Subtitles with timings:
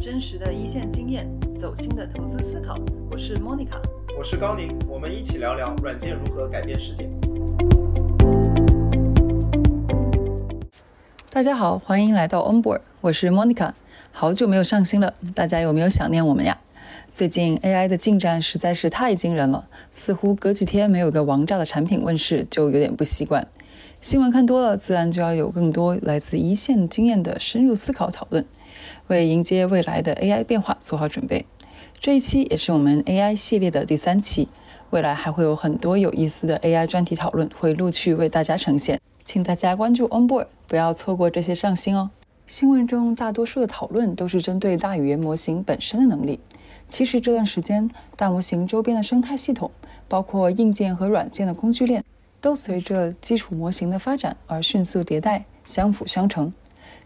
[0.00, 2.76] 真实的一线经验，走心的投资思考。
[3.10, 3.80] 我是 Monica，
[4.18, 7.08] 我是高宁，我们一起聊聊软件如何改变世界。
[11.30, 13.72] 大家好，欢迎来到 Onboard，我是 Monica。
[14.12, 16.58] 好久没有上新了，大家有没有想念我们呀？
[17.10, 23.46] 最近 AI 的进展实在是太惊人了，似乎隔几天没有个王炸的产品问世就有点不习惯。
[24.00, 28.44] 新闻看多了，自然就要有更多来自一线经验的深入思考讨论，
[29.08, 31.46] 为迎接未来的 AI 变化做好准备。
[32.00, 34.48] 这一期也是我们 AI 系列的第三期，
[34.90, 42.10] 未来还会有很多有意思的 AI 专题讨论会陆续为大家呈现，请大家关注 Onboard，不要错过这些上新哦。
[42.46, 46.40] 新闻中大多数的讨论都是针对大语言模型本身的能力，
[46.88, 49.70] 其实这段时间大模型周边的生态系统，
[50.08, 52.04] 包括硬件和软件的工具链。
[52.40, 56.52] 都随着基础模型的发展而迅速迭代，相辅相成。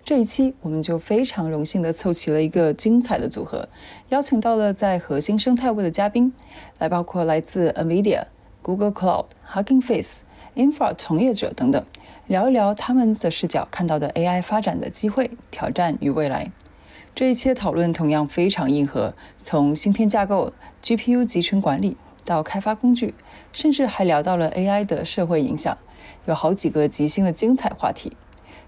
[0.07, 3.69] 这一期我们就非常荣幸地凑齐了一个精彩的组合，
[4.11, 6.33] 邀请到了在核心生态位的嘉宾，
[6.79, 8.23] 来包括来自 NVIDIA、
[8.63, 10.21] Google Cloud、Hugging Face、
[10.55, 11.85] Infra 从业者等等，
[12.29, 16.53] 聊一聊他们的视角看到的 AI 发展的机会、挑战与未来。
[17.13, 20.53] 这一期的讨论同样非常硬核，从芯片架构、
[20.85, 23.13] GPU 集成管理到开发工具。
[23.51, 25.77] 甚至还聊到了 AI 的社会影响，
[26.27, 28.13] 有好几个即兴的精彩话题。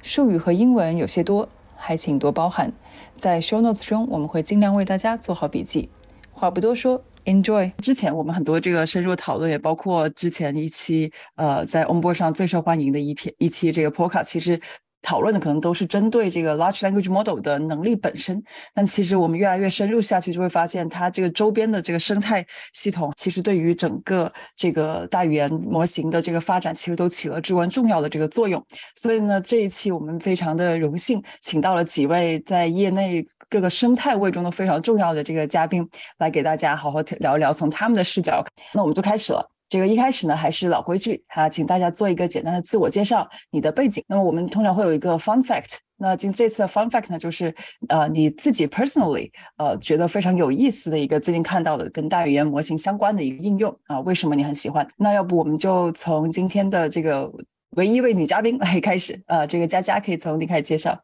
[0.03, 2.73] 术语和英文有些多，还请多包涵。
[3.17, 5.89] 在 Show Notes 中，我们会尽量为大家做好笔记。
[6.31, 7.73] 话不多说，Enjoy！
[7.79, 14.61] 之前我们很多这个深入讨论，也包括之前一期呃在 Onboard 上最受欢迎的一篇一期这个 Podcast，其实。
[15.09, 18.43] 讨论的可能都是针对这个 large language model 的能力本身，
[18.75, 28.63] 但其实我们越来越深入下去，就会发现它这个周边的这个生态系统，其实对于整个这个大语言模型的这个发展，其实都起了至关重要的这个作用。
[28.97, 38.45] 所以呢，这一期我们非常的荣幸，请到了几位在业内各个生态位中都非常重要的这个嘉宾，来给大家好好聊一聊，从他们的视角。
[38.75, 39.58] 那我们就开始了。
[39.69, 44.03] 这个一开始呢，还是老规矩哈，请大家做一个简单的自我介绍，你的背景。
[44.09, 47.55] 那么我们通常会有一个 fun fact，那今这次的 fun fact 呢，就是
[47.89, 54.87] 呃你自己 personally 呃觉得非常有意思的一个最近看到的跟大语言模型相关的一个应用啊，为什么你很喜欢？
[54.97, 57.31] 那要不我们就从今天的这个
[57.73, 60.99] 唯一一位女嘉宾来开始，呃，这个佳佳可以从你开始介绍。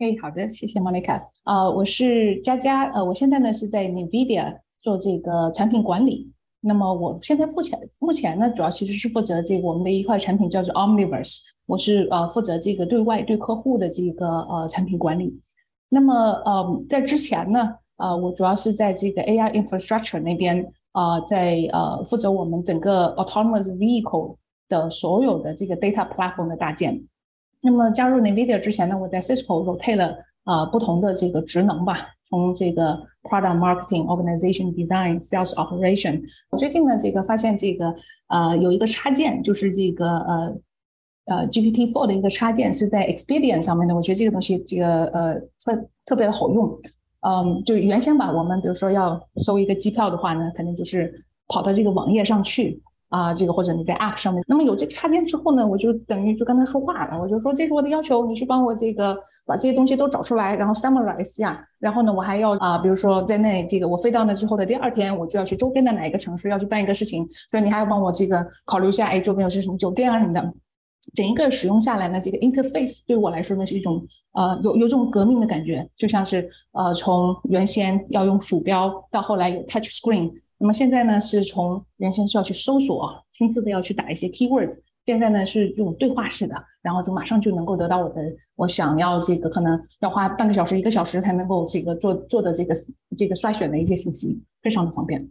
[0.00, 1.22] 哎，好的，谢谢 Monica。
[1.44, 6.31] 啊，我是佳佳，呃，我现在呢是在 NVIDIA 做这个产品管理。
[6.64, 15.36] 那么我现在目前目前呢，主要其实是负责这个我们的一块产品叫做 Omniverse，我是呃负责这个对外对客户的这个呃产品管理。
[15.88, 24.36] 那么呃在之前呢，呃我主要是在这个 AI infrastructure 那边啊，在呃负责我们整个 autonomous vehicle
[24.68, 27.02] 的所有的这个 data platform 的搭建。
[27.60, 31.96] 那么加入 NVIDIA 之前呢，我在 Cisco 替了啊不同的这个职能吧。
[32.32, 36.18] 从这个 product marketing、organization design、sales operation，
[36.50, 37.94] 我最近呢，这个发现这个
[38.28, 40.56] 呃有一个插件，就是这个呃
[41.26, 43.94] 呃 GPT-4 的一个插件是在 Expedient 上面的。
[43.94, 46.66] 我觉得这个东西这个呃特特别的好用。
[47.20, 51.12] 嗯，就原先吧，我们比如说要搜一个机票的话呢，肯定就是
[51.48, 52.82] 跑到这个网页上去。
[53.12, 59.14] 啊，这个或者你在 App 上面，那么有这个插件之后呢，我就等于就跟他说话了，我就说这是我的要求，你去帮我这个
[59.44, 70.52] 把这些东西都找出来，然后 summarize 一下，然后呢，我还要啊，比如说在那这个我飞到那之后的第二天，我就要去周边的哪一个城市要去办一个事情，所以你还要帮我这个考虑一下，哎，周边有些什么酒店啊什么的，
[71.14, 74.02] 整一个使用下来呢，这个 interface 对我来说呢是一种
[74.32, 80.32] 呃有有种革命的感觉，就像是呃从原先要用鼠标到后来有 touch screen。
[80.62, 88.22] 那么现在呢，是从原先是要去搜索，亲自的要去打一些 keywords，现在呢是这种对话式的，然后就马上就能够得到我的
[88.54, 92.72] 我想要这个可能要花半个小时一个小时才能够这个做做的这个
[93.18, 95.28] 这个筛选的一些信息，非常的方便。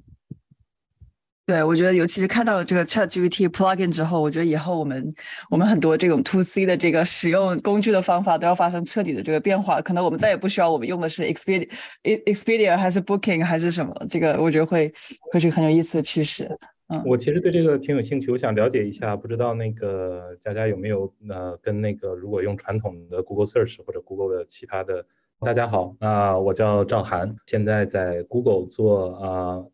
[1.44, 5.14] 对，我觉得尤其是看到了这个 Chat GPT plugin 之后，我觉得以后我们
[5.50, 9.82] 我们很多这种 To C 的这个使用工具的方法都要发生彻底的这个变化。
[9.82, 11.68] 可能我们再也不需要我们用的是 Expedia、
[12.04, 14.94] Expedia 还是 Booking 还是什么，这个我觉得会
[15.32, 16.50] 会是很有意思的趋势。
[16.88, 25.06] 嗯，我其实对这个挺有兴趣，我想了解一下，不知道那个佳佳有没有呃跟那个如果用传统的 Google Search 或者 Google 的其他的。
[25.40, 29.66] 大家好，啊，我叫赵涵，现在在 Google 做啊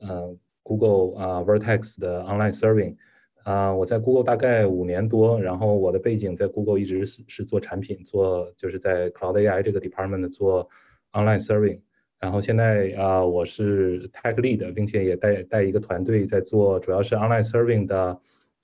[0.00, 0.36] 呃。
[0.66, 2.96] Google 啊，Vertex 的 Online Serving
[3.44, 10.68] 啊，我在 Google 大概五年多，然后我的背景在 Google 一直是是做产品，做就是在 Cloud AI 这个 department 做
[11.12, 11.82] Online Serving，
[12.18, 18.18] 然后现在啊，我是 Tech Lead，并且也带带一个团队在做，主要是 Online Serving 的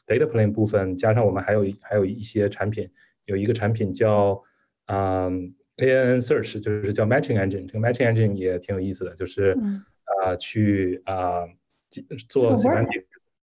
[0.09, 2.91] Data Plane 部分，加上我们还有还有一些产品，
[3.27, 4.43] 有一个产品叫
[4.87, 7.67] 嗯 ANN Search，就是叫 Matching Engine。
[7.69, 9.57] 这个 Matching Engine 也挺有意思的，就是
[10.25, 11.47] 啊去啊
[12.29, 13.05] 做 semantic，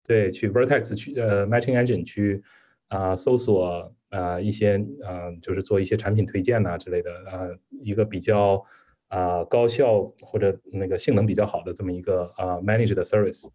[0.03, 2.43] 对，去 Vertex 去呃 Matching Engine 去
[2.87, 7.49] 啊搜索啊一些啊就是做一些产品推荐呐之类的啊
[7.83, 8.63] 一个比较
[9.07, 13.49] 啊高效或者那个性能比较好的这么一个啊 manage 的 service，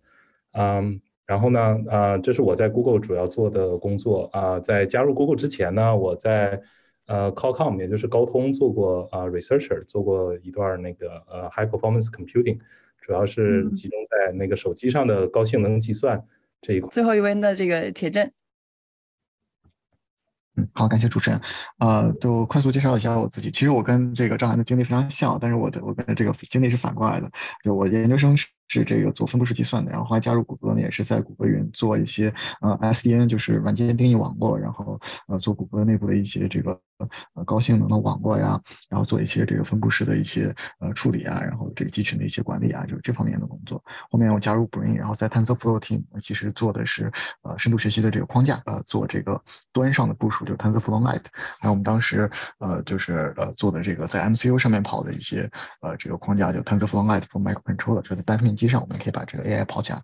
[0.53, 1.01] 嗯。
[1.27, 4.61] 然后呢，啊，这是我在 Google 主要做的工作啊。
[4.61, 6.61] 在加入 Google 之前呢，我在
[7.07, 12.59] 呃 Qualcomm，也就是高通做过啊 researcher，做过一段那个呃 high performance computing，
[13.01, 16.25] 主要是集中在那个手机上的高性能计算
[16.61, 16.89] 这一块。
[16.91, 18.31] 最后一位的这个铁证。
[20.57, 21.41] 嗯，好，感谢主持人。
[21.79, 23.51] 呃，就快速介绍一下我自己。
[23.51, 27.29] 其实我跟这个张涵的经历非常像，但是我的我跟这个经历是反过来的。
[27.65, 28.37] 就我研究生
[28.75, 28.85] 是。
[28.85, 36.79] 这个做分布式计算的，然后后来加入谷歌呢，也是在谷歌云做一些呃 SDN，就是软件定义网络，然后呃做谷歌内部的一些这个
[37.35, 38.61] 呃高性能的网络呀，
[38.91, 43.83] 然后做一些这个分布式的一些呃处理啊，然后这个集群的一些管理啊，就是这方面的工作。
[44.11, 47.13] 后面我加入 Brain，然后在 TensorFlow team，其实做的是
[47.43, 49.43] 呃深度学习的这个框架，呃做这个
[49.73, 51.25] 端上的部署，就 TensorFlow Lite，
[51.61, 55.51] 还有我们当时呃就是呃做的这个在 MCU 上面跑的一些
[55.81, 58.55] 呃这个框架，就 TensorFlow Lite for Microcontroller，就是单片。
[58.55, 60.03] 机上我们可以把这个 AI 跑起来。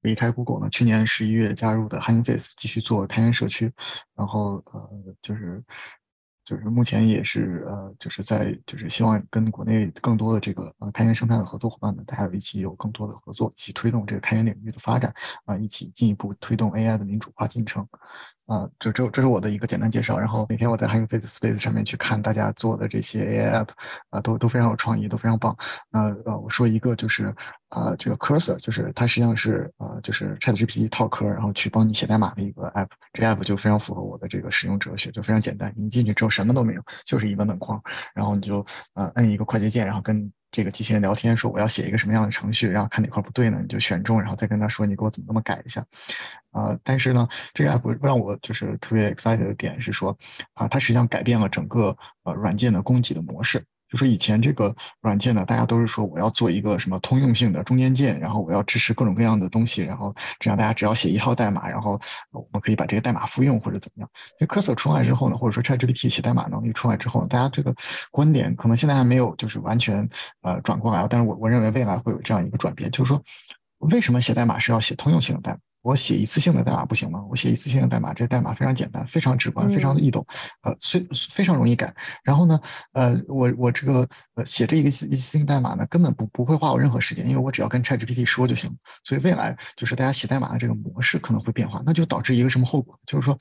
[0.00, 3.72] 离开 Google 呢，去年十一月加入的 Hugging Face 继续做开源社区，
[4.14, 4.88] 然后呃
[5.22, 5.64] 就是
[6.44, 15.12] 就是目前也是呃就是在就是希望跟国内更多的这个呃开源生态的合作伙伴们，大家一起有更多的合作，一起推动这个开源领域的发展
[15.44, 17.88] 啊，一起进一步推动 AI 的民主化进程。
[18.46, 20.18] 啊，这这这是我的一个简单介绍。
[20.18, 23.68] 然后每天我在 Hugging Face Space 上面去看大家做的这些 AI App，
[24.08, 25.58] 啊，都都非常有创意，都非常棒。
[25.90, 27.36] 那呃，我说一个就是
[27.68, 32.88] 啊，这个 Cursor，就是它实际上是呃，就是 ChatGPT 套壳，然后去帮你写代码的一个 App。
[33.12, 35.74] 这 App 就非常符合我的这个使用哲学，就非常简单。
[35.76, 37.82] 你进去之后什么都没有，就是一文本框，
[38.14, 45.84] 然后你就呃摁一个快捷键，然后跟这个机器人聊天，说我要写一个什么样的程序，然后看哪块不对呢，你就选中，然后再跟他说你给我怎么那么改一下。
[46.50, 50.16] 啊，但是呢，这个 app 让我就是特别 excited 的点是说，
[50.54, 53.66] 啊，它实际上改变了整个呃软件的供给的模式。
[53.88, 62.00] 就说以前这个软件呢，大家都是说我要做一个什么通用性的中间件，然后我要支持各种各样的东西，然后这样大家只要写一套代码，然后
[62.30, 64.10] 我们可以把这个代码复用或者怎么样。
[64.40, 67.74] 因为 Cursor 出来之后呢，或者说 ChatGPT 写代码能力出来之后，大家这个
[68.10, 70.10] 观点可能现在还没有就是完全
[70.42, 73.22] 呃转过来，但是我我认为未来会有这样一个转变，就是说
[73.78, 75.58] 为什么写代码是要写通用性的代码？
[75.88, 77.24] 我写一次性的代码不行吗？
[77.30, 80.26] 我写一次性的代码，这代码非常简单，非常直观，非常易懂，
[80.60, 81.94] 呃，虽非常容易改。
[82.22, 82.60] 然后呢，
[82.92, 88.76] 呃，我我这个呃写这一个一次性代码呢，根本不不会花我任何时间，因为我只要跟 ChatGPT 说就行。
[89.02, 92.98] 所以未来就是大家写代码的这个模式可能会变化，那就导致一个什么后果？
[93.06, 93.38] 就是说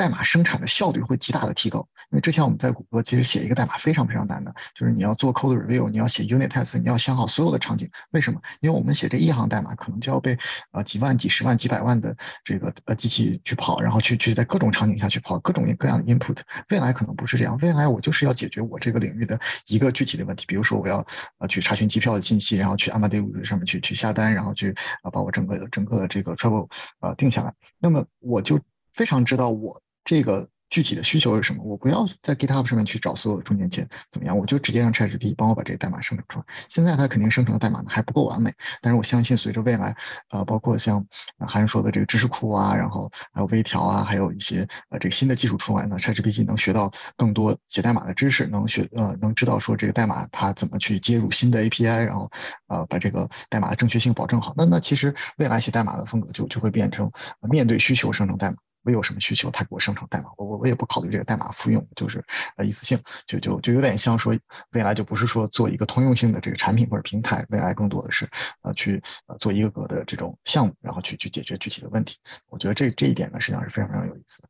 [0.00, 1.86] 代码生产的效率会极大的提高。
[2.10, 7.90] 因为之前我们在谷歌其实写一个代码非常非常难的，就是你要做 code review，你要写 unit test，你要想好所有的场景。
[8.12, 8.40] 为什么？
[8.60, 10.38] 因为我们写这一行代码可能就要被
[10.72, 16.38] 呃几万、几十万、几百万的这个呃机器去跑，然后去去在各种场景下去跑各种各样的 input。
[16.70, 21.06] 未来可能不是这样，未来我就是要解决我这个领域的一个具体的问题，比如说我要
[21.38, 26.68] 呃去查询机票的信息，然后去 Amadeus 上面去去下单，然后去啊把我整个整个的这个 travel
[27.00, 27.54] 呃定下来。
[27.78, 28.58] 那么我就
[28.92, 30.48] 非常知道我这个。
[30.70, 31.64] 具体的需求是什么？
[31.64, 34.38] 我不要在 GitHub 上面去找所有的中间件，怎么样？
[34.38, 36.44] 我就直接让 ChatGPT 帮我把这个代码生成出来。
[36.68, 39.96] 现在它肯定生成的代码呢还不够完美，但是我相信随着未来，
[40.28, 41.04] 呃，包括像
[41.40, 52.30] 韩说的这个知识库啊，然后还有微调啊，还有一些呃这个新的技术出来呢，ChatGPT 能学到更多写代码的知识，能学呃能知道说这个代码它怎么去接入新的 API，然后
[52.68, 54.54] 呃把这个代码的正确性保证好。
[54.56, 58.58] 那那其实未来写代码的风格就就会变成面对需求生成代码。
[58.82, 62.24] 我有什么需求，他给我生成代码，我我我也不考虑这个代码复用，就是
[62.56, 64.36] 呃一次性，就就就有点像说
[64.72, 68.28] 未来就不是说做一个通用性的这个产品或者平台，未来更多的是
[68.62, 72.16] 呃去呃做一个个的这种项目，然后去去解决具体的问题。
[72.48, 74.48] 我觉得这这一点呢，实际上是非常非常有意思的。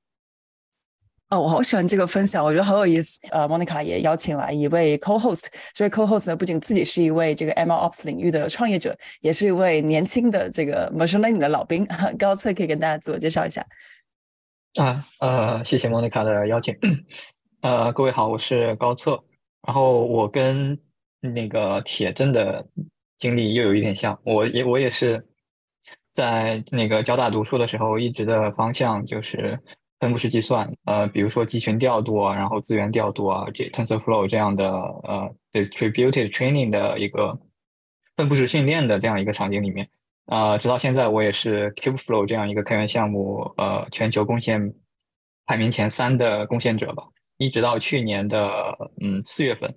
[1.30, 3.20] 哦，我好喜欢这个分享，我觉得好有意思。
[3.30, 11.86] 呃，Monica 也邀请来一位 co-host，这位 co-host 呢不仅自己是一位这个 MLOps 领域的创业者，也是一位年轻的这个 machine learning 的老兵。
[12.18, 13.64] 高策可以跟大家自我介绍一下。
[14.76, 16.76] 啊，呃，谢谢莫妮卡的邀请。
[17.60, 19.20] 呃，各位好，我是高策。
[19.66, 20.78] 然后我跟
[21.20, 22.64] 那个铁真的
[23.18, 25.26] 经历又有一点像，我也我也是
[26.12, 29.58] 在那个交大读书的时候，一直的方向就是
[29.98, 30.72] 分布式计算。
[30.84, 37.36] 呃，比如说集群调度啊，然后资源调度啊，这 TensorFlow 这样的呃 distributed training 的一个
[38.16, 39.90] 分布式训练的这样一个场景里面。
[40.30, 44.72] 呃，直到现在我也是 Kubeflow 这样一个开源项目，呃，全球贡献
[45.44, 47.02] 排名前三的贡献者吧。
[47.36, 48.48] 一直到去年的
[49.00, 49.74] 嗯四月份，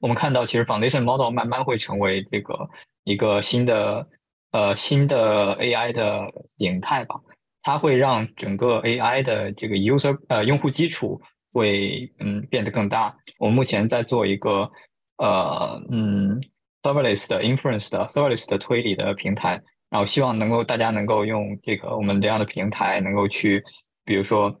[0.00, 2.68] 我们看到其实 foundation model 慢慢会成为这个
[3.04, 4.06] 一个新的
[4.50, 6.20] 呃新的 AI 的
[6.58, 7.14] 形态吧。
[7.62, 11.20] 它会让整个 AI 的这个 user 呃用户基础
[11.52, 13.16] 会嗯变得更大。
[13.38, 14.70] 我们目前在做一个
[15.16, 16.40] 呃嗯
[16.82, 23.62] serverless 的 inference 的 serverless 的推理的平台，然后希望能够大家能够用这个我们这样的平台，能够去
[24.04, 24.54] 比如说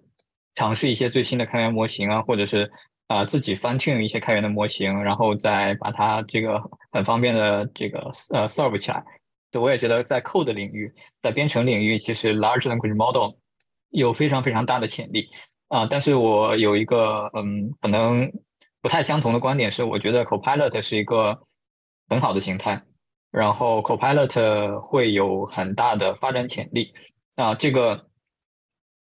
[0.54, 2.70] 尝试一些最新的开源模型啊，或者是
[3.08, 7.98] 啊自己翻 tune 一些开源的模型，然后再把它这个很方便的这个
[8.32, 9.04] 呃 serve 起来。
[9.58, 10.92] 我也觉得在 code 领域，
[11.22, 13.34] 在编程领域，其实 large language model
[13.88, 15.30] 有非常非常大的潜力
[15.68, 15.86] 啊。
[15.86, 18.30] 但是我有一个嗯，可能
[18.82, 21.40] 不太相同的观点是，我觉得 Copilot 是一个
[22.10, 22.82] 很好的形态，
[23.30, 26.92] 然后 Copilot 会有很大的发展潜力
[27.34, 27.54] 啊。
[27.54, 28.06] 这个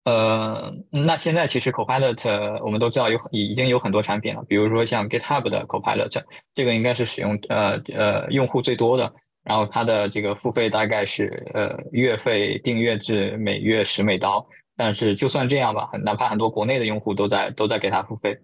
[0.06, 6.24] 呃，那现在其实 Copilot 我们都知道有已经有很多产品了，比如说像 GitHub 的 Copilot，
[6.54, 9.12] 这个应该是使用呃呃用户最多的。
[9.44, 14.46] 然后它的这个付费大概是呃月费订阅制，每月十美刀。
[14.76, 18.38] 但是就算这样吧，哪怕很多国内的用户都在都在给他付费。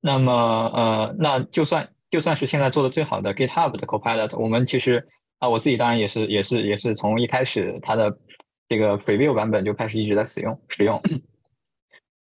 [0.00, 0.32] 那么
[0.74, 5.04] 呃，那就算就算是现在做的最好的 GitHub 的 Copilot，我们其实
[5.38, 8.14] 啊，我自己当然也是也是也是从一开始它的
[8.68, 11.00] 这个 Preview 版本就开始一直在使用使用。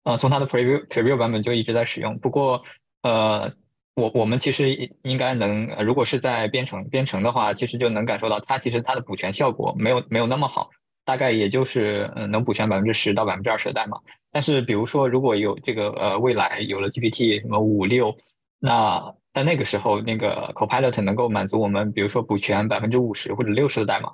[0.05, 2.19] 呃，从它的 Preview Preview 版本就一直在使用。
[2.19, 2.63] 不过
[3.03, 3.53] 呃。
[3.97, 10.71] 我我们其实应该能，如果是在编程编程的话，其实就能感受到它其实它的补全效果没有没有那么好，
[11.05, 13.99] 大概也就是嗯能补全百分之十到百分之二十的代码。
[14.31, 18.17] 但是比如说如果有这个呃未来有了 GPT 什么五六，
[18.59, 24.11] 那在那个时候那个 Copilot 能够满足我们，比如说补全百分之五十或者六十的代码。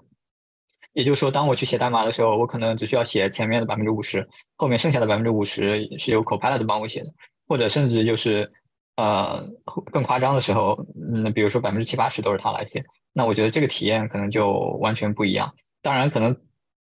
[0.93, 7.07] 也就是说，当我去写代码的时候，我可能只需要写前面的百分之五十，后面剩下的百分之五十是由 Copilot 帮我写的，
[7.47, 8.51] 或者甚至就是。
[8.99, 9.47] 呃，
[9.93, 10.75] 更夸张的时候，
[11.13, 12.83] 嗯，比如说百分之七八十都是他来写，
[13.13, 15.55] 那我觉得这个体验可能就完全不一样。
[15.83, 16.35] 当然，可能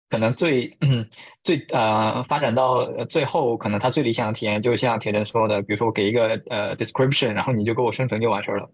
[0.09, 0.77] 可能最
[1.43, 8.71] 最呃发展到最后，可能他最理想的体验，就像铁真说的，比如说我给一个呃 description，然后你就给我生成就完事儿了。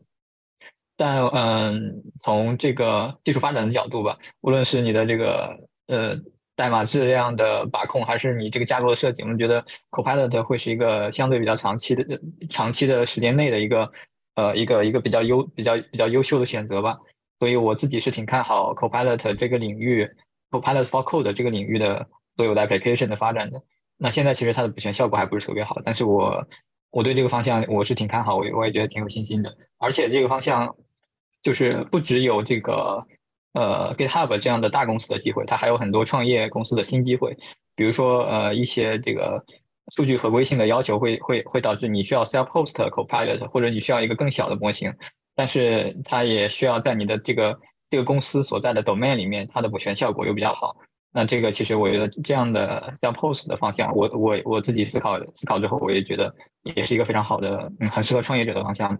[0.96, 5.56] 但嗯，从这个技术发展的角度吧，无论是你的这个
[5.86, 6.16] 呃。
[6.56, 12.04] 代码质量的把控，还是你这个架构的设计，我们觉得 Copilot 会是一个相对比较长期的、
[12.50, 13.90] 长期的时间内的一个
[14.34, 16.98] 呃一个一个比较优、比较比较优秀的选择吧。
[17.38, 20.06] 所以我自己是挺看好 Copilot 这个领域
[20.50, 23.62] ，Copilot for Code 这个领域的所有的 application 的发展的。
[23.96, 26.46] 那现在其实它的补全效果还不是特别好，但是我
[26.90, 29.56] 我对这个方向我是挺看好，我我也觉得挺有信心的。
[29.78, 30.74] 而且这个方向
[31.42, 33.06] 就是不只有这个。
[33.52, 37.36] 呃，GitHub 这样的大公司的机会，它还有很多创业公司的新机会。
[37.74, 39.44] 比如说，呃，一些这个
[39.92, 44.94] 数据合规性的要求会会会导致你需要 self-host Copilot，或者你需要一个更小的模型，
[45.34, 47.58] 但是它也需要在你的这个
[47.90, 50.74] 这个公司所在的 domain 里面，它的补全效果又比较好。
[51.12, 56.32] 那这个其实我觉得这样的像 POS 的方向，我我我自己思考思考之后，我也觉得
[56.62, 58.96] 也是一个非常好的，嗯，很适合创业者的方向。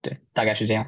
[0.00, 0.86] 对，大概是这样。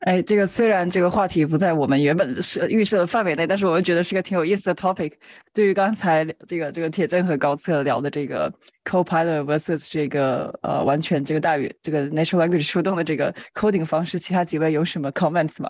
[0.00, 5.12] 哎，这个虽然这个话题不在我们原本设预设的范围内，但是我又觉得是个挺有意思的 topic。
[5.52, 8.52] 对于刚才这个这个铁证和高策聊的这个
[8.84, 15.68] Copilot versus 这个呃完全这个大语这个 natural language 出动的这个 coding 方式，其他几位有什么 comments 吗？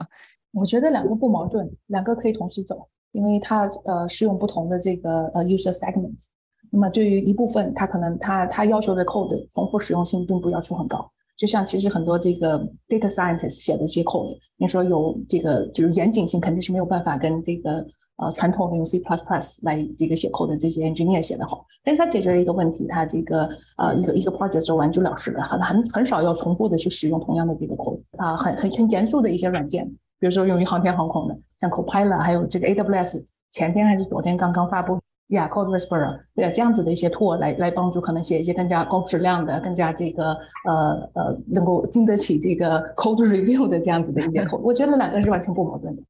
[0.52, 6.26] 我觉得两个不矛盾，两个可以同时走，因为它呃适用不同的这个呃 user segments。
[6.70, 11.10] 那么对于一部分，它可能它它要求的 code 重复使用性并不要求很高。
[11.38, 17.74] 就像其实很多这个 data scientist 写的一些 code，你说有这个就是严谨性，肯定是没有办法跟这个
[18.16, 21.64] 呃传统的用 C++ plus plus 来这个写 code 的这些 engineer 写的好。
[21.84, 29.86] 但是它解决了一个问题，它这个呃一个一个 project 做完就了事了，很很很少要重复的去使用同样的这个 code 啊，很很很严肃的一些软件，
[30.18, 34.98] 比如说用于航天航空的，像 Copilot，还有这个 AWS，前天还是昨天刚刚发布。
[35.28, 40.32] Yeah, Code Whisperer，对这样子的一些 tool 来来帮助可能写一些更加高质量的、更加这个
[40.66, 46.02] 呃呃能够经得起这个 code review 的这样子的一些 code，我觉得两个是完全不矛盾的。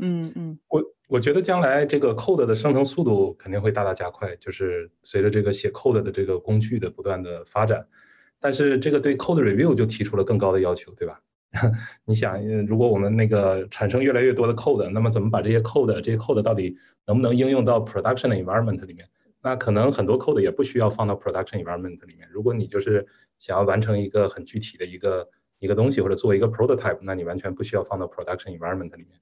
[0.00, 7.86] 嗯嗯，我我觉得将来这个 code 的生成速度肯定会大大加快，就是随着这个写 code 的这个工具的不断的发展，
[8.40, 11.20] 但是这个对 code review 就提出了更高的要求，对吧？
[12.04, 16.76] 你想，如果我们那个产生越来越多的 code，那么怎么把这些 code，这些 code 到底
[17.06, 19.08] 能不能应用到 production environment 里面？
[19.42, 22.28] 那可能很多 code 也不需要放到 production environment 里面。
[22.32, 23.06] 如果你就是
[23.38, 25.28] 想要完成一个很具体的一个
[25.60, 29.18] 一个东西，或者做一个 prototype，那你完全不需要放到 production environment 里面。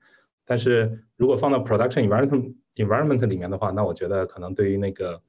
[0.46, 5.22] 但是如果放到 production environment environment 里面的话，那我觉得可能对于那个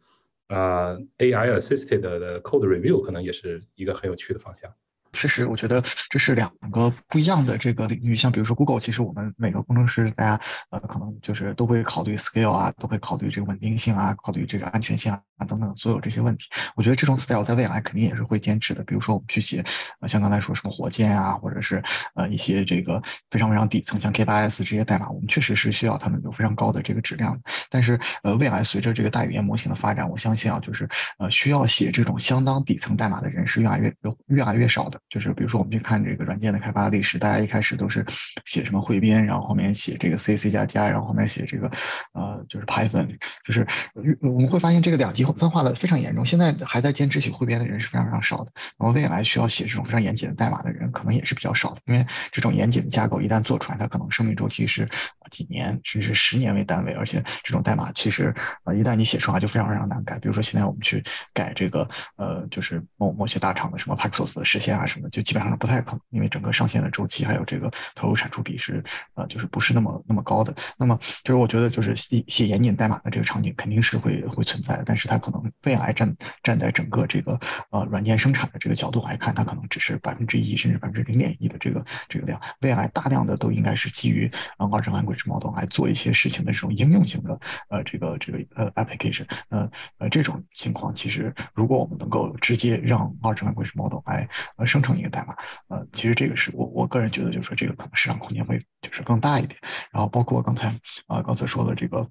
[0.47, 4.73] 啊，AI assisted 的 code review 可能也是一个很有趣的方向。
[5.15, 8.15] 确实，我觉得这是两个不一样的这个领域。
[8.15, 16.45] 像比如说 Google，其实我们每个工程师，大家呃可能就是都会考虑 scale 啊，都会考虑这个稳定性啊，考虑这个安全性啊等等所有这些问题。
[16.75, 18.83] 我觉得这种 style 在未来肯定也是会坚持的。
[18.83, 19.63] 比如说我们去写，
[20.01, 21.81] 呃像刚才说什么火箭啊，或者是
[22.13, 27.39] 呃一些这个非常非常底层像 K8s 这些代码，我们确实是需要他们有非常高的这个质量。
[27.69, 33.93] 但是呃未来随着这个大语言模型的发展，我相信啊，就是呃需要写这种相当底层代码的人是越来越
[34.27, 34.99] 越来越少的。
[35.09, 38.05] 就是比如说，我们去看这个软件的开发历史，大家一开始都是
[38.45, 41.71] 写什么汇编，然后后面写这个 C、C 加加，然后后面写这个
[42.13, 43.65] 呃就是 Python，就是
[44.21, 46.25] 我们会发现这个两极分化的非常严重。
[46.25, 54.89] 现在还在坚持写汇编的人是非常非常少的，然后未来需要写这种非常严谨的代码的人可能也是比较少的，因为这种严谨的架构一旦做出来，它可能生命周期是
[55.31, 58.33] 几年甚至十年为单位，而且这种代码其实
[58.63, 60.19] 呃一旦你写出来就非常非常难改。
[60.19, 68.83] 比如说现在我们去改这个呃就是某某些大厂的什么 Paxos 的实现啊什么就基本上不太可能，因为整个上线的周期还有这个投入产出比是
[69.13, 70.55] 呃就是不是那么那么高的。
[70.77, 82.41] 那么就是我觉得就是写写严谨代码的这个场景肯定是会会存在的，但是它可能未来站站在整个这个呃软件生产的这个角度来看，它可能只是百分之一甚至百分之零点一的这个这个量。
[82.61, 89.25] 未来大量的都应该是基于呃 large language model 来做一些事情的这种应用型的呃这个这个呃 application。
[89.49, 95.35] 呃呃这种情况其实如果我们能够直接让 large language model 来呃生成一个代码，
[95.67, 99.59] 呃其实这个是我我个人觉得就是说这个可能市场空间会就是更大一点。
[99.91, 102.09] 然后包括刚才啊刚才说的这个。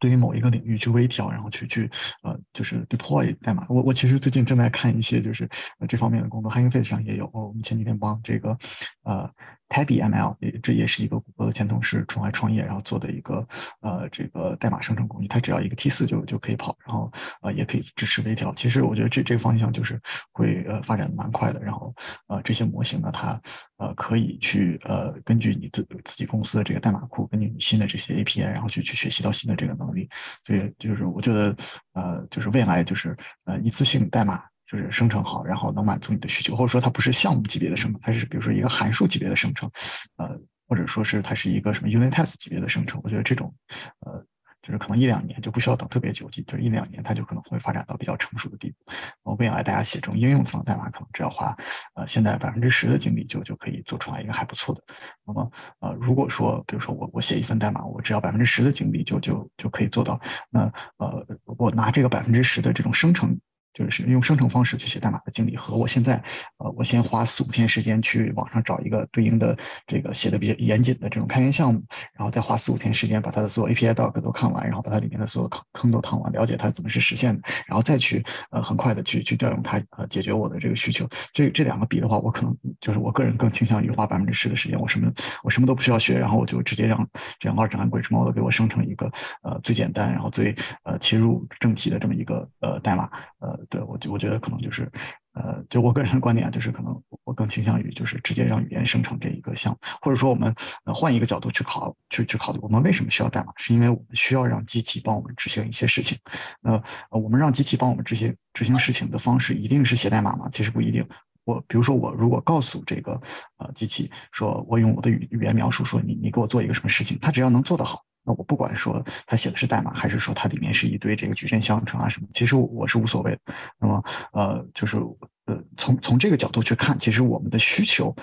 [0.00, 1.90] 对于某一个领域去微调，然后去去
[2.22, 3.66] 呃，就是 deploy 代码。
[3.68, 5.50] 我我其实最近正在看一些就是
[5.88, 7.28] 这方面的工作，Hugging Face 上也有。
[7.32, 8.58] 我们前几天帮这个
[9.02, 9.32] 呃
[9.68, 13.48] Tabby ML，这也是一个谷歌的前同事出来创业，然后做的一个
[13.80, 15.28] 呃这个代码生成工具。
[15.28, 18.52] 它只要一个 T 四就就可以跑，然后呃也可以支持微调。
[18.54, 21.62] 其实我觉得这这个方向就是会呃发展的蛮快的。
[21.62, 21.94] 然后
[22.26, 23.40] 呃这些模型呢，它
[23.78, 29.78] 呃可以去呃根据你自自己公司的这个代码库，根据你新的这些 API，然后去去学习到新的这个。
[29.78, 30.08] 能力，
[30.44, 31.56] 所以就是我觉得，
[31.92, 39.70] 呃，就是未来就是呃一次性代码就是生成好，然后能满足你的需求，或者说它不是项目级别的生成，它是比如说一个函数级别的生成，
[40.16, 43.54] 呃，或者说是它是一个什么 unit test 级别的生成，我觉得这种，
[44.00, 44.24] 呃。
[44.60, 48.76] 就是可能一两年就不需要等特别久，就是一两年它就可能会发展到比较成熟的地步。
[48.88, 51.56] 然后未来大家写这种应用层代码，可能只要花
[51.94, 54.82] 呃现在百分之十的精力就就可以做出来一个还不错的。
[55.24, 63.40] 那么呃如果说比如说我我写一份代码，我只要百分之十的精力就就就可以做到，那呃我拿这个百分之十的这种生成。
[63.74, 66.24] 就是用生成方式去写代码的经历和我现在，
[66.56, 81.08] 呃，我先花四五天时间去网上找一个对应的这个写的比较严谨的这种开源项目，然后再花四五天时间把它的所有 API doc 都看完，然后把它里面的所有坑坑都趟完，了解它怎么是实现的，然后再去呃很快的去去调用它呃解决我的这个需求。
[81.32, 85.12] 这这两个比的话，我可能就是我个人更倾向于花百分之十的时间，我什么
[85.44, 93.67] 我什么都不需要学，然后我就直接让这样 large language model 给我生成一个呃最简单，然后最呃切入正题的这么一个呃代码呃。
[93.68, 94.90] 对我，就我觉得可能就是，
[95.32, 100.54] 呃，就我个人的观点啊就是，可能我更倾向于就是直接让语言生成这一个项目，或者说我们
[100.84, 106.18] 呃换一个角度去考，去去考虑我们为什么需要代码，是因为我们需要让机器帮我们执行一些事情。
[106.60, 110.48] 那我们让机器帮我们执行执行事情的方式，一定是写代码吗？
[110.50, 111.06] 其实不一定。
[111.44, 113.20] 我比如说我如果告诉这个
[113.56, 118.04] 呃机器，说我用我的语语言描述说你你给我做一个什么事情，它只要能做得好。
[118.28, 123.54] 那我不管说它写的是代码，还是说它里面是一堆这个矩阵相乘啊什么，其实我是无所谓的。
[123.80, 124.98] 那么呃，就是
[125.46, 128.14] 呃，从从这个角度去看，其实我们的需求，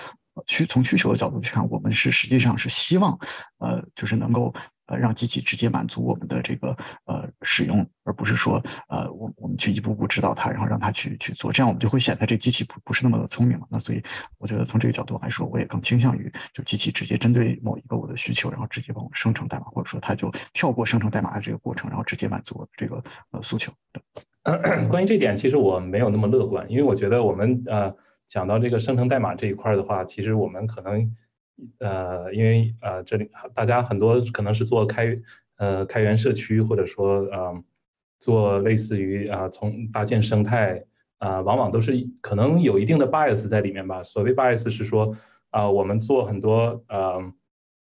[0.46, 3.18] 需从需求的角度去看，我们是实际上是希望
[3.58, 4.54] 呃，就是能够。
[4.88, 13.66] 呃，让机器直接满足我们的这个呃使用，而不是说呃我我们去一步步指导它，然后让它去去做，这样我们就会显得这机器不不是那么的聪明了。
[13.72, 14.04] 那所以
[14.38, 23.74] 我觉得从这个角度来说，我也更倾向于就机器直接针对某一个我的需求，然后直接帮我生成代码，或者说它就跳过生成代码的这个过程，然后直接满足我的这个呃诉求。
[24.90, 27.96] 关于这点，其实我没有那么乐观，因为我觉得我们呃
[28.28, 31.16] 讲到这个生成代码这一块的话，其实我们可能。
[31.80, 35.18] 呃，因为呃，这里大家很多可能是做开
[35.58, 37.64] 呃开源社区，或者说呃
[38.20, 40.84] 做类似于啊从搭建生态
[41.18, 44.04] 啊，往往都是可能有一定的 bias 在里面吧。
[44.04, 45.16] 所谓 bias 是说
[45.50, 47.32] 啊，我们做很多呃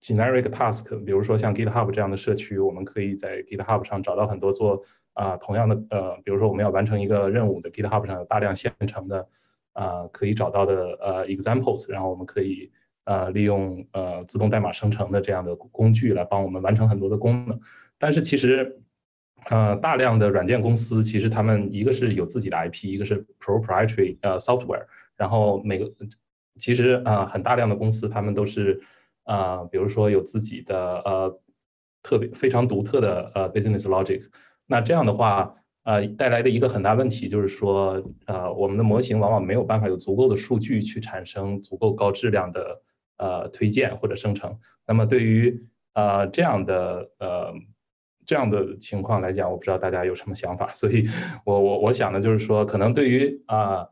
[0.03, 4.83] generic task，比如说像 GitHub 这样的社区，我们可以在 GitHub 上找到很多做
[5.15, 9.27] 啊同样的呃，比如说我们要完成一个任务的 GitHub 上有大量现成的
[9.73, 12.71] 啊可以找到的呃 examples，然后我们可以。
[13.07, 17.59] 呃，利用呃自动代码生成的这样的工具来帮我们完成很多的功能，
[17.99, 18.81] 但是其实
[19.49, 25.93] 呃，大量的软件公司其实他们一个是有自己的 IP，一个是 proprietary 呃 software，然后每个
[26.59, 28.83] 其实啊很大量的公司他们都是
[29.25, 31.41] 啊，比如说有自己的呃
[32.03, 34.29] 特别非常独特的呃 business logic，
[34.67, 35.55] 那这样的话。
[35.87, 42.83] 呃，带来的一个很大问题就是说，呃，我们的模型往往没有办法有足够的数据去产生足够高质量的
[43.19, 44.59] 呃推荐或者生成。
[44.87, 47.55] 那么对于呃这样的呃
[48.25, 50.73] 这样的情况来讲，我不知道大家有什么想法。
[50.73, 51.09] 所以
[51.45, 53.89] 我我我想的就是说，可能对于啊，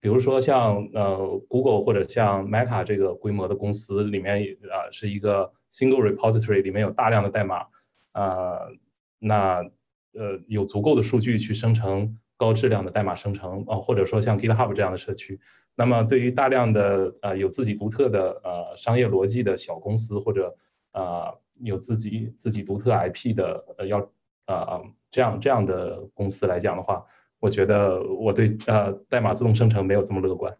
[0.00, 7.66] 比如说像呃 Google 或者像 Meta 这个规模的公司里面啊是一个 single repository，里面有大量的代码，
[8.12, 8.72] 呃，
[9.18, 9.70] 那。
[10.16, 15.40] 呃，有足够的数据去生成高质量的代码生成啊，或者说像 GitHub 这样的社区。
[15.76, 20.54] 那么，对于大量的呃有自己独特的呃商业逻辑的小公司，或者
[20.92, 23.98] 呃有自己自己独特 IP 的呃要
[24.46, 27.04] 呃这样这样的公司来讲的话，
[27.40, 30.56] 我觉得我对呃代码自动生成没有这么乐观。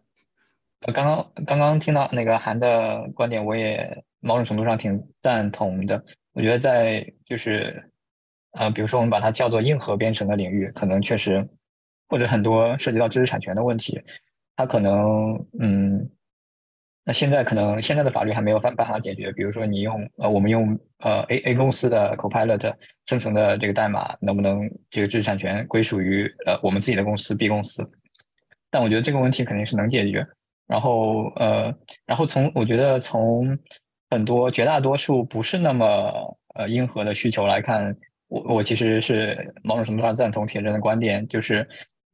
[0.81, 6.03] 呃，刚刚刚刚听到那个韩的观点，我也某种程度上挺赞同的。
[6.33, 7.91] 我觉得在就是。
[8.57, 11.45] 呃，比如说我们把它叫做硬核编程的领域，可能确实，
[12.07, 14.01] 或者很多涉及到知识产权的问题，
[14.55, 16.09] 它可能，嗯，
[17.03, 19.31] 那现在可能现在的法律还没有办办法解决。
[19.33, 22.73] 比如说你用呃，我们用呃 A A 公司的 Copilot
[23.05, 27.89] 生成的这个代码，能不能这个知识产权归属于呃我们自己的公司 B 公司？
[28.71, 30.25] 但我觉得这个问题肯定是能解决。
[30.67, 31.73] 然后呃，
[32.05, 33.57] 然后从我觉得从
[34.09, 37.95] 很多绝大多数不是那么呃硬核的需求来看。
[38.27, 41.65] 我我其实是某种程度上赞同铁真的观点，就是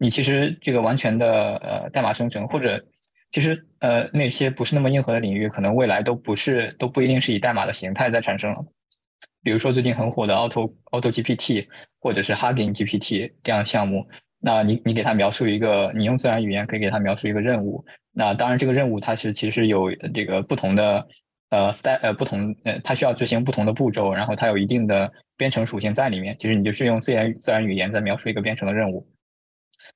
[0.01, 2.83] 你其实这个完全的呃代码生成，或者
[3.29, 8.57] 其实呃那些不是那么硬核的领域，可能未来都不是都不一定是以代码的形态在产生了。
[9.43, 11.67] 比如说最近很火的 Auto Auto GPT
[11.99, 14.03] 或者是 Hugging GPT 这样的项目，
[14.39, 21.07] 那你你给它描述一个，你用自然语言可以给它描述一个任务，那当然这个任务它是其实有这个不同的。
[21.51, 26.33] 呃 style 呃不同呃，它需要执行不同的步骤，然后它有一定的编程属性在里面。
[26.39, 29.05] 其实你就是用自然自然语言在描述一个编程的任务，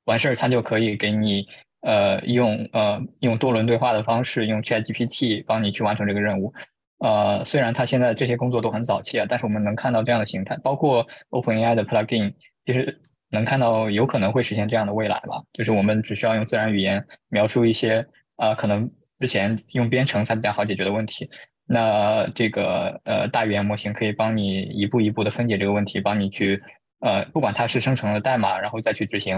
[0.05, 1.45] 完事儿它就可以给你
[1.81, 6.53] 呃用呃用多轮对话的方式，用 ChatGPT 帮你去完成这个任务。
[6.99, 15.43] 呃，虽然它现在这些工作都很早期啊，但是我们能看到这样的形态，包括 OpenAI 的 plugin，其实能看到有可能会实现这样的未来吧。
[15.53, 18.05] 就是我们只需要用自然语言描述一些
[18.37, 18.89] 呃可能。
[19.17, 21.27] 之前用编程才比较好解决的问题，
[21.65, 26.61] 那这个呃大语言模型可以帮你一步一步的分解这个问题，帮你去
[26.99, 29.37] 呃不管它是生成了代码然后再去执行，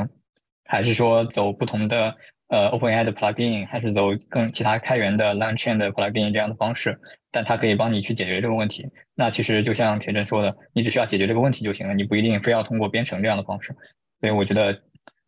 [0.68, 2.16] 还是说走不同的
[2.50, 7.00] 呃 OpenAI 的 plugin，还是走更其他开源的 LangChain 的 plugin 这样的方式，
[7.32, 8.86] 但它可以帮你去解决这个问题。
[9.16, 13.76] 那其实就像铁真说的，你只需要解决这个问题就行了，你不一定非要通过编程这样的方式。
[14.20, 14.74] 所以我觉得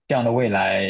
[0.07, 0.85] 这样的未来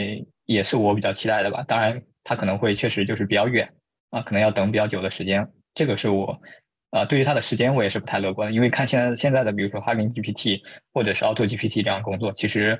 [0.45, 1.63] 也是我比较期待的吧。
[1.67, 2.01] 当然。
[2.21, 3.67] 它可能会确实就是比较远
[4.11, 5.47] 啊，可能要等比较久的时间。
[5.73, 6.39] 这个是我，
[6.91, 10.61] 呃，对于它的时间我也是不太乐观，因为看现在现在的，比如说 Hugging GPT
[10.93, 12.79] 或者是 Auto GPT 这样工作，其实，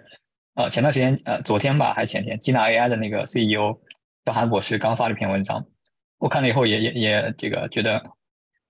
[0.60, 3.80] 呃，前段时间，呃，昨天吧还是前天，吉娜 AI 的那个 CEO
[4.26, 5.66] 小韩博士刚发了一篇文章，
[6.18, 7.98] 我看了以后也也也这个觉得，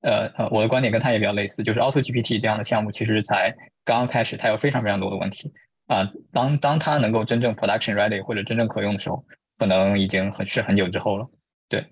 [0.02, 3.52] 呃呃，我的观点跟他也比较类似，就是 Auto GPT 这样的项目其实才
[3.84, 5.52] 刚刚开始，它有非常非常多的问题
[5.88, 6.08] 啊。
[6.32, 9.26] 当当它能够真正 production ready 或者真正可用的时候。
[9.58, 11.30] 可能已经很是很久之后了，
[11.68, 11.86] 对。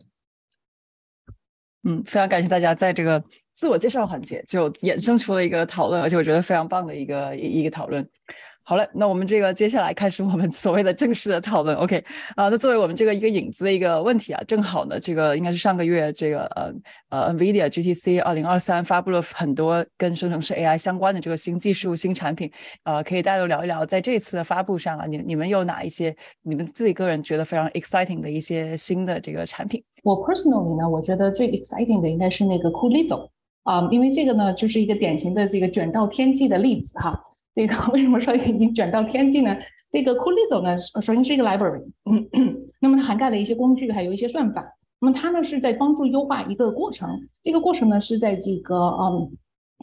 [1.83, 8.09] 嗯，非常感谢大家在这个自我介绍环节就衍生出了一个讨论，而且我觉得非常棒的一个一一个讨论。
[8.69, 11.73] 好嘞，那我们这个接下来开始我们所谓的正式的讨论。
[11.77, 12.03] OK，
[12.35, 16.73] 啊，那作为我们这个一个影子的一个问题啊，正好呢，这个应该是上个月这个呃
[17.07, 22.51] 呃 NVIDIA GTC 二零二三发布了很多跟生成式 AI 相关的这个新技术、新产品，
[22.83, 29.81] 呃，可以大家都聊一聊，在这次的发布上啊，你你们有哪一些你们自己个人觉得非常 exciting 的一些新的这个产品？
[30.03, 33.29] 我 personally 呢，我觉得最 exciting 的应该是那个 Coolito
[33.63, 37.17] 啊，因为这个呢就是一个典型的这个卷到天际的例子哈。
[37.57, 39.57] 这个 为什么说已经卷到天际呢？
[39.89, 42.29] 这个 Coolito 呢，首先是一个 library，嗯，
[42.79, 44.63] 那么它涵盖了一些工具，还有一些算法。
[44.99, 47.09] 那么它呢是在帮助优化一个过程，
[47.41, 49.31] 这个过程呢是在这个嗯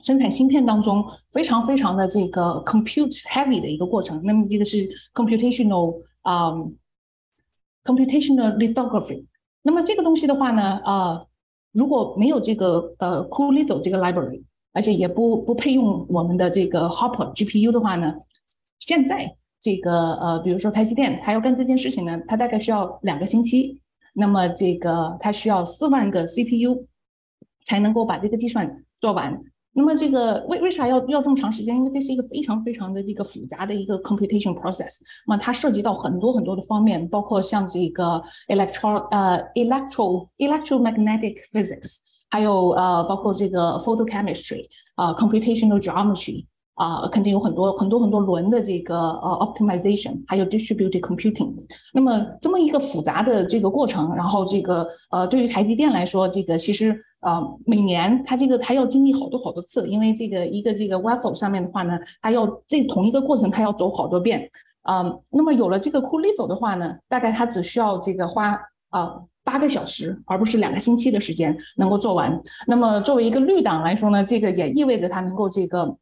[0.03, 4.21] 生产芯片当中非常非常的这个 compute heavy 的一个过程。
[4.23, 6.53] 那么这个是 computational 啊
[7.83, 9.25] computational lithography。
[9.63, 11.27] 那么这个东西的话呢，呃，
[11.73, 14.45] 如果没有这个呃 Coolito 这个 library。
[14.75, 18.15] 而且也不不配用我们的这个 Hopper GPU 的话呢，
[18.81, 23.81] 现在这个呃，比如说台积电，它要干这件事情呢，它大概需要两个星期。
[24.13, 26.87] 那么这个它需要四万个 CPU
[27.65, 29.41] 才能够把这个计算做完。
[29.75, 31.77] 那么这个为为啥要要这么长时间？
[31.77, 35.01] 因为这是一个非常非常的这个复杂的一个 computation process。
[35.27, 41.99] 那么它涉及到很多很多的方面，包括像这个 electro 呃 electro electromagnetic physics，
[42.31, 46.47] 还有呃包括这个 photochemistry 啊 computational geometry。
[46.77, 51.55] 啊，肯定有很多很多很多轮的这个呃 optimization，还有 distributed computing。
[51.93, 64.49] 那么这么一个复杂的这个过程，然后这个呃对于台积电来说，这个其实呃每年他这个他要经历好多好多次，因为这个一个这个 waffle 上面的话呢，他要这同一个过程他要走好多遍。
[64.89, 68.57] 嗯，那么有了这个 Coolitho 的话呢，大概他只需要这个花
[68.91, 72.41] 啊八个小时，而不是两个星期的时间能够做完。
[72.67, 75.97] 那么作为一个绿党来说呢，这个也意味着他能够这个。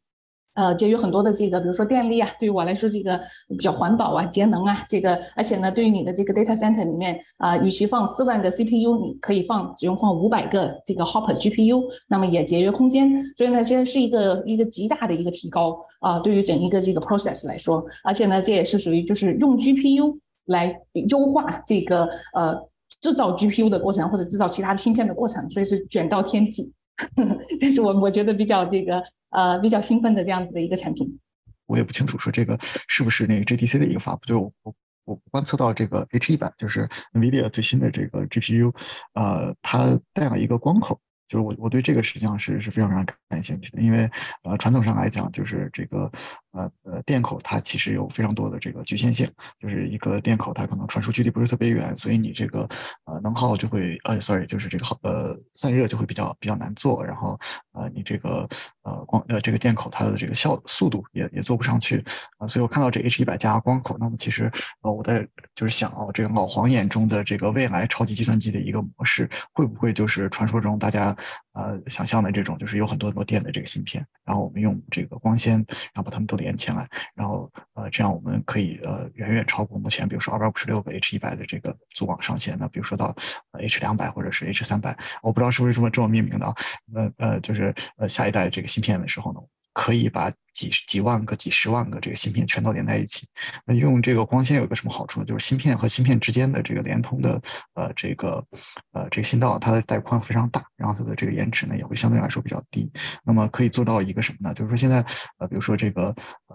[0.54, 22.54] 呃，节约很多的这个，比如说电力啊，对于我来说，这个比较环保啊，节能啊，这个，而且呢，对于你的这个 data center 里面啊，与其放四万个 CPU，你可以放只用放五百个这个 Hopper GPU，那么也节约空间，所以呢，现在是一个一个极大的一个提高啊，对于整一个这个 process 来说，而且呢，这也是属于就是用 GPU 来优化这个呃
[23.00, 26.70] 制造 GPU 的过程或者制造其他芯片的过程，所以是卷到天际，
[27.58, 29.02] 但是我我觉得比较这个。
[29.32, 31.18] 呃，比较兴奋的这样子的一个产品，
[31.66, 38.72] 我也不清楚说这个是不是那个 GTC 的一个发布，就我我我观测到这个 H 一版，就是 NVIDIA 最新的这个 GPU，
[39.14, 41.00] 呃，它带了一个光口。
[41.28, 44.10] 就是我我对这个实际上是是非常非常感兴趣的，因为
[44.42, 46.12] 呃传统上来讲，就是这个
[46.52, 52.68] 呃呃电口它其实有非常多的这个局限性，就是一个电口它可能传输距离不是特别远，所以你这个
[53.04, 57.38] 呃能耗就会呃 sorry 就是这个耗呃散热就会比较比较难做，然后
[57.72, 58.48] 呃你这个
[58.82, 62.04] 呃光呃这个电口它的这个效速度也也做不上去
[62.38, 71.16] 啊，所以我看到这 H 一百加光口，那么其实呃我在就是想哦这个老黄眼中的这个未来超级计算机的一个模式，会不会就是传说中大家
[71.52, 75.56] 呃，想象的这种就是有很多很多电的这个芯片，然后我们用这个光纤，
[75.92, 82.58] 然后把它们都连起来，然后呃，这样我们可以呃远远超过目前，比如说二百五十六个 H 一百的这个组网上限。
[82.58, 83.14] 那比如说到
[83.52, 86.54] H 两百或者是 H 三百，我不知道是不是这么这么命名的啊？
[86.86, 89.40] 那呃，就是呃下一代这个芯片的时候呢？
[89.72, 93.28] 可以把几几万个、几十万个这个芯片全都连在一起。
[93.64, 95.26] 那用这个光纤有个什么好处呢？
[95.26, 97.40] 就是芯片和芯片之间的这个连通的
[97.74, 98.46] 呃这个
[98.92, 102.92] 呃这个信道，它的带宽非常大，然后它的这个延迟呢也会相对来说比较低。
[103.24, 104.54] 那么可以做到一个什么呢？
[104.54, 105.06] 就是说现在
[105.38, 106.14] 呃比如说这个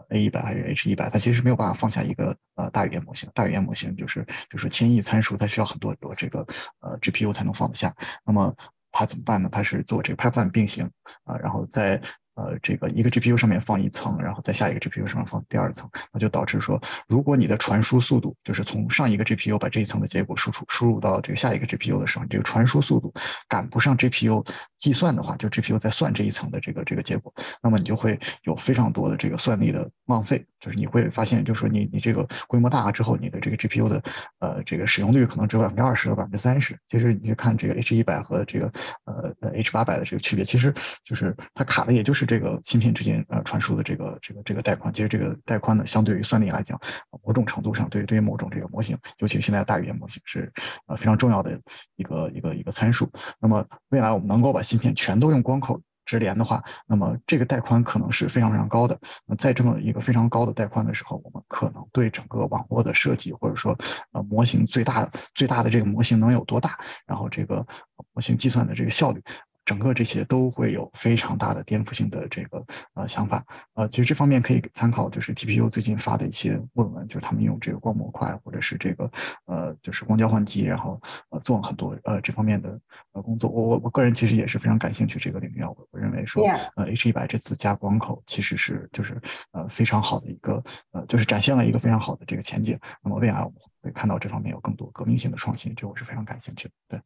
[0.09, 3.29] A 一百还是 H 一百，它其实是没有办法放下一个呃大语言模型。
[3.33, 6.45] 大语言模型就是比如说千亿参数，它需要很多很多这个
[6.81, 7.95] 呃 GPU 才能放得下。
[8.23, 8.55] 那么
[8.91, 9.49] 它怎么办呢？
[9.51, 10.91] 它是做这个 pipeline 并行
[11.23, 12.01] 啊，然后在
[12.37, 23.11] 呃，这个一个 GPU 上面放一层，然后在下一个 GPU 上放第二层，那就导致说，如果你的传输速度就是从上一个 GPU 把这一层的结果输出输入到这个下一个 GPU 的时候，你这个传输速度
[23.49, 24.45] 赶不上 GPU
[24.77, 34.03] 计算的话，就 GPU 在算这一层的这个这个结果，那么你就会有非常多的这个算力的浪费，就是你会发现，就是说你你这个规模大了之后，你的这个 GPU 的
[34.37, 36.77] 呃这个使用率可能只有百分之二十到百分之三十。
[36.87, 38.71] 其实你去看这个 H 一百和这个
[39.05, 42.26] 呃呃 H 八百的这个区别，其实就是它卡的也就是。
[42.27, 46.79] 这个芯片之间呃传输的这个这个这个带宽，其实这个带宽呢，相对于算力来讲，
[47.23, 50.53] 某种程度上对于对于某种这个模型，尤其是现在大语言模型是
[50.85, 51.59] 呃非常重要的
[51.95, 53.09] 一个一个一个参数。
[53.39, 58.99] 那么未来我们能够把芯片全都用光口直连的话，那么这个带宽可能是非常非常高的。
[59.25, 63.77] 那在这么一个非常高的带宽的时候，我们可能对整个网络的设计，或者说
[64.13, 67.67] 呃模型最大最大的这个模型能有多大，然后这个
[68.13, 69.21] 模型计算的这个效率。
[69.67, 79.11] 整个这些都会有非常大的颠覆性的这个呃想法，呃，其实这方面可以参考，就是 TPU 最近发的一些论文，就是他们用这个光模块或者是这个
[79.45, 81.01] 呃就是光交换机，然后
[81.31, 82.79] 呃做了很多呃这方面的
[83.11, 83.49] 呃工作。
[83.49, 86.41] 我我我个人其实也是非常感兴趣这个领域，我我认为说
[86.77, 92.79] 呃 H 一百这次加光口其实是就是呃非常好的一个呃就是展现了一个非常好的这个前景。
[93.03, 96.73] 那么未来我们会看到这方面有更多革命性的创新，这我是非常感兴趣的。
[96.87, 97.01] 对。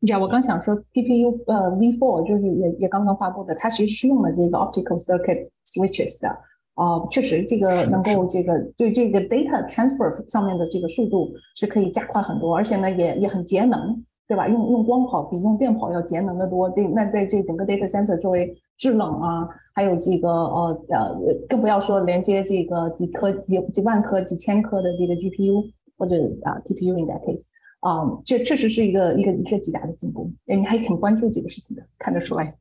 [0.00, 6.28] 呀，我刚想说，TPU 呃 V4 就是也也刚刚发布的，它其实是用了这个 optical circuit switches 的，
[6.74, 14.46] 啊，确实这个能够这个对这个 data transfer 上面的这个速度是可以加快很多，而且呢也也很节能，对吧？
[14.46, 16.68] 用用光跑比用电跑要节能的多。
[16.70, 21.16] 这那在这整个 data center 作为制冷啊，还有这个呃呃，
[21.48, 25.64] 更不要说连接这个几颗几几万颗几千颗的这个 GPU
[25.96, 27.46] 或者啊 TPU in that case。
[27.80, 30.32] 啊，这确实是一个一个一个极大的进步。
[30.46, 32.56] 哎，你还挺关注这个事情的，看得出来。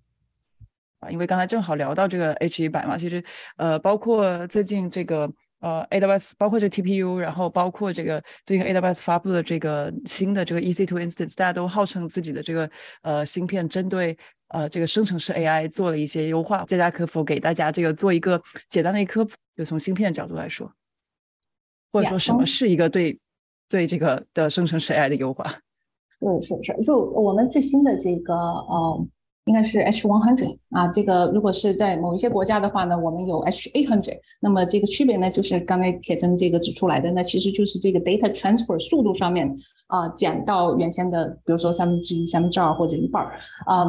[0.99, 3.23] 啊，因为刚才正好聊到这个 H 一百嘛，其实
[3.57, 12.69] 呃，包括最近这个呃 AWS，包括这 TPU，然后包括这个最近 AWS 发布的这个新的这个 EC2 instance，大家都号称自己的这个
[13.01, 14.17] 呃芯片针对
[14.49, 16.63] 呃这个生成式 AI 做了一些优化。
[16.65, 19.31] 佳佳可否给大家这个做一个简单的一科普？
[19.55, 20.71] 就从芯片角度来说，
[21.91, 23.17] 或者说什么是一个对
[23.69, 25.45] 对这个的生成式 AI 的优化？
[26.19, 29.07] 是是是，就我们最新的这个呃。
[29.47, 34.17] 应该是 H one hundred 啊，这个如果是在某一些国家的话呢，我们有 H eight hundred。
[34.41, 43.85] 那么这个区别呢，就是刚才铁真这个指出来的，那其实就是这个 data transfer 速度上面啊，减到原先的，比如说三分之一、三分之二或者一半儿啊。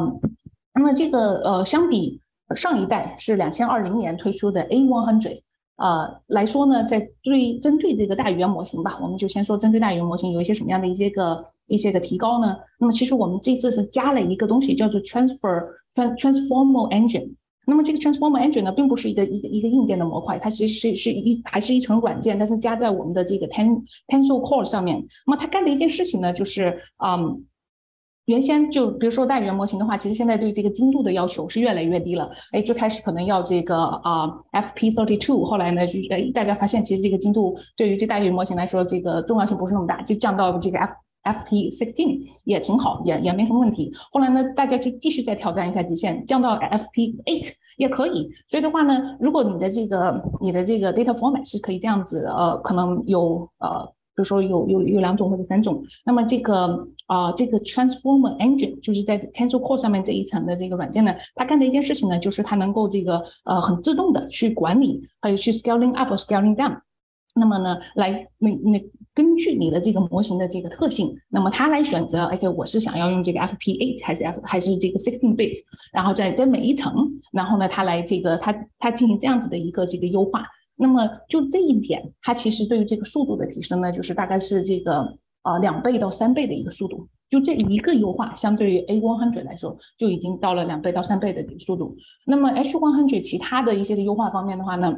[0.75, 2.21] 那么这个呃，相比
[2.55, 5.41] 上一代是两千二零年推出的 A one hundred。
[5.77, 12.57] 呃来说呢，在最针对这个大语言模型吧，我们就先说针对大语言模型有一些什么样的一些个一些个提高呢？
[12.79, 15.63] 那么其实我们这次是加了一个东西，叫做 transfer
[15.93, 17.29] transformer engine。
[17.65, 24.97] 那么这个 transformer engine 呢，并不是一个一个一个硬件的模块，它其实是是一还是一层软件，但是加在我们的这个 ten tensor core 上面。
[25.25, 27.43] 那么它干的一件事情呢，就是嗯。
[28.27, 32.29] 原先就比如说大语言模型的话，其实现在对这个精度的要求是越来越低了。
[32.51, 43.93] 哎，最开始可能要这个啊 FP thirty two，后来呢就哎大家发现其实这个精度对于这大语言模型来说，这个重要性不是那么大，就降到这个 F FP sixteen 也挺好，也也没什么问题。
[44.11, 48.29] 后来呢，大家就继续再挑战一下极限，降到 FP eight 也可以。
[48.49, 53.96] 所以的话呢，如果你的这个你的这个 data format 是可以这样子，呃，可能有呃。
[54.17, 66.79] 比如说有有有两种或者三种，那么这个啊这个 transformer engine 就是在 tensor core 上面这一层的这个软件呢，它干的一件事情呢，就是它能够这个呃很自动的去管理，还有去 scaling up scaling down，
[67.35, 75.55] 那么呢来那那根据你的这个模型的这个特性，那么它来选择，OK 我是想要用这个 fp8 还是 F 还是这个 sixteen bit，
[75.93, 76.91] 然后在在每一层，
[77.31, 80.43] 然后呢它来这个它它进行这样子的一个这个优化。
[80.77, 85.13] 那么就这一点，它其实对于这个速度的提升呢，就是大概是这个
[85.43, 87.07] 呃两倍到三倍的一个速度。
[87.29, 91.93] 就这一个优化，相对于 A one hundred 来说，就已经到了两倍到三倍的一个速度。
[92.25, 94.95] 那么 H one hundred 其他的一些的优化方面的话呢？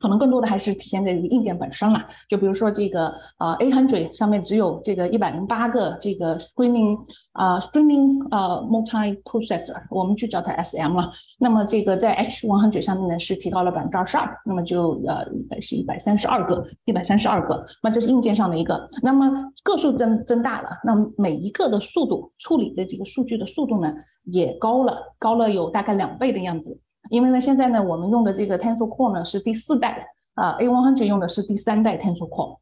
[0.00, 3.06] 可能更多的还是体现在于硬件本身了，就比如说这个
[3.38, 6.98] 呃 A hundred 上面只有这个一百零八个这个 streaming
[7.32, 11.10] 啊 streaming 呃 multi processor，我们就叫它 SM 了。
[11.38, 17.64] 那么这个在 H one hundred 上面呢是提高了百分之二十二，那么就呃是一百三十二个，一百三十二个。
[17.82, 19.30] 那这是硬件上的一个，那么
[19.62, 26.78] 个数增增大了，那么每一个的速度处理的这个数据的速度呢也高了，高了有大概两倍的样子。
[27.10, 32.56] 因为呢，现在呢，我们用的这个 Tensor Core 呢是第四代啊，A one hundred 用的是第三代 Tensor Core，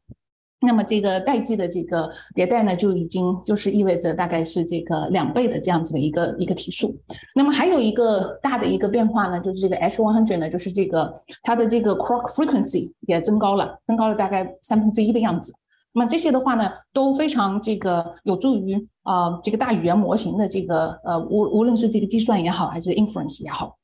[0.61, 6.95] 那么这个代际的这个迭代呢，就已经就是意味着大概是这个两倍的这样子的一个一个提速。
[7.35, 15.53] 那么还有一个大的一个变化呢，就是这个 H one hundred 呢，就是这个它的这个 Clock Frequency 也增高了，增高了大概三分之一的样子。
[15.93, 23.77] 那么这些的话呢，都非常这个有助于啊这个大语言模型的这个呃无无论是这个计算也好，还是 inference 也好。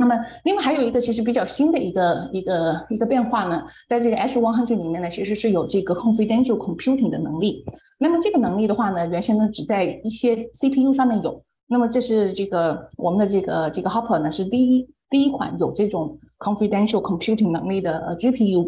[0.00, 7.62] 那么，另外还有一个其实比较新的一个一个一个变化呢，在这个 H one hundred 里面呢，其实是有这个 confidential computing 的能力。
[7.98, 11.42] 那么这个能力的话呢，原先呢只在一些 CPU 上面有。
[11.68, 18.66] 那么这是这个我们的这个这个 Hopper 呢是第一第一款有这种 confidential computing 能力的 GPU。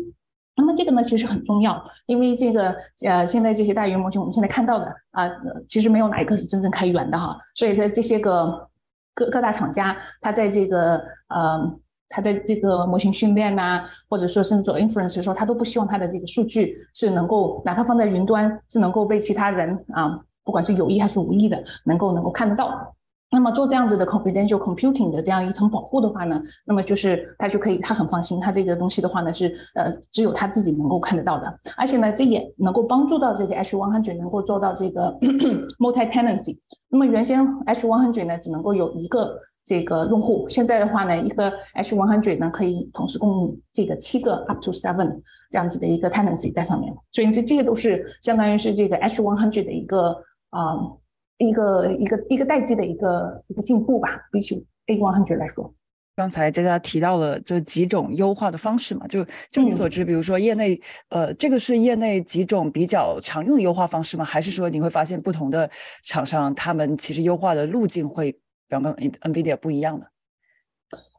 [0.55, 5.31] 那么这个呢其实很重要，因为这个呃现在这些大语言模型我们现在看到的啊，
[5.67, 7.39] 其实没有哪一个是真正开源的哈。
[7.55, 8.69] 所以在这些个。
[9.15, 11.61] 各各大厂家，他在这个呃，
[12.09, 22.95] 他的这个模型训练呐，或者说甚至做 inference 的时候，它都不希望他的这个数据是能够，哪怕放在云端，是能够被其他人啊，不管是有意还是无意的，能够能够看得到。
[23.33, 35.11] 那么做这样子的 confidential computing 的这样一层保护的话呢，那么就是他就可以，他很放心，他这个东西的话呢是呃只有他自己能够看得到的，而且呢这也能够帮助到这个 H one hundred 能够做到这个
[35.81, 36.59] multi tenancy。
[36.91, 45.11] 那么原先 H one hundred 呢只能够有一个这个用户，现在的话呢一个 H one hundred 呢可以同时供应这个七个 up to seven
[45.51, 50.15] 这样子的一个 tenancy 在上面，所以这这些都是相当于是这个 H one hundred 的一个
[50.51, 50.77] 啊。
[51.49, 55.73] 一个一个一个代际的一个一个进步吧，比起 A one hundred 来说。
[56.15, 60.79] 刚才佳佳提到了这几种优化的方式嘛，就就你所知，比如说业内，
[61.09, 64.25] 呃，这个是业内几种比较常用的优化方式吗？
[64.25, 65.69] 还是说你会发现不同的
[66.05, 68.39] 厂商他们其实优化的路径会，比
[68.71, 70.07] 方跟 NVIDIA 不一样的？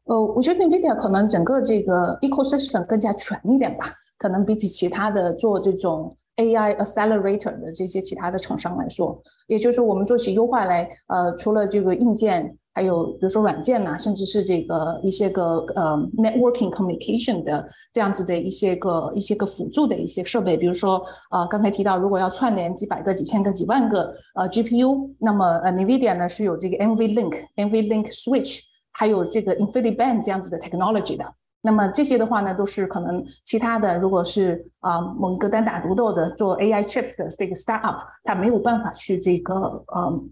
[0.06, 6.16] 呃，我觉得 NVIDIA 可能整个这个 ecosystem 更加全一点吧，可能比起其他的做这种。
[6.38, 28.60] AI accelerator 的这些其他的厂商来说，也就是说，我们做起优化来，呃，除了这个硬件还有比如说软件呐，甚至是这个一些个呃 networking communication 的这样子的一些个一些个辅助的一些设备，比如说呃刚才提到，如果要串联几百个、几千个、几万个呃 GPU，那么呃 NVIDIA 呢是有这个 NVLink、NVLink Switch，
[28.92, 31.24] 还有这个 InfinityBand 这样子的 technology 的。
[31.66, 40.32] 那么这些的话呢，都是可能其他的，如果是啊某一个单打独斗的做 AI chips 的这个 startup，它没有办法去这个嗯。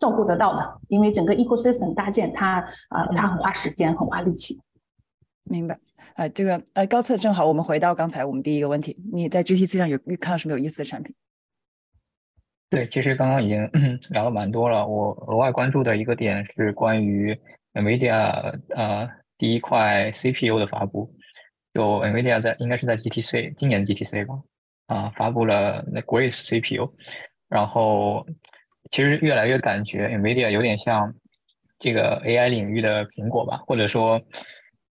[0.00, 4.58] 照顾得到的，因为整个 ecosystem 搭建它，呃，它很花时间，很花力气。
[5.44, 5.78] 明白，
[6.16, 11.14] 呃，这个呃，高策正好，我们回到刚才我们第一个问题，你在 GTC 上有看到什么有意思的产品？
[12.70, 13.70] 对，其实刚刚已经
[14.10, 14.84] 聊了蛮多了。
[14.84, 17.38] 我额外关注的一个点是关于
[17.74, 19.06] NVIDIA 呃
[19.42, 21.12] 第一块 CPU 的发布，
[21.74, 24.34] 就 NVIDIA 在应该是在 GTC 今年的 GTC 吧，
[24.86, 26.88] 啊，发布了那 Grace CPU，
[27.48, 28.24] 然后。
[28.90, 31.14] 其实越来越感觉 NVIDIA 有点像
[31.78, 34.20] 这个 AI 领域的苹果吧，或者说，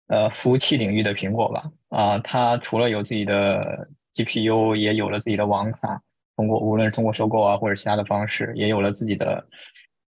[0.08, 1.64] 呃，服务器领域的苹果吧。
[1.89, 6.02] 啊，它除了有自己的 GPU，也有了自己的网卡，
[6.38, 9.47] 通过无论是通过收购啊，或者其他的方式，也有了自己的，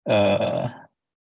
[0.04, 0.70] 呃，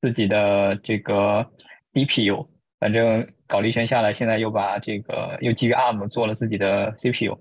[0.02, 1.47] 自己的这个
[1.93, 2.45] DPU。
[2.82, 7.38] 反正搞了一圈下来，现在又把这个又基于 ARM 做了自己的 CPU。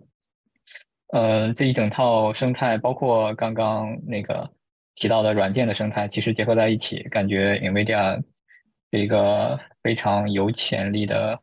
[1.09, 4.49] 呃，这一整套生态，包括刚刚那个。
[4.97, 8.23] 提到的软件的生态，其实结合在一起，感觉 NVIDIA
[8.93, 11.41] 是一个非常有潜力的，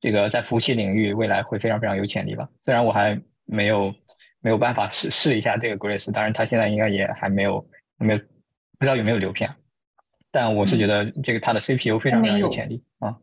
[0.00, 2.48] 这个在服务器领域未来会非常非常有潜力吧。
[2.64, 3.94] 虽然我还没有
[4.40, 7.64] 没有办法试试一下这个 Grace，当然它现在应该也还没有
[7.98, 9.48] 没有不知道有没有流片，
[10.30, 13.16] 但我是觉得这个它的 CPU 非常非常有潜力啊。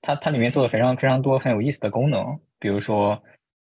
[0.00, 3.22] 它它里面做了非常非常多很有意思的功能，比如说。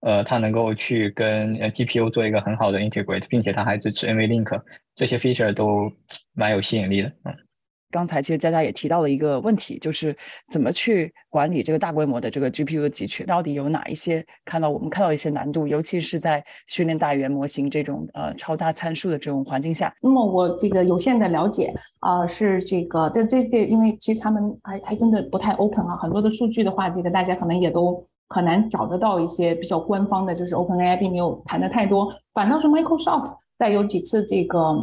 [0.05, 4.61] 呃，它能够去跟呃 GPU 做一个很好的 integrate，并且它还支持 NVLink，
[4.97, 5.89] 这些 feature 都
[6.33, 7.09] 蛮有吸引力的。
[7.23, 7.33] 嗯，
[7.93, 10.17] 刚才其实佳佳也提到了一个问题，就是
[10.51, 19.95] 怎么去管理这个大规模的这个 GPU 的集群，到底有哪一些看到我们看到一些难度，尤其是在训练大语言模型这种呃超大参数的这种环境下。
[20.01, 28.05] 那么我这个有限的了解啊，是这个在这个，因为其实他们还还真的不太 open 啊，很多的数据的话，这个大家可能也都。
[28.35, 34.75] 很难找得到一些比较官方的，就是 OpenAI 并没有谈的太多，反倒是 Microsoft 在有几次这个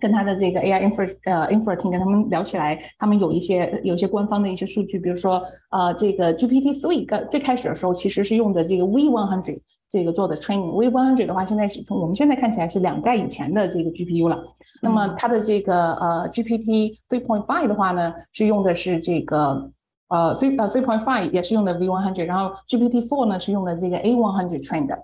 [0.00, 10.88] 跟他的这个 AI infra 呃 infra team 跟他们聊起来，他们有一些有一些官方的一些数据，比如说呃这个 GPT three 最开始的时候其实是用的这个 V one hundred 这个做的 training，V
[10.90, 14.38] one hundred 的话现在是从我们现在看起来是两代以前的这个 GPU 了，
[14.82, 19.70] 那么它的这个呃 GPT three point five 的话呢是用的是这个。
[20.10, 24.86] 呃，three 呃 three point five 也是用的 V one hundred，然后 GPT four 呢是用的这个 A one hundred train
[24.86, 24.98] 的。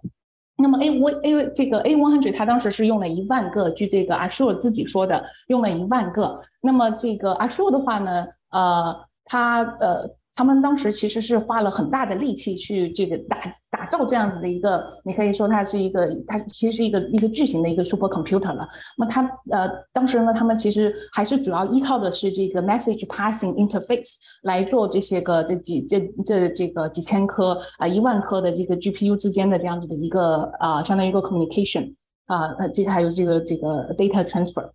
[0.57, 6.41] 那么 A 我 A 这个 A one hundred 它当时是用了一万个，据这个 Azure 自己说的，用了一万个。
[6.61, 8.95] 那么这个 Azure 的话呢，呃，
[9.25, 10.17] 它呃。
[10.35, 13.39] 他们当时其实是花了很大的力气去这个打
[13.71, 18.67] 打造这样子的一个，你可以说它是一个，它其实是一个一个巨型的一个 super computer 了。
[18.99, 31.95] 那么它呃，当时呢，他们其实还是主要依靠的是这个 message passing interface 来做这些个这几这这这个几千颗啊一万颗的这个 GPU 之间的这样子的一个啊，相当于一个 communication
[32.27, 34.69] 啊，呃，这个还有这个这个 data transfer。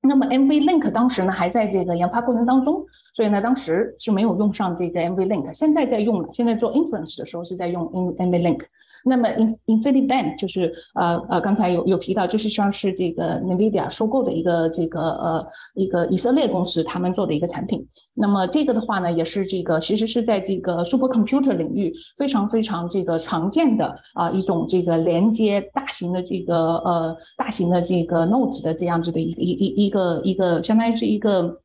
[0.00, 2.82] 那么 NVLink 当时呢还在这个研发过程当中，
[3.18, 6.28] 所以呢当时是没有用上这个 NVLink，现在在用了。
[6.32, 8.60] 现在做 inference 的时候是在用 NVLink。
[9.04, 9.28] 那么
[9.66, 17.84] InfiniBand 就是呃呃刚才有有提到，就是像是这个 NVIDIA 收购的一个这个呃一个以色列公司他们做的一个产品。
[18.14, 31.60] 那么这个的话呢，也是这个其实是在这个 supercomputer 领域非常非常这个常见的啊一种这个连接大型的这个呃大型的这个 nodes 的这样子的一一一一个一个相当于是一个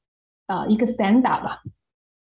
[0.54, 1.62] 啊一个 standard 吧。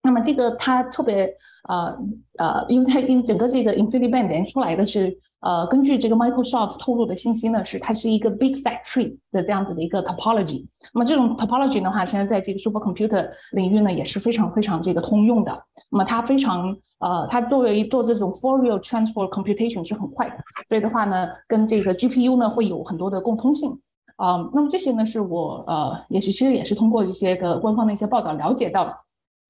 [0.02, 1.30] 那么这个它特别
[1.68, 1.98] 呃
[2.38, 10.66] 呃，因为它因为整个这个 InfiniBand 连出来的是呃，根据这个 Microsoft 透露的信息呢，是它是一个 Big factory 的这样子的一个 topology。
[10.94, 15.52] 那么这种 topology 的话，现在在这个 supercomputer 领域呢也是非常非常这个通用的。
[15.92, 20.36] 那么它非常呃，它作为做这种 Fourier transfer computation 是很快的，
[20.68, 23.78] 所以的话呢，跟这个 GPU 呢会有很多的共通性
[24.20, 24.50] 啊。
[24.54, 28.96] 那么这些呢是我呃也是其实也是通过一些个官方的一些报道了解到。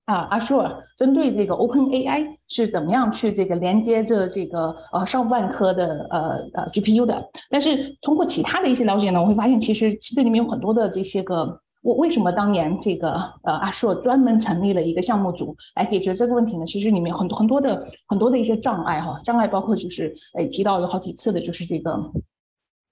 [0.09, 0.67] 啊阿朔
[0.97, 6.19] 针对这个 OpenAI 是怎么样去这个连接着这个呃上万颗的呃
[6.55, 7.23] 呃 GPU 的？
[7.51, 13.11] 但是通过其他的一些了解呢，我会发现其实这里面有很多的这些个，我为什么当年这个
[13.43, 16.65] 呃 Azure 专门成立了一个项目组来解决这个问题呢？
[16.65, 21.95] 其实里面很多很多的很多的一些障碍哈，障碍包括就是诶提到有好几次的就是这个。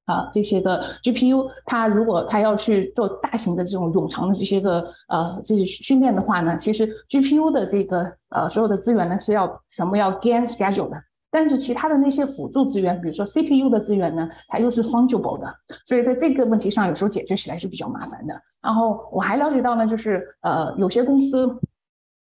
[0.07, 4.79] 啊，这些个 GPU，它如果它要去做大型的这种冗长的这些个
[5.09, 10.97] 呃这些训练的话呢，其实 GPU 的这个呃所有的资源呢是要全部要 gain schedule 的。
[11.29, 15.45] 但是其他的那些辅助资源，比如说 CPU 的资源呢，它又是 fungible 的，
[15.85, 18.33] 所以在这个问题上，有时候解决起来是比较麻烦的。
[18.61, 21.53] 然后我还了解到呢，就是呃，有些公司，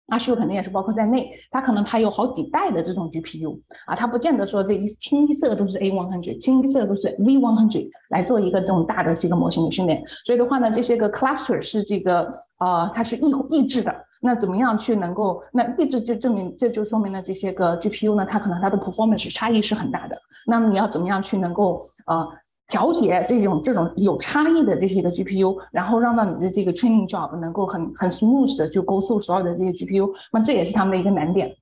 [0.08, 10.02] 阿修肯定也是包括在内，它可能它有好几代的这种 GPU 啊，它不见得说这一清一色都是 A100，清一色都是 V100 来做一个这种大的这个模型的训练。
[10.26, 12.28] 所以的话呢，这些个 cluster 是这个
[12.60, 13.94] 呃，它是抑抑制的。
[14.20, 15.44] 那怎么样去能够？
[15.54, 20.18] 那抑制就证明，这就说明了这些个 GPU 呢，它可能它的 performance 差异是很大的。
[20.48, 22.28] 那么你要怎么样去能够呃
[22.68, 31.56] 调节这种这种有差异的这些个 GPU，然后让到你的这个 training job 能够很很 smooth 的就 go through 所有的这些 GPU，那这也是他们的一个难点。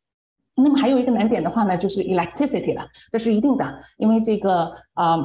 [0.55, 5.17] 那么还有一个难点的话呢，就是 elasticity 了，这是一定的，因为这个啊。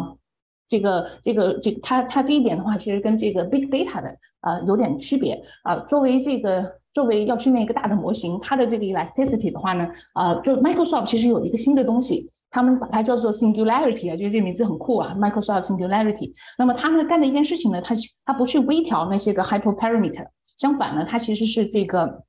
[0.70, 4.08] 这个这个这个，它它这一点的话，其实跟这个 big data 的
[4.42, 5.76] 呃有点区别啊。
[5.80, 16.30] 作为这个作为要训练一个大的模型，它的这个 elasticity 的话呢，呃，就 Microsoft 其实有一个新的东西，他们把它叫做 Singularity 啊，觉得这个名字很酷啊，Microsoft Singularity。
[16.56, 17.92] 那么他们干的一件事情呢，它
[18.24, 20.24] 它不去微调那些个 hyperparameter，
[20.56, 22.22] 相反呢，它其实是这个，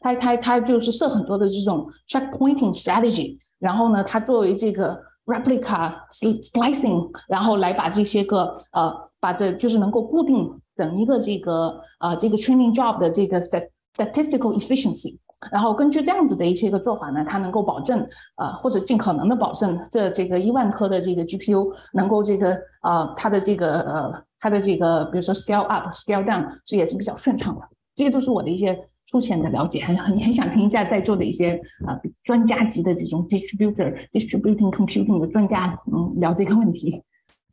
[0.00, 4.96] 它它它就是设很多的这种 checkpointing strategy，然后呢，它作为这个。
[5.26, 15.18] Replica splicing，然后来把这些个呃，把这就是能够固定整一个这个呃这个 training job 的这个 statistical efficiency，
[15.50, 18.06] 然后根据这样子的一些个做法呢，它能够保证
[18.36, 27.62] 呃或者尽可能的保证这这个一万颗的这个 GPU 能够这个呃它的这个呃它的这个比如说 scale up scale down 这也是比较顺畅的，
[27.94, 28.88] 这些都是我的一些。
[29.06, 31.52] 粗浅的了解，很很很想听一下在座的一些
[31.86, 31.94] 啊
[32.24, 37.02] 专家级的这种 distributor distributing computing 的专家，嗯，聊这个问题。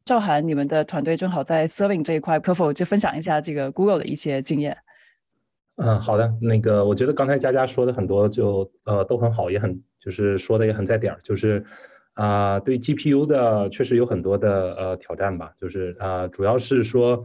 [0.03, 4.75] 赵涵，你们的团队正好在 serving 这一块，可否就分享一下这个 Google 的一些经验？
[5.75, 6.33] 嗯，好的。
[6.41, 11.63] 那个，我觉得刚才佳佳说的很多就呃都很好，也很就是说的也很在点儿，就是
[12.13, 17.23] 啊对 GPU 的确实有很多的呃挑战吧，就是啊主要是说。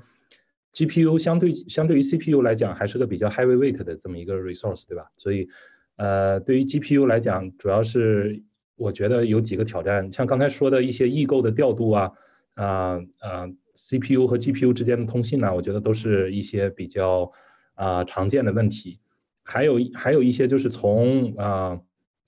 [0.78, 5.10] GPU 相对相对于 CPU 来讲，还是个比较 heavy weight 的这么一个 resource，对吧？
[5.16, 5.48] 所以，
[5.96, 8.44] 呃，对于 GPU 来讲，主要是
[8.76, 12.12] 我觉得有几个挑战，像刚才说的一些异构的调度啊，
[12.54, 17.32] 啊啊，CPU 和 GPU 之间的通信呢，我觉得都是一些比较
[17.74, 19.00] 啊常见的问题。
[19.42, 21.80] 还有还有一些就是从啊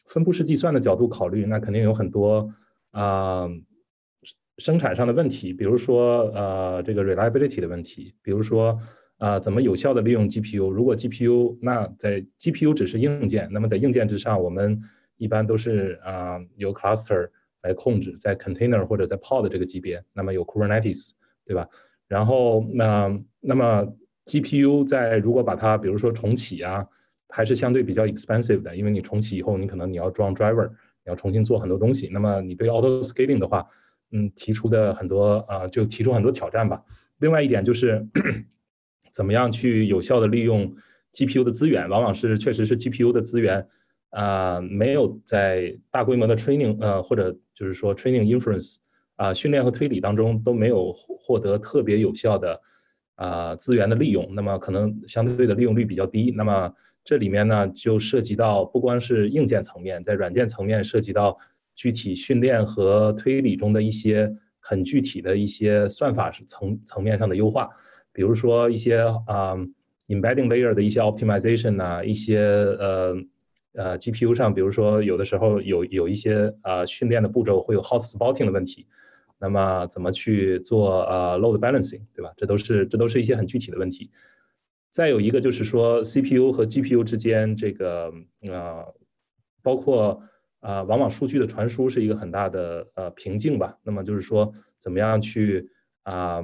[0.06, 2.52] 分布式计算的角度考虑，那肯定有很多
[2.90, 3.48] 啊。
[4.60, 8.78] 生产上的问题，比如说呃这个 reliability 的问题，比如说
[9.18, 10.70] 啊怎么有效的利用 GPU？
[10.70, 14.80] 如果 GPU 那在 GPU 只是硬件，那么在硬件之上，我们
[15.16, 17.30] 一般都是啊由 cluster
[17.62, 21.10] 来控制，在 container 或者在 pod 这个级别，那么有 Kubernetes
[21.44, 21.66] 对吧？
[22.06, 23.94] 然后那那么
[24.26, 26.86] GPU 在如果把它比如说重启啊，
[27.28, 30.74] 还是相对比较 expensive 的，因为你重启以后，你可能你要装 driver，你
[31.06, 32.08] 要重新做很多东西。
[32.12, 33.66] 那么你对 auto scaling 的话，
[34.12, 36.84] 嗯，提出的很多啊，就提出很多挑战吧。
[37.18, 38.08] 另外一点就是，
[39.12, 40.74] 怎么样去有效的利用
[41.14, 43.68] GPU 的资源，往往是确实是 GPU 的资源
[44.10, 48.78] 啊，没有在大规模的 training 呃，或者就是说 training inference
[49.16, 52.60] 啊，训练和推理当中都没有获得特别有效的
[53.14, 56.32] 啊资源的利用，那么可能相对的利用率比较低。
[56.36, 61.36] 那么这里面呢，就涉及到不光是硬件层面，在软件层面涉及到。
[61.80, 67.70] 具体训练和推理中的一些很具体的一些算法是层层面上的优化，
[68.12, 69.56] 比如说一些啊
[70.06, 73.16] embedding layer 的一些 optimization 呐，一些呃
[73.72, 78.86] 呃 GPU 上，比如说有的时候有有一些啊训练的步骤会有 hot spotting 的问题，
[79.38, 82.34] 那么怎么去做呃 load balancing，对吧？
[82.36, 84.10] 这都是这都是一些很具体的问题。
[84.90, 88.12] 再有一个就是说 CPU 和 GPU 之间这个
[88.42, 88.94] 呃
[89.62, 90.22] 包括。
[90.60, 93.78] 啊，往往数据的传输是一个很大的呃瓶颈吧。
[93.82, 95.70] 那么就是说，怎么样去
[96.02, 96.42] 啊，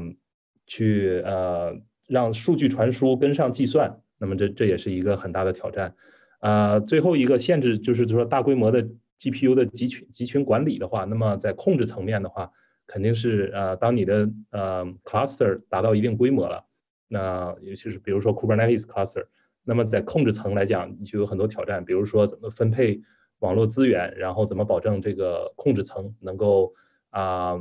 [0.67, 4.01] 去呃让数据传输跟上计算？
[4.19, 5.95] 那么这这也是一个很大的挑战。
[6.41, 8.89] 啊，最后一个限制就是说，大规模的
[9.19, 12.51] GPU 的集群集群管理的话，那么在控制层面的话，
[12.87, 16.65] 肯定是呃，当你的呃 cluster 达到一定规模了，
[17.09, 19.27] 那尤其是比如说 Kubernetes cluster，
[19.65, 23.03] 那么在控制层来讲，你就有很多挑战，比如说怎么分配。
[23.41, 26.73] 网络资源，然后怎么保证这个控制层能够
[27.11, 27.55] 啊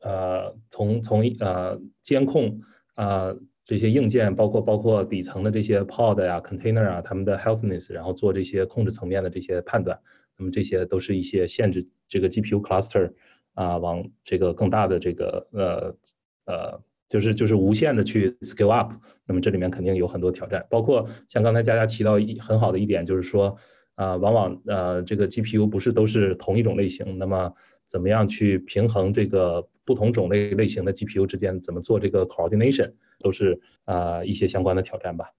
[0.00, 2.60] 呃从从呃监控
[2.94, 3.34] 啊
[3.64, 9.98] 这些硬件，包括包括底层的这些 pod 呀、container 啊，他们的 healthiness，然后做这些控制层面的这些判断。
[10.36, 13.12] 那么这些都是一些限制这个 GPU cluster
[13.54, 15.96] 啊往这个更大的这个呃
[16.44, 18.92] 呃就是就是无限的去 scale up，
[19.26, 23.56] 那么这里面肯定有很多挑战，包括像刚才佳佳提到一很好的一点就是说
[23.94, 27.52] 啊往往呃这个 GPU 不是都是同一种类型，那么
[27.86, 35.30] 怎么样去平衡这个不同种类类型的 GPU 之间怎么做这个 coordination，都是啊一些相关的挑战吧。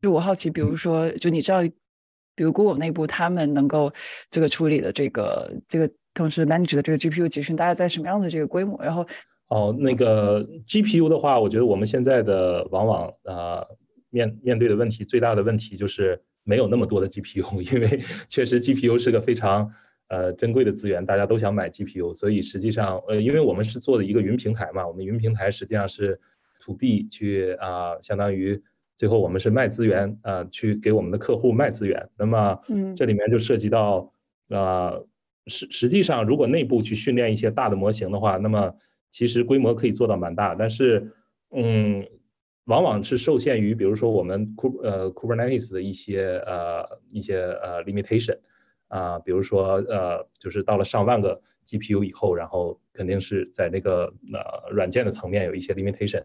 [0.00, 1.62] 就我好奇，比如说，就你知道，
[2.34, 3.92] 比如 Google 内部他们能够
[4.30, 8.76] 这个处理的这个这个同时 manage 的这个 GPU 集群，大概在什么样的这个规模？
[8.82, 9.06] 然后
[9.48, 13.66] 哦，那个 GPU 的话，我觉得我们现在的往往呃
[14.10, 19.70] 面面对的问题最大的问题就是没有那么多的 GPU， 因为确实 GPU 是个非常
[20.08, 26.20] 呃珍贵的资源，大家都想买 GPU，所以实际上呃因为我们是做的一个云平台嘛，我们云平台实际上是
[26.60, 28.62] to B 去啊相当于。
[28.94, 32.10] 最后我们是卖资源，呃，去给我们的客户卖资源。
[32.16, 34.12] 那么，嗯，这里面就涉及到，
[34.48, 35.06] 呃，
[35.46, 38.74] 实实际上如果内部去训练一些大的模型的话，那么
[39.10, 41.10] 其实规模可以做到蛮大，但是，
[41.50, 42.06] 嗯，
[42.64, 48.38] 往往是受限于，比如说我们 K 呃 Kubernetes 的一些呃一些呃 limitation，
[48.88, 56.24] 啊，比如说呃，就是到了上万个 GPU 以后，然后肯定是在那个呃软件的层面有一些 limitation。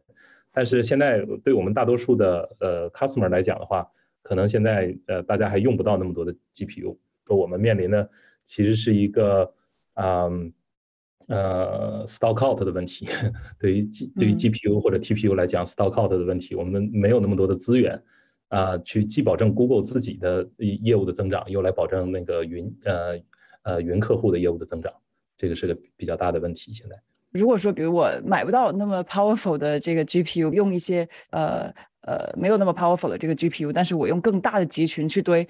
[0.51, 6.97] 但是现在对我们大多数的呃 customer 来讲的话，可能现在呃大家还用不到那么多的 GPU。
[7.25, 8.09] 说我们面临的
[8.45, 9.53] 其实是一个
[9.95, 10.29] 啊
[11.27, 13.07] 呃 stock out 的问题。
[13.59, 18.01] 对于 G 对于 GPU 或者 TPU 来讲，stock out 的问题，我们没有那么多的资源
[18.49, 23.19] 啊，去既保证 Google 自己的业务的增长，又来保证那个云呃
[23.63, 24.93] 呃云客户的业务的增长，
[25.37, 26.73] 这个是个比较大的问题。
[26.73, 26.95] 现在。
[27.33, 31.69] 如果说，比如我买不到那么 powerful 的这个 GPU，用一些呃
[32.01, 35.45] 呃没有那么 powerful 的这个 GPU，但是我用更大的集群去堆，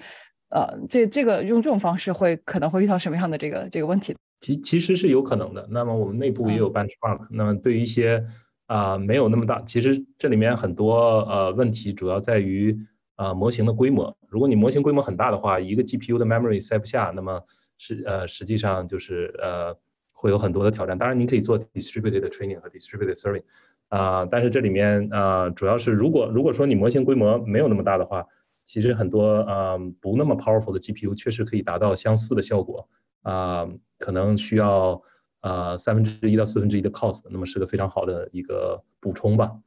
[0.50, 4.14] 呃，这这个用这种方式会可能会遇到什么样的这个这个问题？
[4.40, 5.66] 其其实是有可能的。
[5.70, 7.26] 那么我们内部也有 benchmark。
[7.30, 8.24] 那么对于一些
[8.66, 12.78] 啊没有那么大，其实这里面很多呃问题主要在于
[13.16, 14.16] 啊模型的规模。
[14.28, 17.42] 如果你模型规模很大的话，一个 GPU 的 memory 塞不下，那么
[17.78, 19.76] 是呃实际上就是呃。
[20.20, 23.44] 会有很多的挑战，当然您可以做 distributed training 和 distributed serving，
[23.86, 28.26] 啊，但是这里面啊，主要是如果如果说你模型规模没有那么大的话，
[28.68, 32.86] 其实很多呃不那么 powerful 的 GPU 确实可以达到相似的效果，
[33.22, 33.66] 啊，
[33.98, 35.02] 可能需要
[35.40, 39.58] 呃三分之一到四分之一的 cost，那么是个非常好的一个补充吧。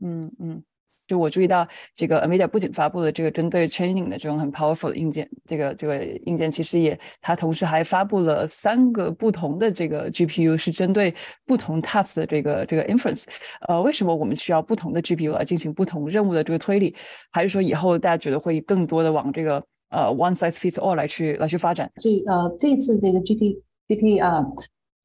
[0.00, 0.64] 嗯嗯。
[1.06, 11.14] 就我注意到，这个 Nvidia 不仅发布了这个针对 training 的这种很 powerful 的硬件，这个这个硬件其实也，它同时还发布了三个不同的这个 GPU，是针对
[11.46, 13.24] 不同 task 的这个这个 inference。
[13.68, 16.94] 呃，为什么我们需要不同的 GPU 来进行不同任务的这个推理？
[17.30, 21.90] 还是说以后大家觉得会更多的往这个呃 one size fits all 来去来去发展？
[22.00, 24.44] 这呃这次这个 GT GT 啊。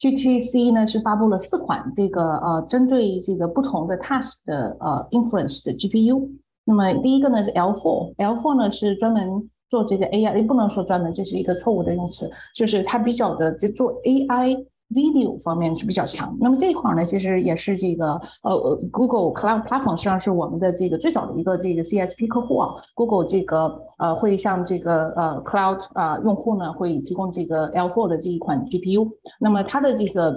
[0.02, 6.28] GTC 呢是发布了四款这个呃针对这个不同的 task 的呃 inference 的 GPU。
[6.66, 14.66] 那么第一个呢是 L4，L4 呢是专门做这个 AI，也不能说专门，这是一个错误的用词，就是它比较的就做 AI。
[14.94, 22.76] Video 方面是比较强，那么这一块呢，其实也是这个呃，Google Cloud Platform 实际上是我们的这个最早的一个这个 CSP 客户啊。
[22.94, 29.10] Google 这个呃会向这个呃 Cloud 啊用户呢会提供这个 L4 的这一款 GPU。
[29.40, 30.32] 那么它的这个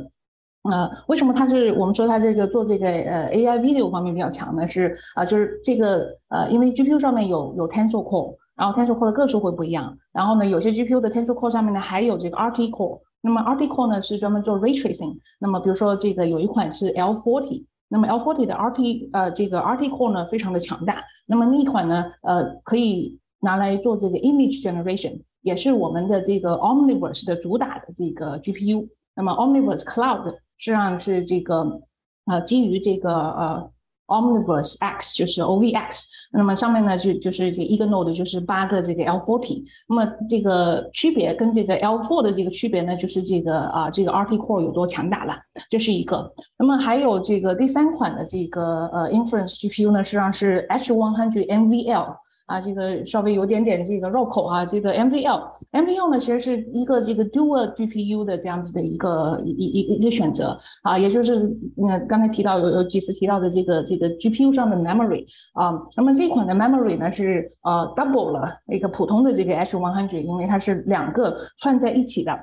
[0.62, 4.64] 呃为什么它是我们说它这个做这个呃 AI Video 方面比较强呢？
[4.66, 13.00] 是啊，就是这个呃因为 GPU 上面有有 Tensor Core，然后 Tensor Core 的个数会不一样，然后呢有些 GPU 的 Tensor Core 上面呢还有这个 RT Core。
[13.24, 15.18] 那么 RT Core 呢是专门做 ray tracing。
[15.38, 21.02] 那么比如说这个有一款是 L40，那么 L40 的 RT 呃这个 RT Core 呢非常的强大。
[21.24, 28.86] 那么那一款呢呃可以拿来做这个 image generation，也是我们的这个 Omniverse 的主打的这个 GPU。
[29.16, 31.80] 那么 Omniverse Cloud 实际上是这个
[32.26, 33.70] 呃基于这个呃。
[34.06, 36.04] Omniverse X 就是 OVX，
[36.36, 45.36] 那么上面呢就就是这一个 node 就是八个这个 L40，那么这个区别跟这个 L4 的这个区别呢，就是这个啊这个 RT Core 有多强大了，
[45.68, 46.32] 这是一个。
[46.58, 52.16] 那么还有这个第三款的这个呃 Inference GPU 呢，实际上是 H100 NVL。
[52.46, 54.64] 啊，这个稍微有点点这个绕口啊。
[54.64, 65.24] 这个 MVL，MVL 呢，其实是一个这个 Dual GPU 的这样子的一个一一一一个选择啊，也就是那刚才提到有有几次提到的这个这个 GPU 上的 memory
[65.54, 65.72] 啊。
[65.96, 72.38] 那么这款的 memory 呢是呃 double 了一个普通的这个 H100，因为它是两个串在一起的。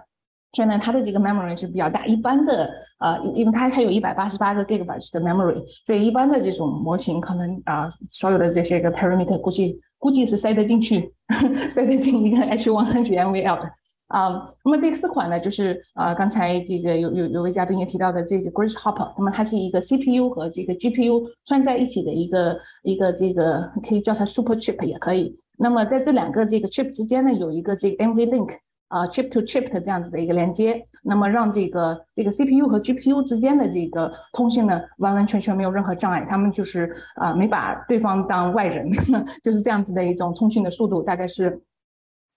[0.53, 2.05] 所以呢，它的这个 memory 是比较大。
[2.05, 11.13] 一般的，呃，因为它它有一百八十八个 gigabytes 的 memory，所以一般的这种模型可能啊，所有的这些个 parameter 估计估计是塞得进去，
[11.71, 13.71] 塞得进一个 H100 NVL 的。
[14.07, 25.33] 啊，那么第四款呢，就是呃，刚才这个有有有位嘉宾也提到的这个 Grace Hopper，那么它是一个 CPU 和这个 GPU 串在一起的一个一个这个可以叫它 Super Chip 也可以。
[25.57, 28.49] 那么在这两个这个 chip 之间呢，有一个这个 NVLink
[28.91, 38.87] 啊 chip to chip 的这样子的一个连接，那么让这个这个 CPU 和 GPU 之间的这个通信呢，完完全全没有任何障碍，他们就是啊没把对方当外人，
[39.41, 41.61] 就是这样子的一种通讯的速度，大概是。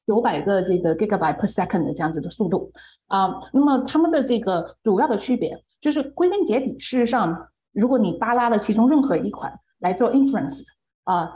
[0.06, 2.70] 九百个这个 gigabyte per second 的这样子的速度
[3.06, 7.34] 啊，那么它们的这个主要的区别就是归根结底，事实上，
[7.72, 10.62] 如果你扒拉了其中任何一款来做 inference
[11.04, 11.32] 啊，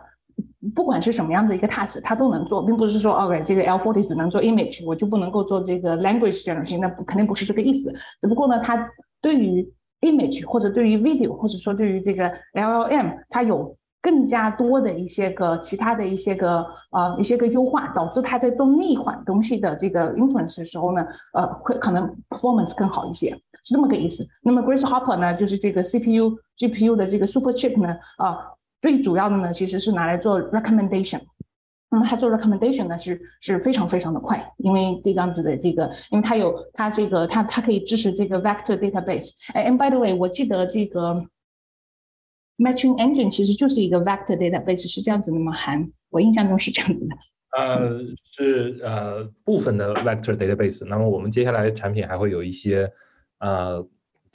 [0.74, 7.92] 不管是什么样的一个 task，它都能做，并不是说 OK 这个 L40 只能做 image，我就不能够做这个 language generation，那肯定不是这个意思。
[8.20, 8.88] 只不过呢，它
[9.20, 9.68] 对于
[10.02, 13.76] image 或者对于 video 或者说对于这个 LLM，它有。
[14.00, 23.30] 更加多的一些个其他的一些个呃一些个优化，导致它在做那一款东西的这个 inference 的时候呢，呃，会可能 performance 更好一些，
[23.64, 24.24] 是这么个意思。
[24.44, 28.38] 那么 Grace Hopper 呢，就是这个 CPU GPU 的这个 super chip 呢，啊，
[28.80, 31.20] 最主要的呢其实是拿来做 recommendation。
[31.90, 39.32] 那么它做 recommendation 呢是是非常非常的快，因为这样子的这个，因为它有它这个它它可以支持这个 vector database。
[39.54, 41.26] 哎，and by the way，我记得这个。
[42.60, 45.52] Matching engine 其实就是一个 vector database，是这样子的吗？
[45.52, 47.16] 韩，我印象中是这样子的。
[47.56, 50.84] 呃，是呃部分的 vector database。
[50.84, 52.90] 那么我们接下来的产品还会有一些，
[53.38, 53.86] 呃，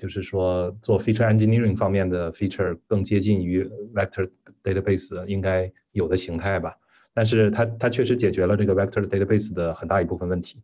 [0.03, 3.63] 就是说做 feature engineering 方面的 feature 更接近于
[3.95, 4.29] vector
[4.61, 6.75] database 应该有的形态吧。
[7.13, 10.61] 但是它它确实解决了这个 vector database 的很大一部分问题。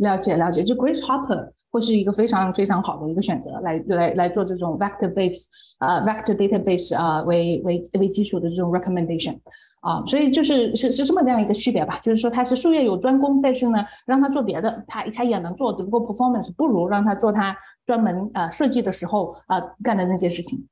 [0.00, 5.46] 了解了解，就 Grace Hopper 会是一个非常非常好的一个选择，来来来做这种 vector base
[5.78, 9.38] 啊 vector database 啊为为为基础的这种 recommendation
[9.80, 20.66] 啊，所以就是是是这么这样一个区别吧，就是说它是术业有专攻，但是呢让他做别的，他他也能做，只不过 performance 不如让他做他专门啊设计的时候啊干的那件事情。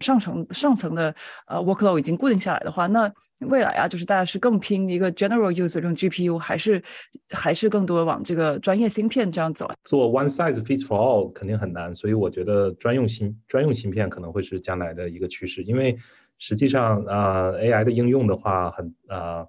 [0.00, 1.14] 上层上层的
[1.46, 3.10] 呃 workload 已经固定下来的话，那
[3.48, 6.82] 未来啊，就是大家是更拼一个 general use 这种 GPU，还是
[7.30, 9.70] 还是更多往这个专业芯片这样走？
[9.84, 15.62] 做 one size fits for all 肯定很难，所以我觉得专用芯专用芯片可能会是将来的一个趋势。
[15.62, 15.96] 因为
[16.38, 19.46] 实际上啊，AI 的应用的话，很啊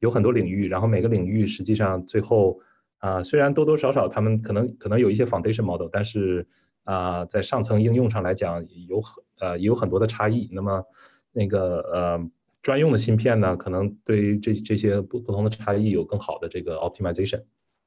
[0.00, 2.60] 有很多领域，然后每个领域实际上最后
[2.98, 6.46] 啊，虽然多多少少他们可能可能有一些 foundation model，但是
[6.84, 10.48] 啊，在上层应用上来讲，有很呃有很多的差异。
[10.52, 10.84] 那么
[11.32, 12.30] 那个呃。
[12.66, 17.40] 专用的芯片呢，可能对于这这些不不同的差异有更好的这个 optimization。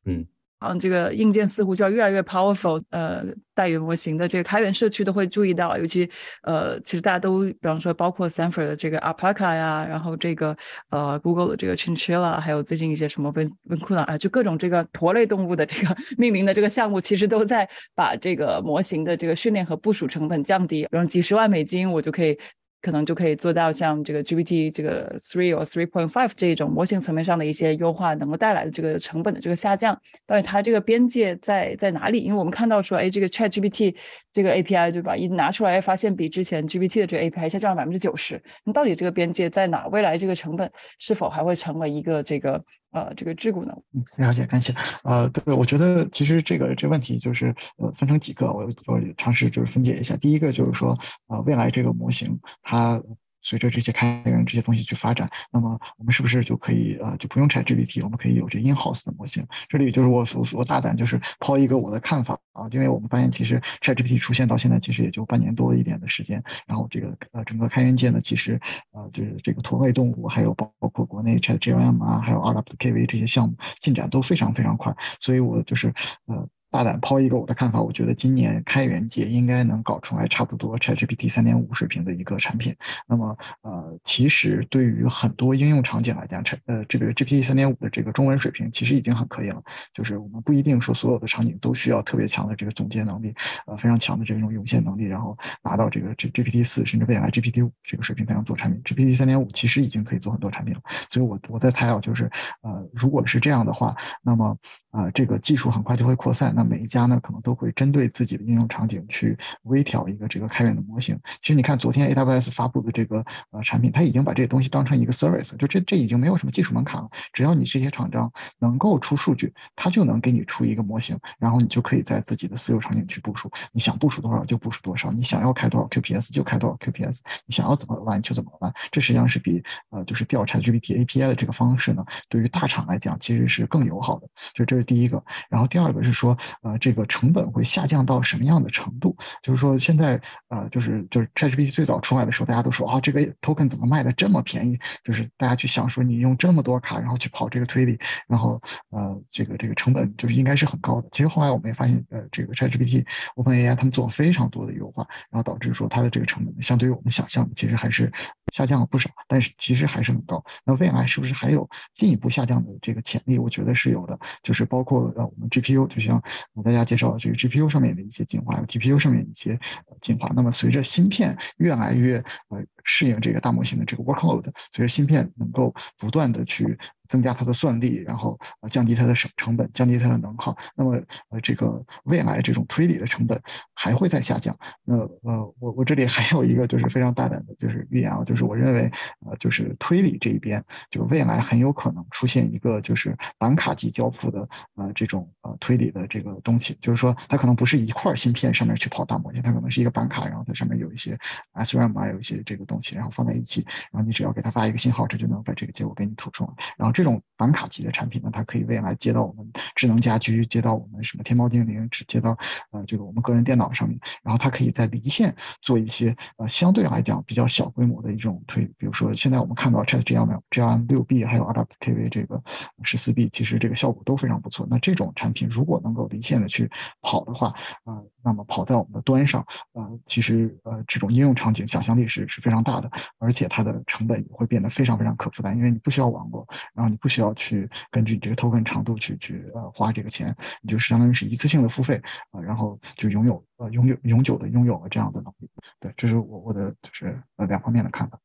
[0.05, 0.25] 嗯，
[0.57, 2.81] 好，这个硬件似乎就要越来越 powerful。
[2.91, 6.09] 呃，代语模型的这个开源社区都会注意到，尤其
[6.43, 10.55] 呃，其实大家都比方说，包括 Sanford 的这个 Apaca 呀，然后这个
[10.91, 22.39] 呃 Google 的这个 Chinchilla，还有最近一些什么 Vin Vincula 啊，就各种这个驼类动物的这个命名的这个项目，其实都在把这个模型的这个训练和部署成本降低，用几十万美金我就可以。
[22.81, 29.99] 可能就可以做到像这个 GPT 这个 three or three point five 这种模型层面上的一些优化，能够带来的这个成本的这个下降。
[30.25, 32.19] 到底它这个边界在在哪里？
[32.19, 33.95] 因为我们看到说，哎，这个 Chat GPT
[34.31, 35.15] 这个 API 对吧？
[35.15, 38.41] 一拿出来发现比之前 GPT 的这个 API 下降了百分之九十。
[38.63, 39.87] 那到底这个边界在哪？
[39.87, 42.63] 未来这个成本是否还会成为一个这个？
[42.91, 43.73] 呃，这个桎梏呢？
[43.93, 44.73] 嗯，了解，感谢。
[45.03, 50.15] 呃，对，我觉得其实这个这问题就是呃，分成几个，我我尝试就是分解一下。
[50.17, 53.01] 第一个就是说，呃，未来这个模型它。
[53.41, 59.45] 随着这些开源这些东西去发展，那么我们是不是就可以呃就不用 ChatGPT，我们可以有这 in-house 的模型？
[59.67, 68.59] 这里就是我所我大胆就是抛一个我的看法啊，因为我们发现其实 ChatGPT 出现到现在其实也就半年多一点的时间，然后这个呃整个开源界呢其实
[68.91, 75.93] 呃就是这个驼背动物还有包括国内 ChatGPT 啊，还有 RWKV 这些项目进展都非常非常快，所以我就是
[76.25, 76.47] 呃。
[76.71, 82.75] 大胆抛一个我的看法，我觉得今年开源界应该能搞出来差不多 ChatGPT 三点五水平的一个产品。
[83.07, 89.63] 那么，呃，其实对于很多应用场景来讲，呃，这个 GPT 三点五的这个中文水平其实已经很可以了。
[89.93, 93.33] 就是我们不一定说所有的场景都需要特别强的这个总结能力，
[93.65, 98.81] 呃，非常强的这种涌现能力，然后拿到这个 G GPT 四甚至未来 GPT 五这个水平才能做产品。
[98.83, 100.81] GPT 三点五其实已经可以做很多产品了。
[101.09, 102.29] 所以我我在猜啊，就是
[102.61, 104.57] 呃，如果是这样的话，那么
[104.91, 106.53] 啊，这个技术很快就会扩散。
[106.55, 111.19] 那每一家呢，可能都会针对自己的应用场景去微调一个这个开源的模型。
[111.41, 117.09] 其实你看，昨天 AWS 发布的这个呃产品，它已经把这个东西当成一个 service，就这这已经没有什么技术门槛了。
[117.33, 123.51] 只要你这些厂商能够出数据，它就能给你出一个模型，然后你就可以在自己的私有场景去部署。
[123.71, 128.73] 你想部署多少就部署多少，你想要开多少 QPS 就开多少 QPS，你想要怎么玩就怎么玩。
[128.91, 134.27] 这实际上是比呃就是调查 GPT API 的这个方式呢，对于大厂来讲其实是更友好的。
[134.55, 135.23] 就这是第一个。
[135.49, 139.17] 然后第二个是说，呃，这个成本会下降到什么样的程度？
[139.43, 144.79] 就是说现在，呃，就是就是 ChatGPT 最早出来的时候，大家都说啊，这个 token 怎么卖的这么便宜？
[145.03, 151.09] 就是大家去想说，你用这么多卡，然后去跑这个推理，然后呃，这个这个成本就是应该是很高的。
[151.11, 153.05] 其实后来我们也发现，呃，这个 ChatGPT、
[153.35, 158.11] OpenAI 他们做了非常多的优化，然后导致说它的这个成本相对于我们想象的，其实还是
[158.51, 160.43] 下降了不少，但是其实还是很高。
[160.65, 163.37] 那未来是不是还有进一步下降的这个潜力？
[163.39, 166.21] 我觉得是有的，就是包括呃我们 GPU，就像
[166.53, 169.59] 我大家介绍的这个 GPU 上面的一些进化有，TPU 上面一些
[170.01, 170.31] 进化。
[170.35, 172.17] 那么随着芯片越来越
[172.49, 176.77] 呃适应这个大模型的这个 workload，随着芯片能够不断的去。
[177.09, 180.55] 增加它的算力，然后呃降低它的成成本，降低它的能耗。
[180.75, 183.41] 那么呃这个未来这种推理的成本
[183.73, 184.57] 还会再下降。
[184.85, 188.91] 那呃我我这里还有一个就是非常大胆的就是预言啊，就是我认为
[189.25, 201.17] 呃就是推理这一边，就未来很有可能出现一个就是板卡级交付的呃这种呃推理的这个东西，就是说它可能不是一块芯片上面去跑大模型，它可能是一个板卡，然后它上面有一些
[201.55, 206.98] SRM 啊，有一些这个东西，然后放在一起，然后你只要给它发一个信号，它就能把这个结果给你吐出来，然后。
[206.99, 212.37] 这种板卡级的产品呢，它可以未来接到我们智能家居，接到我们什么天猫精灵，接到
[212.71, 222.43] 呃这个我们个人电脑上面，然后它可以在离线做一些呃相对来讲比较小规模的一种推，比如说现在我们看到 Chat G M G M 六 B 还有 Adaptive 这个
[222.83, 224.67] 十四 B，其实这个效果都非常不错。
[224.69, 226.69] 那这种产品如果能够离线的去
[227.01, 245.49] 跑的话，啊，那么跑在我们的端上，呃，其实呃这种应用场景想象力是是非常大的，而且它的成本也会变得非常非常可负担，因为你不需要网络，然后你不需要去根据这个 token 长度去去呃花这个钱，你就相当于是一次性的付费啊，然后就拥有呃拥有永久的拥有了这样的能力。
[245.79, 248.19] 对，这是我我的就是呃两方面的看法。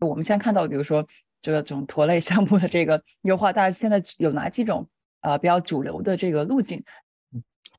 [0.00, 1.06] 我们现在看到，比如说
[1.40, 4.88] 这个种驼类项目的这个优化，大家现在有哪几种
[5.20, 6.82] 呃比较主流的这个路径？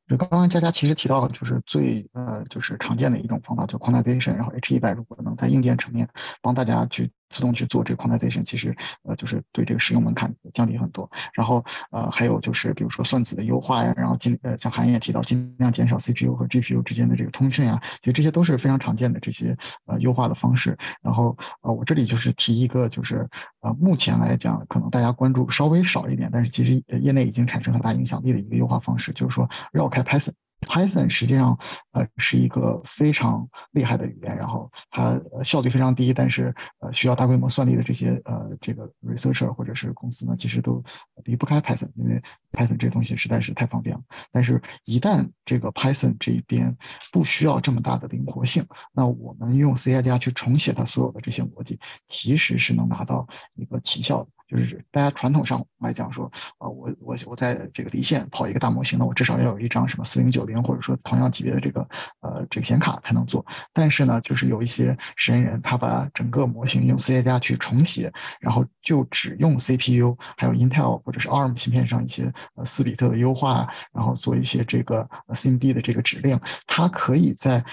[0.08, 6.10] 就刚刚佳佳其实提到了，就是最呃就是常见的一种方法，就 quantization，然后 H 一百如果能在硬件层面
[6.42, 7.12] 帮大家去。
[7.36, 8.74] 自动去做这个 quantization，其实
[9.04, 11.12] 呃就是对这个使用门槛降低很多。
[11.34, 20.78] 然后呃还有就是比如说算子的优化呀，然后尽呃像韩也提到尽量减少 CPU 和 GPU 之间的这个通讯啊，其实这些都是非常常见的这些呃优化的方式。
[21.02, 23.28] 然后呃我这里就是提一个就是
[23.60, 30.32] 呃目前来讲可能大家关注稍微少一点，但是其实业内已经产生很大影响力的一个优化方式，就是说绕开 Python。
[30.66, 31.58] Python 实际上，
[31.92, 40.84] 呃，是一个非常厉害的语言，然后它效率非常低，但是呃，需要大规模算力的这些呃这个 researcher 或者是公司呢，其实都
[41.24, 44.04] 离不开 Python，因为 Python 这东西实在是太方便了。
[44.32, 46.78] 但是，一旦这个 Python 这一边
[47.12, 54.30] 不需要这么大的灵活性，那我们用 C 加加去重写它所有的这些逻辑，其实是能拿到一个奇效的。
[54.48, 61.88] 就是大家传统上来讲说，啊，我我我在这个离线跑一个大模型呢，我至少要有一张什么四零九零或者说同样级别的这个
[62.22, 63.46] 呃这个显卡才能做。
[63.74, 77.66] 但是呢，就是有一些实验人他把整个模型用 C 加加去重写，然后就只用 CPU，还有 Intel 或者是 ARM 芯片上一些呃四比特的优化，然后做一些这个 CMD 的这个指令，它可以在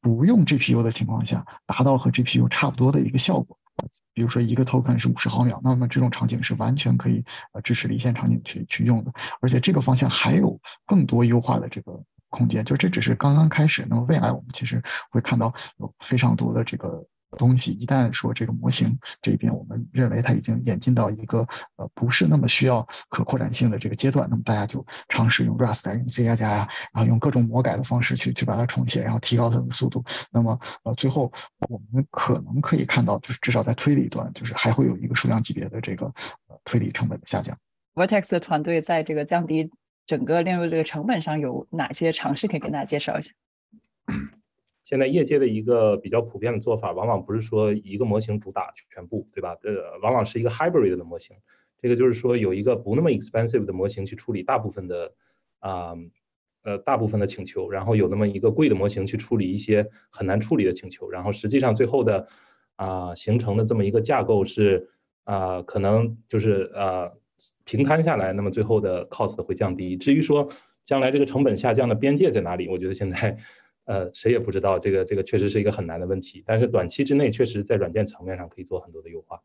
[0.00, 3.58] 不用 GPU 的情况下达到和 GPU 差不多的一个效果。
[4.14, 17.06] 比如说一个 token 是五十毫秒，那么这种场景是完全可以呃支持离线场景去去用的，而且这个方向还有更多优化的这个空间，就这只是刚刚开始，那么未来我们其实会看到有非常多的这个。
[17.36, 30.04] 东西一旦说这个模型这边，我们认为它已经演进到一个呃不是那么需要可扩展性的这个阶段，那么大家就尝试用 Rust 用 C 加加呀，然后用各种魔改的方式去去把它重写，然后提高它的速度。
[30.30, 31.32] 那么呃最后
[31.68, 36.06] 我们可能可以看到，就是至少在推理端，就是还会有一个数量级别的这个
[36.48, 37.56] 呃推理成本的下降。
[37.94, 39.70] Vertex 的团队在这个降低
[40.06, 43.32] 整个链路这个成本上有哪些尝试可以跟大家介绍一下？
[44.92, 49.56] 现在业界的一个比较普遍的做法，往往不是说一个模型主打全部，对吧？
[49.62, 51.34] 呃，往往是一个 hybrid 的模型。
[51.80, 55.14] 这个就是说有一个不那么 expensive 的模型去处理大部分的
[55.60, 55.94] 啊
[56.62, 62.28] 呃大部分的请求，然后有那么一个贵的模型去处理一些很难处理的请求，然后实际上最后的
[62.76, 64.90] 啊形成的这么一个架构是
[65.24, 67.12] 啊可能就是啊
[67.64, 69.96] 平摊下来，那么最后的 cost 会降低。
[69.96, 70.50] 至于说
[70.84, 73.38] 将来这个成本下降的边界在哪里，我觉得现在。
[73.84, 79.42] 呃，谁也不知道这个这个确实是一个很难的问题，但是短期之内确实在软件层面上可以做很多的优化。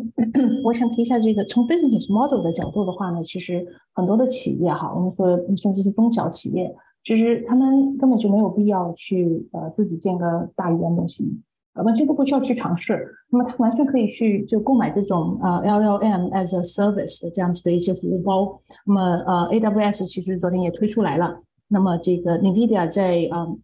[0.64, 6.74] 我想提一下这个，从 business model 的角度的话呢，其实很多的企业哈，我们说甚至是中小企业，
[7.04, 11.42] 其实他们根本就没有必要去呃自己建个大语言模型，
[11.74, 13.08] 完全都不需要去尝试。
[13.30, 18.60] 那么他完全可以去就购买这种呃 LLM as a service 的这样子的一些服务包。
[18.86, 21.40] 那么呃 AWS 其实昨天也推出来了。
[21.68, 23.60] 那么这个 NVIDIA 在嗯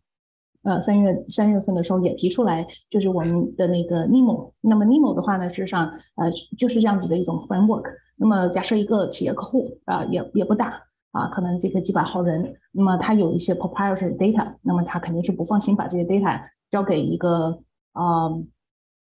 [0.63, 4.53] 呃三月三月份的时候也提出来，就是我们的那个 NeMo。
[4.61, 5.87] 那么 NeMo 的话呢，事实上
[6.17, 7.85] 呃就是这样子的一种 framework。
[8.17, 10.81] 那么假设一个企业客户啊也也不大
[11.13, 16.41] 啊，可能这个几百号人，那么他有一些 proprietary data，那么他肯定是不放心把这些 data
[16.71, 17.59] 交给一个
[17.97, 18.29] 啊，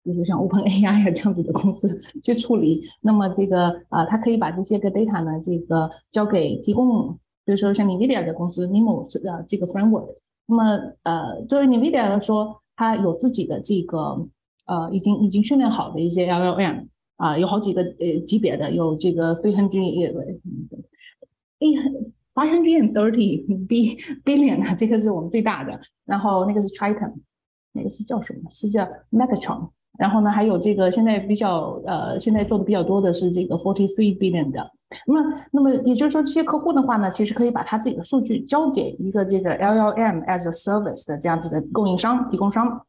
[0.03, 1.89] 比如说像 OpenAI 这样子的公司
[2.23, 2.83] 去处理。
[3.01, 7.13] 那么这个啊，他可以把这些个 data 呢，这个交给提供，
[7.45, 10.15] 比如说像 NVIDIA 的公司 NeMo 呃这个 framework。
[10.47, 14.27] 那么呃，作为 NVIDIA 来说，它有自己的这个
[14.67, 16.89] 呃已经已经训练好的一些 LLM。
[17.17, 20.13] 啊，有好几个呃级别的，有这个 three hundred 也
[21.61, 21.81] ，eight
[22.35, 25.81] five hundred and thirty b billion 的，这个是我们最大的。
[26.05, 27.15] 然后那个是 Triton，
[27.75, 28.51] 那个是叫什么？
[28.51, 29.69] 是叫 Megatron。
[29.99, 34.69] 然后呢，还有这个现在比较呃，现在做的比较多的是这个 forty three billion 的。
[35.07, 42.81] 那么，那么也就是说，这些客户的话呢，其实可以把他自己的数据交给一个这个 LLM as a service 的这样子的供应商、提供商。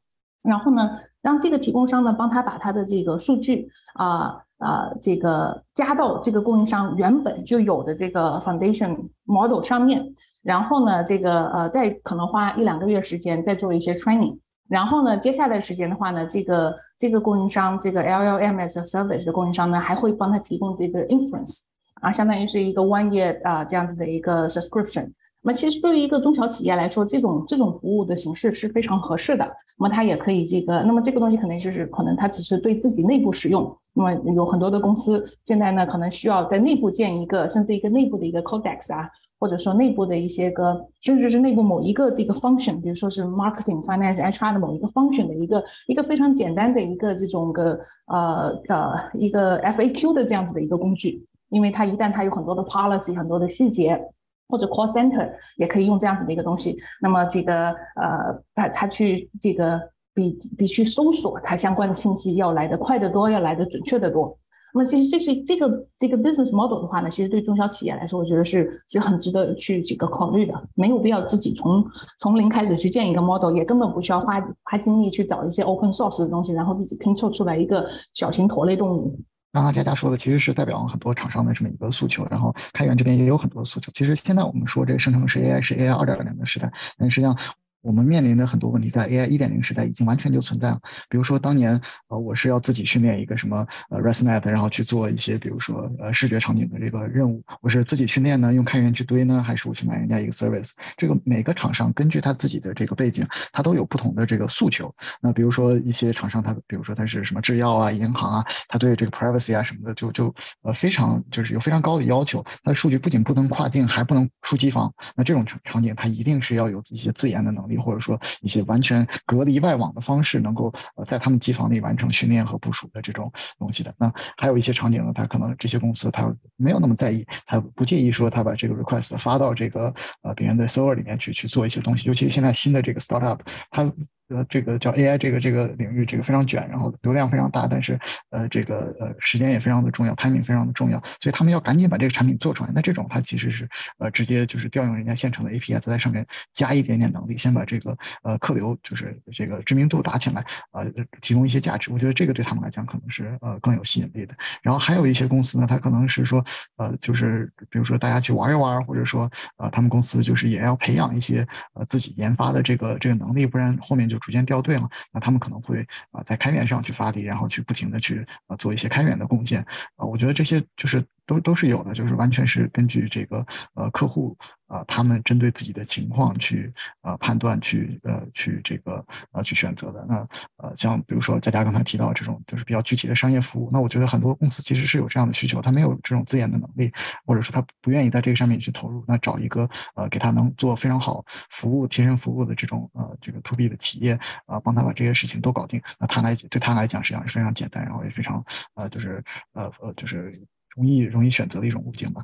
[0.41, 10.03] 然后呢，让这个提供商呢帮他把他的这个数据啊啊这个加到这个供应商原本就有的这个 foundation model 上面，
[10.41, 14.37] 然后呢，这个呃再可能花一两个月时间再做一些 training，
[14.67, 21.61] 然后呢，接下来时间的话呢，这个这个供应商这个 LLM as a service 的供应商呢还会帮他提供这个 inference，
[22.01, 25.11] 啊，相当于是一个 one year 啊这样子的一个 subscription。
[25.43, 29.45] 那么其实对于一个中小企业来说，这种这种服务的形式是非常合适的。
[29.77, 33.71] 那么它也可以这个，那么这个东西可能就是可能它只是对自己内部使用。
[33.93, 39.07] 那么有很多的公司现在呢，可能需要在内部建一个，甚至一个内部的一个 codex 啊，
[39.45, 54.01] 或者说内部的一些个，甚至是内部某一个这个 function，比如说是 marketing、finance、HR 的某一个 function 的一个一个非常简单的一个这种个呃呃一个 FAQ 的这样子的一个工具，因为它一旦它有很多的 policy、很多的细节。
[54.47, 55.27] 或者 call center
[55.57, 59.81] 也可以用这样子的一个东西，那么这个呃，他他去这个
[60.13, 64.37] 比比去搜索它相关的信息要来的快得多，要来的准确得多。
[64.77, 70.53] 那其实这是这个这个 business model 的话呢，其实对中小企业来说，我觉得是是很值得去这个考虑的。
[70.75, 71.81] 没有必要自己从
[72.19, 79.17] 从零开始去建一个 model，也根本不需要花花精力去找一些 open source 的东西，然后自己拼凑出来一个小型驼类动物。
[79.53, 83.89] 刚刚佳佳说的其实是代表很多厂商的这么一个诉求，然后开源这边也有很多诉求。
[83.95, 87.37] 其实现在我们说这个生成式 AI 是 AI 二点零的时代，但实际上。
[87.85, 90.79] 我们面临的很多问题，在 AI 一点零时代已经完全就存在了。
[91.07, 100.71] 比如说当年，呃，我是要自己训练一个什么呃 ResNet，然后去做一些，比如说呃视觉场景的这个任务，我是自己训练呢，用开源去堆呢，还是我去买人家一个 service？
[100.97, 104.95] 这个每个厂商根据他自己的这个背景，他都有不同的这个诉求。
[105.21, 110.33] 那比如说一些厂商，他比如说他是什么制药啊、银行啊，他对这个 privacy 啊什么的，就就
[110.63, 112.43] 呃非常就是有非常高的要求。
[112.63, 114.95] 他的数据不仅不能跨境，还不能出机房。
[115.15, 118.65] 那这种场场景，他一定是要有一些自研的能力，或者说一些。
[118.65, 123.93] 完全隔离外网的方式，能够呃在他们机房里完成训练和部署的这种东西的。
[123.99, 132.07] 那还有一些场景呢，它可能这些公司它没有那么在意，它不介意说它把这个 request 发到这个呃别人的 server 里面去去做一些东西。
[132.07, 133.93] 尤其是现在新的这个 startup，它。
[134.29, 137.99] 呃，这个叫 AI 这个这个领域，这个非常卷，然后流量非常大，但是
[138.31, 142.71] 呃，这个呃时间也非常的重要，timing 非常的重要，所以他们要赶紧把这个产品做出来。
[142.73, 143.69] 那这种它其实是
[143.99, 151.91] 呃直接就是调用人家现成的 API，在上面加一点点能力，先把这个呃客流就是这个知名度打起来，呃提供一些价值。
[151.91, 154.33] 我觉得这个对他们来讲可能是呃更有吸引力的。
[154.63, 156.43] 然后还有一些公司呢，它可能是说
[156.77, 164.14] 呃就是比如说大家去玩一玩，或者说呃他们公司就是也要培养一些呃自己研发的这个这个能力，不然后面就。
[164.19, 169.61] 逐渐掉队了，那他们可能会啊在开源上去发力，然后去不停的去啊做一些开源的贡献
[169.95, 174.37] 啊，我觉得这些就是都都是有的，就是完全是根据这个呃客户。
[174.67, 180.05] 啊，他们针对自己的情况去呃判断，去呃去这个呃去选择的。
[180.07, 186.91] 那呃像比如说佳佳刚才提到这种就是比较具体的商业服务，那我觉得很多公司其实是有这样的需求，他没有这种自研的能力，
[187.25, 198.43] 或者说他不愿意在这个上面去投入，那找一个呃给他能做非常好服务、贴身服务的这种呃这个 to B 的企业啊，帮他把这些事情都搞定，那他来对他来讲实际上是非常简单，然后也非常
[198.73, 200.41] 呃就是呃呃就是
[200.75, 202.23] 容易容易选择的一种路径吧。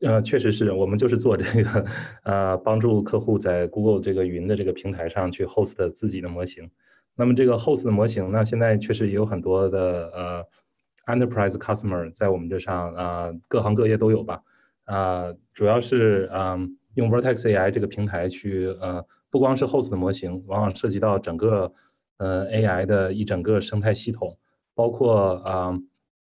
[0.00, 1.84] 呃，确实是我们就是做这个，
[2.22, 6.70] 呃，帮助客户在 Google 这个云的这个平台上去 host 自己的模型。
[7.16, 10.44] 那么这个 host 的模型呢，现在确实也有很多的呃
[11.16, 14.42] enterprise customer 在我们这上啊，各行各业都有吧。
[14.84, 21.72] 啊，主要是嗯用 Vertex AI 这个平台去呃，不光是 host 的模型，往往涉及到整个
[22.18, 24.38] 呃 AI 的一整个生态系统，
[24.74, 25.78] 包括啊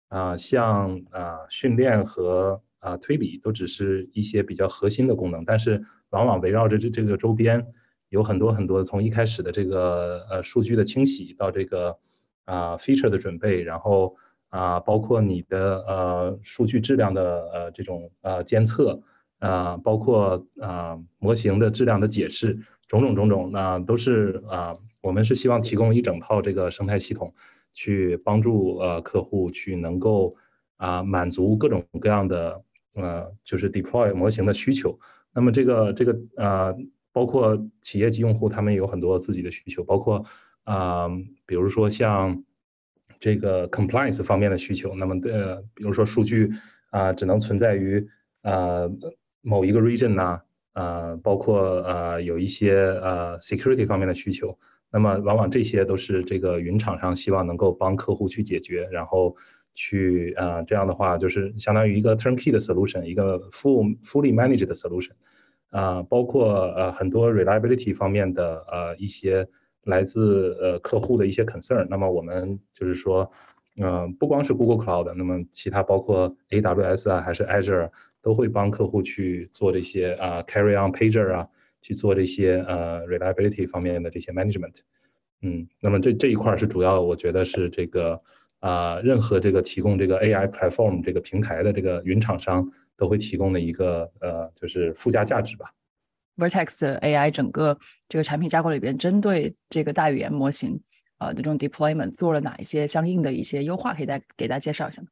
[0.10, 7.68] 啊像啊训练和啊推理都只是一些比较核心的功能，但是往往围绕着这这个周边
[8.10, 11.98] 有很多很多从一开始的这个呃数据的清洗到这个
[12.46, 14.16] 啊 feature 的准备，然后
[14.50, 19.02] 啊包括你的呃数据质量的呃这种呃监测。
[19.40, 22.58] 啊，包括啊模型的质量的解释，
[22.88, 24.74] 种种种种，那都是啊，
[25.04, 27.36] 我们是希望提供一整套这个生态系统，
[27.76, 30.36] 去帮助呃客户去能够
[30.78, 32.64] 啊满足各种各样的
[32.98, 35.00] 呃就是 deploy 模型的需求。
[35.34, 36.76] 那么这个这个呃，
[37.14, 40.26] 包括企业级用户他们有很多自己的需求，包括
[40.64, 41.08] 啊
[41.46, 42.44] 比如说像
[43.20, 44.94] 这个 compliance 方面的需求。
[44.96, 46.52] 那么呃比如说数据
[46.90, 48.08] 啊只能存在于
[48.42, 48.92] 呃。
[49.44, 50.42] 某一个 region 呢，
[50.74, 54.60] 呃，包括呃有一些呃 security 方面的需求，
[54.92, 59.38] 那么往往这些都是这个云厂商希望能够帮客户去解决，然后
[59.78, 65.12] 去呃这样的话就是相当于一个 turnkey 的 solution，一个 full fully managed 的 solution，
[65.70, 69.48] 啊，包括呃很多 reliability 方面的呃一些
[69.84, 73.32] 来自呃客户的一些 concern，那么我们就是说，
[73.80, 77.92] 嗯，不光是 Google Cloud，那么其他包括 AWS 啊，还是 Azure。
[78.20, 81.48] 都会帮客户去做这些啊，carry on pager 啊，
[81.82, 84.80] 去做这些呃 reliability 方面的这些 management。
[85.42, 88.20] 嗯，那么这这一块是主要，我觉得是这个
[88.60, 95.72] 啊，任何这个提供这个 AI platform 这个平台的这个云厂商都会提供的一个呃，就是附加价值吧。
[96.38, 97.78] Vertex AI 整个
[98.10, 100.80] 这个产品架构里边，针对这个大语言模型
[101.18, 105.08] 呃这种 deployment 做了哪一些相应的一些优化，可以再给大家介绍一下吗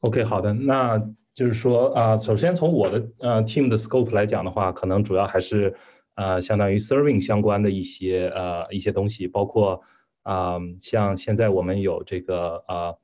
[0.00, 0.98] ？OK，好的，那
[1.34, 5.74] 就是说啊，首先从我的呃 team 的 scope 来讲的话，可能主要还是
[6.14, 9.82] 呃相当于 serving 相关的一些呃一些东西，包括
[10.26, 12.98] 啊像现在我们有这个呃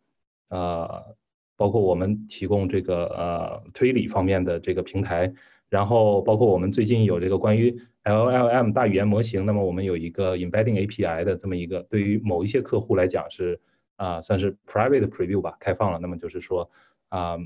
[0.49, 1.17] 呃，
[1.57, 5.33] 包括我们提供这个呃推理方面的这个平台，
[5.69, 13.61] 然后包括我们最近有这个关于 LLM 大语言模型，那么我们有一个 embedding API 的这么一个，对于某一些客户来讲是。
[13.97, 15.99] 啊，算是 private preview 吧，开放了。
[16.01, 16.69] 那么就是说，
[17.09, 17.37] 啊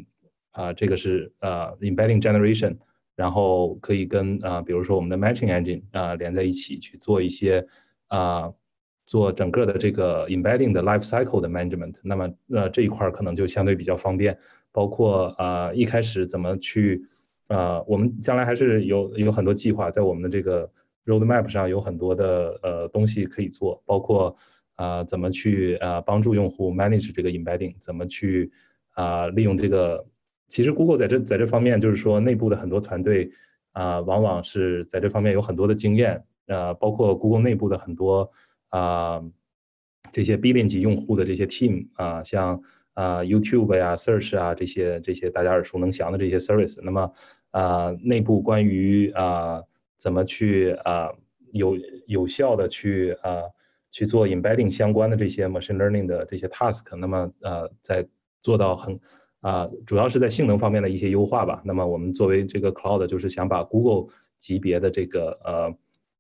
[0.53, 2.79] 啊，这个是呃 embedding generation，
[3.15, 7.67] 然后可以跟啊，比如说我们的 matching engine 啊连在一起去做一些
[8.07, 8.55] 啊，
[9.07, 11.95] 做整个的这个 embedding 的 life cycle 的 management。
[12.03, 14.39] 那么呃这一块可能就相对比较方便，
[14.73, 17.07] 包括啊一开始怎么去
[17.49, 20.71] 啊，我们将来还是有有很多计划，在我们的这个
[21.07, 24.37] roadmap 上有很多的呃东西可以做，包括。
[24.77, 27.77] 啊，怎么去啊帮助用户 manage 这个 embedding？
[27.81, 28.53] 怎么去
[28.91, 30.05] 啊利用这个？
[30.49, 33.33] 其实 Google 在这在这方面就是说内部的很多团队
[33.73, 36.25] 啊，往往是在这方面有很多的经验。
[36.47, 38.31] 呃，包括 Google 内部的很多
[38.77, 39.23] 啊
[40.13, 42.63] 这些 billion 级用户的这些 team 啊，像
[42.95, 46.81] 啊 YouTube 呀、Search 啊这些这些大家耳熟能详的这些 service。
[46.83, 47.13] 那么
[47.51, 49.63] 啊内部关于啊
[49.97, 51.13] 怎么去啊
[51.53, 53.43] 有有效的去啊。
[53.93, 58.07] 去做 embedding 相关的这些 machine learning 的这些 task，那么呃，在
[58.43, 59.01] 做到很
[59.41, 61.63] 啊，主要是在性能方面的一些优化吧。
[61.65, 65.75] 那么我们作为这个 cloud，就是想把 Google 级别的这个呃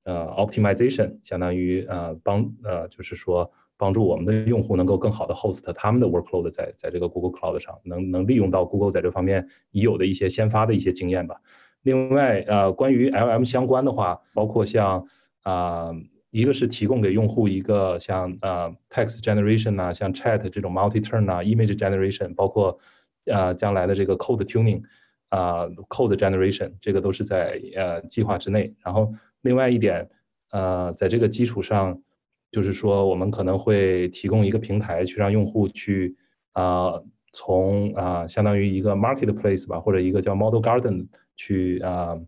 [0.06, 11.42] 呃 optimization，相当于呃帮呃就是说帮助我们的用户能够更好的 host 他们的 workload 在在这个 Google Cloud 上，能能利用到 Google 在这方面已有的一些先发的一些经验吧。
[11.82, 15.06] 另外呃，关于 LM 相关的话，包括像
[15.42, 15.92] 啊。
[16.32, 22.78] 一个是提供给用户一个像呃 text generation 啊，像 chat 这种 multi turn 啊，image generation，包括
[23.24, 24.82] 呃将来的这个 code tuning
[25.30, 28.74] 啊，code generation，这个都是在呃计划之内。
[28.84, 29.14] 然后
[29.46, 30.10] 另外一点，
[30.50, 32.02] 呃，在这个基础上，
[32.50, 36.16] 就是说我们可能会提供一个平台，去让用户去
[36.52, 37.00] 啊
[37.32, 41.06] 从啊相当于一个 marketplace 吧，或者一个叫 model garden
[41.36, 42.18] 去啊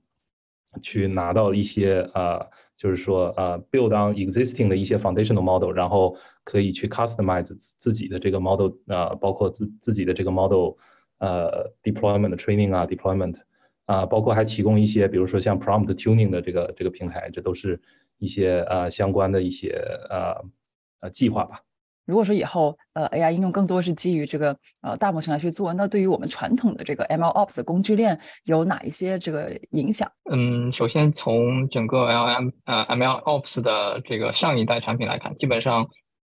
[0.80, 2.46] 去拿到一些啊。
[2.78, 10.74] 就是说，呃，build on existing 的一些 foundational model，然后可以去 customize 自己的这个 model，呃，包括自自己的这个 model，
[11.18, 13.34] 呃，deployment training 啊，deployment，
[13.88, 17.80] 啊，包括还提供一些，比如说像 prompt tuning 的这个这个平台，这都是
[18.18, 20.44] 一些呃相关的一些呃
[21.00, 21.62] 呃计划吧。
[22.04, 30.10] 如果说以后呃 AI 应用更多是基于这个呃大模型来去做，那对于我们传统的这个 MLOps 的工具链有哪一些这个影响？
[30.30, 35.88] 嗯，首先从整个 LM 呃 MLOps 的这个上一代产品来看，基本上，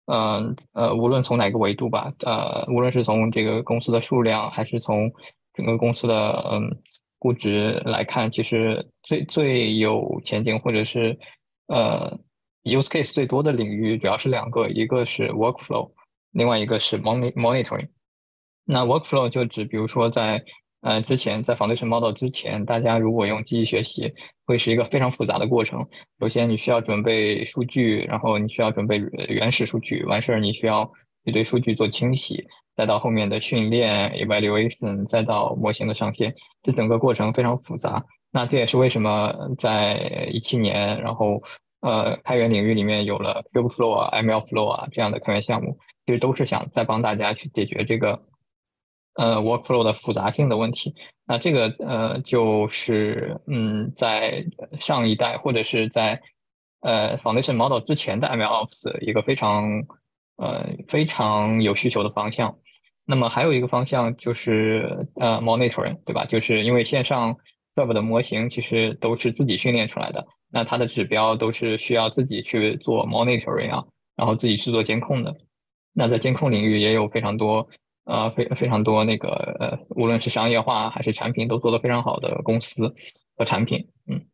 [0.07, 5.09] 嗯呃无论从哪个维度吧，呃无论是从这个公司的数量，还是从
[5.55, 6.15] 整个公司的
[6.53, 6.77] 嗯
[7.25, 11.19] 估值来看，其实最最有前景或者是
[11.69, 12.21] 呃。
[12.65, 15.93] use case 最多的领域主要是两个，一个是 workflow，
[16.31, 17.89] 另外一个是 monitoring。
[18.65, 20.43] 那 workflow 就指，比如说在
[20.81, 24.11] 呃之前在 foundation model 之前，大家如果用机器学习，
[24.47, 25.87] 会是一个非常复杂的过程。
[26.19, 28.97] 首先你需要准备数据，然后你需要准备
[29.29, 30.91] 原始数据，完事儿你需要
[31.27, 32.47] 去对数据做清洗，
[32.77, 38.05] 再到后面的训练 evaluation，再到模型的上线，这整个过程非常复杂。
[38.31, 41.41] 那这也是为什么在一七年，然后
[41.83, 48.21] 呃开源领域里面有了 Kubeflow 啊、MLflow 啊这样的开源项目，其实都是想再帮大家去解决这个
[49.15, 50.93] 呃 workflow 的复杂性的问题。
[51.25, 54.45] 那这个呃就是嗯在
[54.81, 56.21] 上一代或者是在
[56.81, 59.65] 呃 foundation model 之前的 MLOps 一个非常
[60.37, 62.55] 呃非常有需求的方向。
[63.07, 66.25] 那么还有一个方向就是呃 monitoring，对吧？
[66.25, 67.37] 就是因为线上。
[67.77, 73.83] serve 的模型其实都是自己训练出来的，那它的指标都是需要自己去做 monitoring 啊，
[74.15, 75.35] 然后自己去做监控的。
[75.93, 77.69] 那在监控领域也有非常多，
[78.05, 79.29] 呃，非非常多那个
[79.59, 82.95] 呃，无论是商业化还是产品都做得非常好的公司
[83.37, 84.25] 和产品，嗯，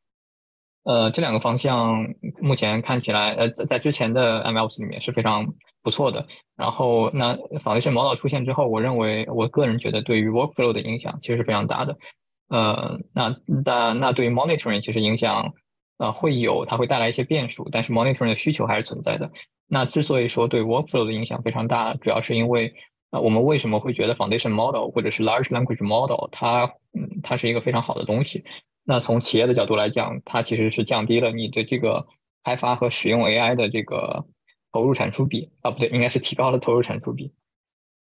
[0.85, 1.97] 呃，这两个方向
[2.43, 5.47] 目前看起来，呃，在在之前的 MLOps 里面是非常
[5.83, 6.27] 不错的。
[6.57, 11.97] 然后那 Foundation Model 出现之后，我认为我个人觉得对于 Workflow 的影响其实是非常大的。
[12.49, 15.53] 呃，那那那对于 monitoring 其实影响，
[15.99, 19.31] 呃，会有，它会带来一些变数，但是 monitoring 的需求还是存在的。
[19.69, 22.75] 那之所以说对 workflow 的影响非常大，主要是因为，
[23.13, 28.43] 呃，我们为什么会觉得 foundation model 或者是 large language model 它，嗯，它是一个非常好的东西？
[28.85, 32.05] 那从企业的角度来讲，它其实是降低了你的这个
[32.43, 34.25] 开发和使用 AI 的这个
[34.73, 37.33] 投入产出比，啊，不对，应该是提高了投入产出比，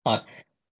[0.05, 0.25] 啊，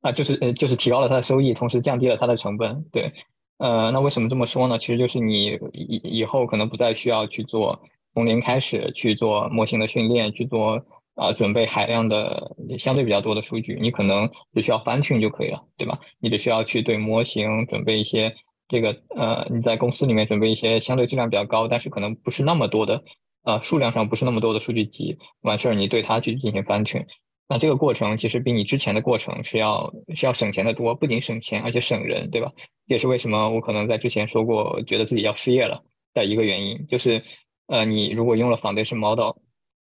[0.01, 3.13] 啊，就是呃，就是提高了它的收益，同时降低了它的成本，对。
[3.59, 4.77] 呃，那为什么这么说呢？
[4.77, 7.81] 其实就是你以以后可能不再需要去做
[8.13, 10.79] 从零开始去做模型的训练，去做
[11.15, 15.99] 啊准备海量的相对比较多的数据，你可能只需要翻训就可以了，对吧？
[16.19, 18.31] 你只需要去对模型准备一些
[18.69, 23.03] 这个呃你在公司里面准备一些相对质量比较高，但是可能不是那么多的
[23.47, 27.03] 呃数量上不是那么多的数据集，完事儿你对它去进行翻训。
[27.49, 32.51] 那这个过程其实比你之前的过程是要是要省钱的多，不仅省钱，而且省人，对吧？
[32.87, 35.81] 也是为什么我可能在之前说过，觉得自己要失业了
[36.13, 37.23] 的一个原因，就是，
[37.69, 39.37] 呃，你如果用了 foundation model，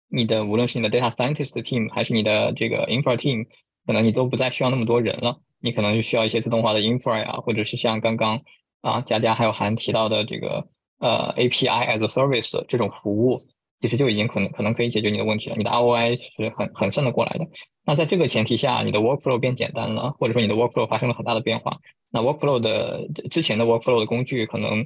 [0.09, 3.45] 你的无论是你的 data scientist team 还是你的这个 infra team，
[3.85, 8.41] 可能你都不再需要那么多人了，你可能就需要一些自动化的 infra 啊，或者是像刚刚
[8.81, 10.67] 啊佳佳还有韩提到的这个
[10.97, 13.39] 呃 API as a service 这种服务。
[13.81, 17.47] 其实就已经可能可能可以解决你的问题了，你的 ROI 是很很算得过来的。
[17.83, 21.75] 那在这个前提下，你的 workflow 变简单了，或者说你的 workflow 发生了很大的变化，
[22.11, 24.85] 那 workflow 的之前的 workflow 的工具可能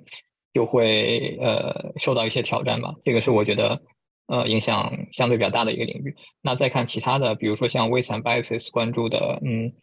[0.54, 2.94] 就会呃受到一些挑战吧。
[3.04, 3.82] 这个是我觉得
[4.28, 6.16] 呃影响相对比较大的一个领域。
[6.42, 9.74] 那再看其他的，比如说像 Weiss and Biases 关注的，嗯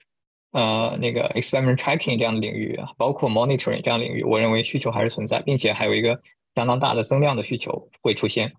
[0.53, 6.19] 呃那个 experiment tracking 这样的领域，包括 monitoring 这样领域，我认为需求还是存在，并且还有一个
[6.55, 8.55] 相当大的增量的需求会出现。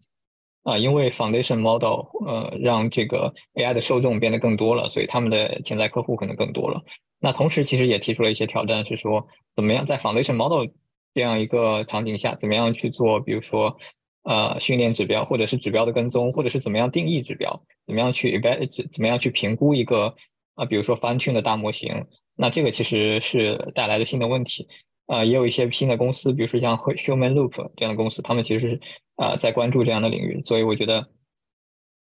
[0.63, 6.81] 啊，因为 foundation model，呃，让这个 AI 的受众变得更多了，所以他们的潜在客户可能更多了。
[7.19, 9.25] 那同时，其实也提出了一些挑战，是说
[9.55, 10.65] 怎么样在 foundation model
[11.13, 13.77] 这样一个场景下，怎么样去做，比如说，
[14.23, 20.13] 呃，训练指标，或者是指标的跟踪，或者是怎么样定义指标，怎么样去 evaluate，怎么样去评估一个
[20.55, 24.67] 啊，比如说 fine tune 的大模型，那这个其实是带来的新的问题。
[25.07, 28.81] 啊，也有一些新的公司，比如说像 Human Loop 这样的公司，他们其实是
[29.15, 31.07] 啊在关注这样的领域，所以我觉得，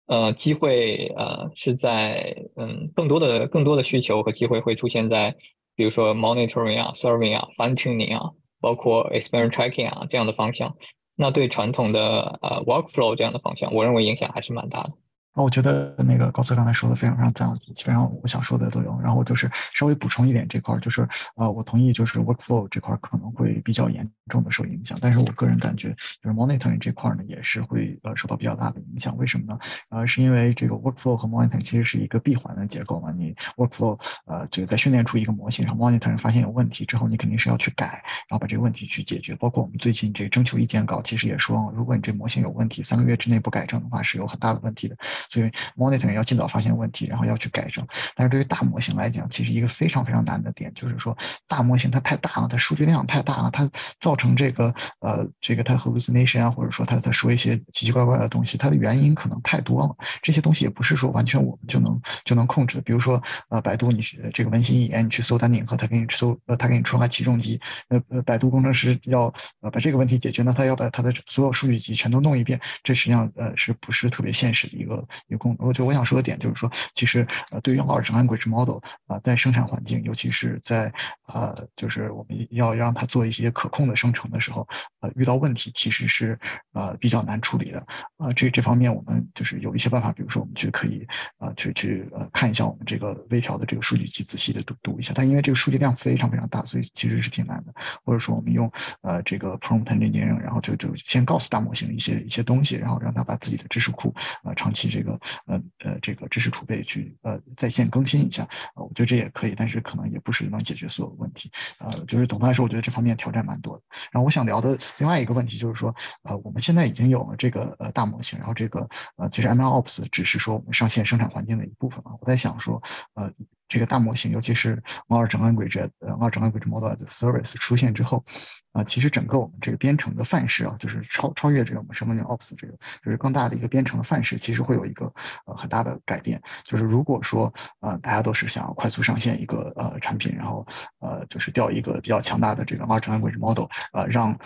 [0.06, 5.34] 呃，机会呃是在嗯更多的更多的需求和机会会出现在，
[5.74, 10.76] 比如说 Monitoring 啊、Serving 啊、Fine Tuning 啊，包括 Experiment Tracking 啊这样的方向。
[11.16, 14.92] 那对传统的呃 Workflow 这样的方向，我认为影响还是蛮大的。
[15.32, 18.98] 啊，我觉得那个高策刚才说的非常非常赞，基本上我想说的都有。
[19.00, 24.98] 然后我就是稍微补充一点这块，就是呃，我同意，就是 workflow 这块可能会比较严重的受影响。
[25.00, 25.90] 但是我个人感觉，
[26.20, 29.16] 就是 monitoring 这块呢，也是会呃受到比较大的影响。
[29.18, 29.60] 为什么呢？
[29.90, 33.12] 呃，是因为这个 workflow 和 monitoring 其实是一个闭环的结构嘛。
[33.12, 39.36] 你 workflow 呃，就在训练出一个模型，然后 monitoring 发现有问题之后，你肯定是要去改，然后把这个问题去解决。
[39.36, 44.96] 包括我们最近这征求意见稿，其实也说，如果你这模型有问题，三个月之内不改正的话，是有很大的问题的。
[45.28, 47.86] 所以 monitoring 要尽早发现问题，然后要去改正。
[48.14, 51.16] 但是对于大模型来讲，其实一个非常非常难的点就是说，
[51.48, 53.70] 大模型它太大了，它数据量太大了，它
[54.00, 59.96] 造成这个呃这个它 hallucination 啊，或者说它它说一些奇奇怪怪的东西，它的原因可能太多了。
[60.22, 62.82] 这些东西也不是说完全我们就能就能控制的。
[62.82, 64.02] 比如说呃百度，你
[64.32, 75.68] 这个文心一言，你去搜丹顶鹤，它给你搜呃它给你出来起重机，呃呃百度工程师要呃把这个问题解决，那他要把他的所有数据集全都弄一遍，这实际上呃是不是特别现实的一个一个功能？
[75.68, 80.92] 我就我想说的点就是说，其实呃对于 large language model 啊，在生产环境，尤其是在
[81.26, 84.68] 呃就是我们要让它做一些可控的生成的时候，
[85.00, 86.38] 呃遇到问题其实是
[86.72, 88.32] 呃比较难处理的啊。
[88.32, 91.06] 这这方面我们就是有一些办法，比如说我们去可以
[91.38, 95.12] 啊去去呃看一下我们这个微调的这个数据集，仔细的读读一下。
[95.14, 97.74] 但因为这个数据量非常非常大，所以其实是挺难的。
[98.04, 98.70] 或者说我们用
[99.02, 104.14] 呃这个 prompt engineering，然后就就先告诉大模型一些一些东西，然后让它把自己的知识库
[104.44, 108.44] 呃长期这这个呃呃这个知识储备去呃在线更新一下
[108.74, 111.50] 啊，我觉得这也可以，但是可能也不是能解决所有的问题。
[111.78, 113.82] 呃，就是总的来说，我觉得这方面挑战蛮多的。
[114.12, 122.16] 然后我想聊的另外一个问题就是说，呃，我们现在已经有了这个呃大模型，然后这个呃其实 MLOps 只是说我们上线生产环境的一部分嘛。
[122.20, 122.82] 我在想说，
[123.14, 123.32] 呃。
[123.70, 128.24] 这个大模型，尤其是 large language 呃 large language model as service 出现之后，
[128.72, 135.14] 啊，其实整个我们这个编程的范式啊，就是超超越这个我们什么叫 ops 这个，就是更大的一个编程的范式，其实会有一个
[135.46, 136.42] 呃很大的改变。
[136.64, 140.66] 就是如果说呃大家都是想要快速上线一个呃产品，然后
[140.98, 144.36] 呃就是调一个比较强大的这个 large language model，呃让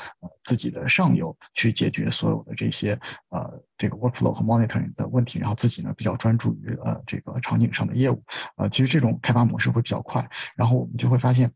[0.42, 8.22] 自己的上游去解决所有的这些呃这个 workflow 和 monitoring 的问题，然后自己呢比较专注于呃这个场景上的业务，
[8.58, 9.13] 呃其实这种。
[9.22, 11.52] 开发模式会比较快，然后我们就会发现，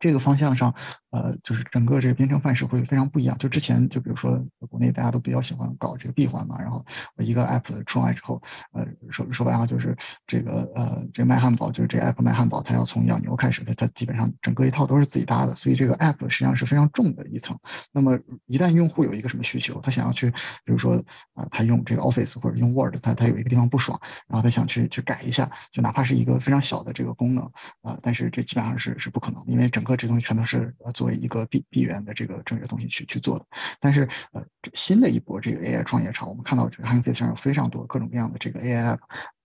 [0.00, 0.74] 这个方向上。
[1.16, 3.38] 呃，就是整个这个编程范式会非常不一样。
[3.38, 6.84] 就之前，就比如说国内大家都比较喜欢搞这个闭环嘛，然后
[7.16, 17.58] 一个 app 出来之后，呃，说说白了就是这个呃，这个卖汉堡，就是这 app 卖汉堡，它要从养牛开始，它它基本上整个一套都是自己搭的，所以这个 app 实际上是非常重的一层。
[17.92, 21.02] 那么一旦用户有一个什么需求，他想要去，比如说
[21.32, 23.98] 啊，他用这个 Office 或者用 Word，他他有一个地方不爽，
[24.28, 31.05] 然后他想去去改一下，就哪怕是一个非常小的这个功能啊，但是这基本上是是不可能，因为整个这东西全都是呃做。
[31.06, 33.46] 为一个闭闭源的这个这个东西去去做的，
[33.80, 38.98] 但是呃新的一波这个 AI 创业潮，我们看到这个 h a n g f a c e 上有非常多各种各样的这个 AI app，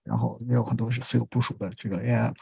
[0.04, 2.34] 然后也有很多是私有部署的这个 AI app，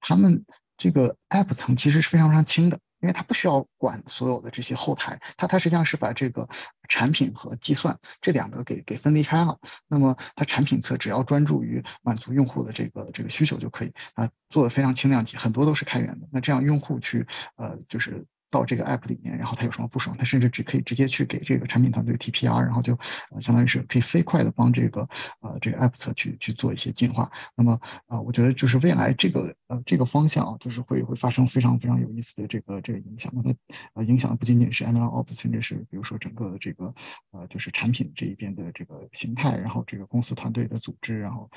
[0.00, 0.44] 他们
[0.76, 6.48] 这个 app 层其实是非常非常轻的，因为它不需要管所有的这些后台，它它实际上是把这个
[6.88, 9.58] 产品和计算这两个给给分离开了。
[9.88, 16.28] 那么它产品侧只要专注于满足用户的这个这个需求就可以啊，做的非常轻量级，很多都是开源的。
[16.32, 17.26] 那这样用户去
[17.56, 18.26] 呃就是。
[18.50, 22.98] 到这个 app 里面，然后他有什么不爽，他甚至只可以直接去给这个产品团队提 PR，然后就
[23.30, 25.08] 呃相当于是可以飞快的帮这个
[25.40, 27.30] 呃这个 app 侧去去做一些进化。
[27.54, 33.32] 那么啊，我觉得就是未来这个呃这个方向啊，就是会会发生非常非常有意思的这个这个影响。
[33.34, 33.54] 那它
[33.94, 36.94] 呃影响的不仅仅是 MLOps，甚至是比如说整个的这个
[37.30, 41.50] 呃就是产品这一边的这个形态，然后这个公司团队的组织，然后。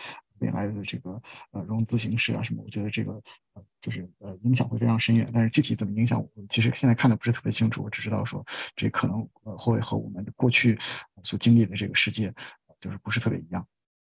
[0.44, 1.22] 未来的这个
[1.52, 3.14] 呃融资形式啊什么，我觉得这个
[3.54, 8.46] 呃就是呃影响会非常深远，但是具体怎么影响，我其实现在看的不是特别清楚，我只知道说
[8.76, 10.78] 这可能呃会和我们过去
[11.24, 12.34] 所经历的这个世界
[12.82, 13.66] 就是不是特别一样。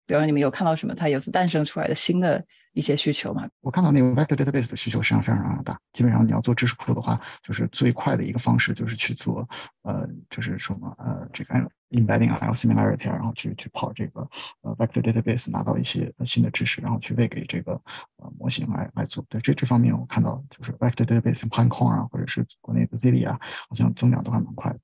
[0.08, 2.44] 比如说你们有看到什么它由此诞生出来的新的
[2.76, 3.48] 一些需求嘛？
[3.62, 5.80] 我看到那个 vector database 的需求实际上非常非常大。
[5.94, 9.48] 基本上你要做知识库的话，就是最快的一个方式就是去做
[9.84, 11.56] 呃，就是什么呃这个
[11.90, 14.28] embedding 啊，similarity，然后去去跑这个
[14.62, 17.82] 呃 vector database 拿到一些新的知识，然后去喂给这个
[18.18, 19.26] 呃模型来来做。
[19.30, 23.40] 对这这方面我看到就是 vector database Pinecone 啊，或者是国内的 Zilli 啊，
[23.70, 24.80] 好像增长都还蛮快的。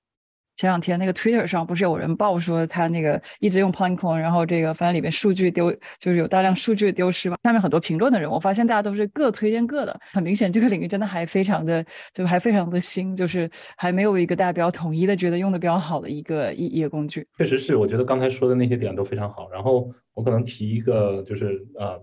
[0.62, 7.38] 前两天那个 Twitter 上不是有人报说他那个一直用 Pinecone，然后这个发现里面数据丢，就是有大量数据丢失嘛。
[7.42, 11.84] 下面很多评论的人，我发现大家都是各推荐各的，很明显这个领域真的还非常的，
[12.14, 17.28] 就还非常的新，就是还没有一个大家比较统一的觉得用的比较好的一个一一个工具。
[17.40, 19.50] 确实是，我觉得刚才说的那些点都非常好。
[19.50, 22.00] 然后我可能提一个，就是呃，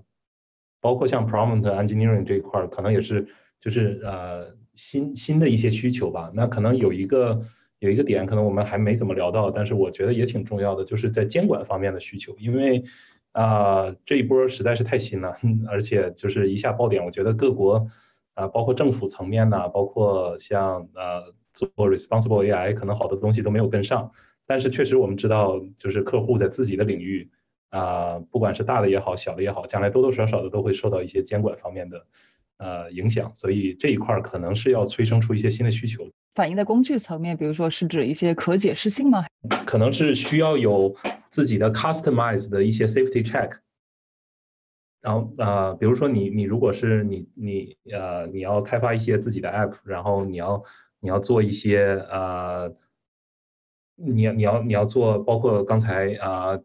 [0.80, 3.24] 包括像 Prompt Engineering 这一块，可能也是
[3.60, 6.32] 就是呃新新的一些需求吧。
[6.34, 7.40] 那可能有一个。
[7.80, 12.82] 有一个点可能我们还没怎么聊到，但是我觉得也挺重要的，就是在监管方面的需求，因为
[13.32, 15.34] 啊这一波实在是太新了，
[15.70, 17.86] 而且就是一下爆点，我觉得各国
[18.34, 24.10] 啊包括政府层面呢，包括像呃做 responsible AI，可能好多东西都没有跟上，
[24.46, 27.30] 但是确实我们知道，就是客户在自己的领域
[27.70, 32.06] 啊，不管是大的也好，小的也好，将来多多少少的都会受到一些监管方面的
[32.58, 36.08] 呃影响，所以这一块可能是要催生出一些新的需求。
[36.38, 39.26] 反映在工具层面，比如说是指一些可解释性吗？
[39.66, 40.94] 可能是需要有
[41.30, 43.56] 自己的 customize 的一些 safety check。
[45.00, 50.62] 然后呃，比如说你你如果是你你呃你要开发一些自己的 app，然后你要
[51.00, 52.72] 你要做一些呃，
[53.96, 56.56] 你你要你要做包括刚才啊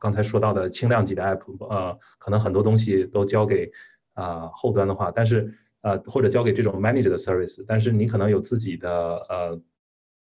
[0.00, 3.70] 刚才说到的轻量级的 app，呃，可能很多东西都交给
[4.14, 5.54] 啊后端的话，但是
[5.86, 8.90] 呃或者交给这种 managed 的 service，但是你可能有自己的
[9.30, 9.60] 呃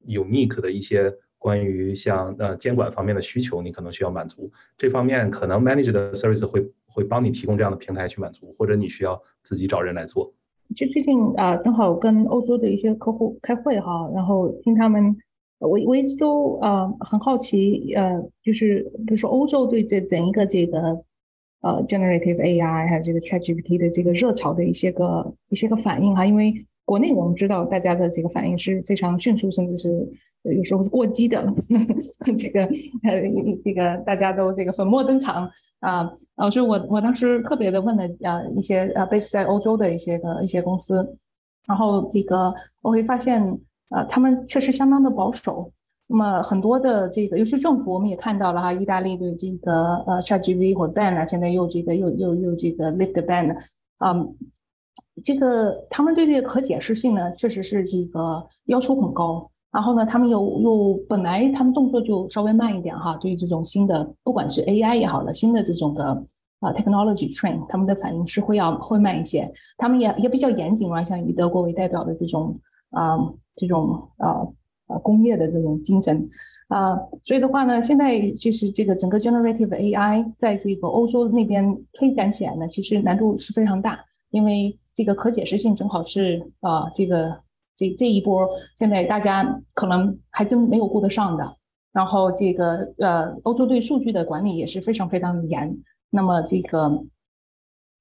[0.05, 1.11] unique 的一些。
[1.37, 10.33] 关于像呃监管方面的需求，你可能需要满足这方面，可能 manage 的 service 会会帮你提供这样的平台去满足，或者你需要自己找人来做。
[10.75, 15.15] 就最近啊，正好跟欧洲的一些客户开会哈，然后听他们，
[15.59, 20.99] 我我一直都呃很好奇，呃，就是比如说欧洲对这整一个这个
[21.65, 26.53] 呃 generative AI 还有这个 ChatGPT 的这个热潮的一些个一些个反应哈，因为
[26.85, 29.89] 国内我们知道大家的这个反应是非常迅速，甚至是。
[30.55, 31.43] 有时候是过激的，
[32.37, 32.61] 这个
[33.01, 33.19] 呃，
[33.63, 36.03] 这个大家都这个粉墨登场啊，
[36.37, 41.03] 然后所以我我当时特别的问了啊一些呃 base 在欧洲的一些个一些公司，
[41.67, 43.41] 然后这个我会发现
[43.89, 45.71] 呃他们确实相当的保守，
[46.07, 53.55] 那么很多的这个尤其政府我们也看到了哈，意大利的这个呃 ChatGPT 或 ban 了，现在又这个又又又这个 lift the ban
[53.97, 54.15] 啊，
[55.23, 59.49] 这个他们对这个可解释性呢确实是这个要求很高。
[59.71, 66.05] 然后呢，他们又又本来他们动作就稍微慢一点哈，对于这种新的，不管是 AI 也好了，新的这种的
[66.61, 69.51] 啊 technology train，他们的反应是会要会慢一些。
[69.77, 72.57] 他们也也比较严谨嘛，像以德国为代表的这种
[72.91, 73.17] 啊
[73.57, 74.47] 这种啊
[74.87, 76.27] 呃工业的这种精神
[76.67, 83.99] 啊，所以的话呢，现在其实这个整个 generative AI 在这个欧洲那边推展起来呢，其实难度是非常大，
[84.31, 87.43] 因为这个可解释性正好是啊这个。
[87.77, 88.47] 这这一波
[88.77, 89.43] 现在大家
[89.73, 91.57] 可能还真没有顾得上的，
[91.91, 95.77] 然后这个呃，欧洲对数据的管理也是非常非常的严。
[96.09, 97.03] 那么这个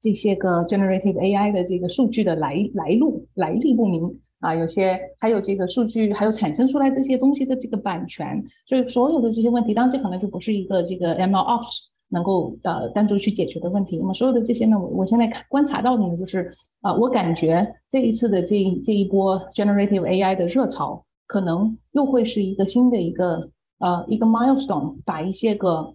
[0.01, 11.87] 这些个 generative AI 的这个数据的来来路来历不明啊，有些还有这个数据还有产生出来这些东西的这个版权，所以所有的这些问题，当然这可能就不是一个这个 ML Ops。
[12.11, 25.93] 能够呃单独去解决的问题，那么所有的这些呢，我我现在看观察到的呢，就是啊，我感觉这一次的这这一波 generative AI 的热潮，可能又会是一个新的一个呃一个 milestone，把一些个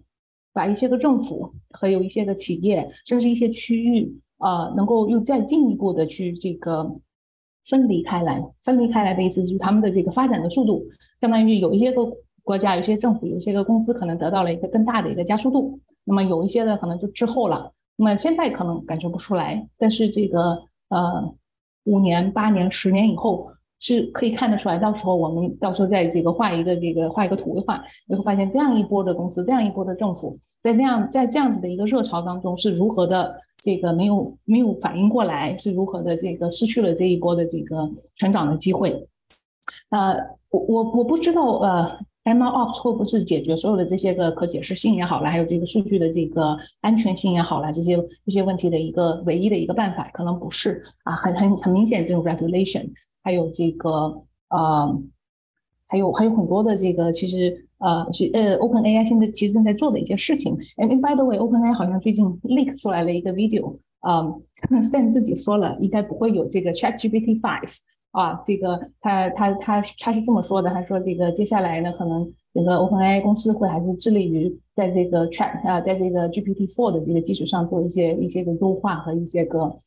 [0.52, 6.84] 把一些个政府和有一些个企业，甚至一些区域啊，能够又再进一步的去这个
[7.66, 10.84] 分离开来，分离开来的意思就是他们的这个发展的速度，
[11.20, 12.02] 相当于有一些个
[12.42, 15.78] 国家、有些政府、有些个公司可能得到了一个更大的一个加速度。
[16.04, 20.58] 那么有一些的可能就滞后了，那么现在可能感觉不出来，但是这个
[20.88, 21.34] 呃
[21.84, 23.48] 五年、八年、十年以后
[23.80, 24.78] 是可以看得出来。
[24.78, 39.06] 到时候我们到时候在这个画一个这个画一个图的话，你会发现这样一波的公司，这样一波的政府，在那样在这样子的一个热潮当中是如何的这个没有没有反应过来，是如何的这个失去了这一波的这个成长的机会。
[39.90, 40.14] 呃，
[40.50, 41.98] 我我我不知道呃。
[42.22, 50.08] MLOps 会不会是解决所有的这些个可解释性也好了，还有这个数据的这个安全性也好了，这些这些问题的一个唯一的一个办法？
[50.12, 52.86] 可能不是啊，很很很明显，这种 regulation，
[53.22, 55.02] 还有这个呃，
[55.86, 60.56] 还有还有很多的这个，其实呃是呃 OpenAI 现在其实正在做的一些事情。
[60.76, 64.22] And by the way，OpenAI 好像最近 leak 出来了一个 video，啊
[64.82, 67.78] ，Sam 自己说了，应该不会有这个 ChatGPT Five。
[68.12, 79.78] 啊，这个他他他他是这么说的，他说这个接下来呢，可能整个 OpenAI 公司会还是致力于在这个 Chat 啊，在这个 GPT-4 的这个基础上做一些一些个优化和一些个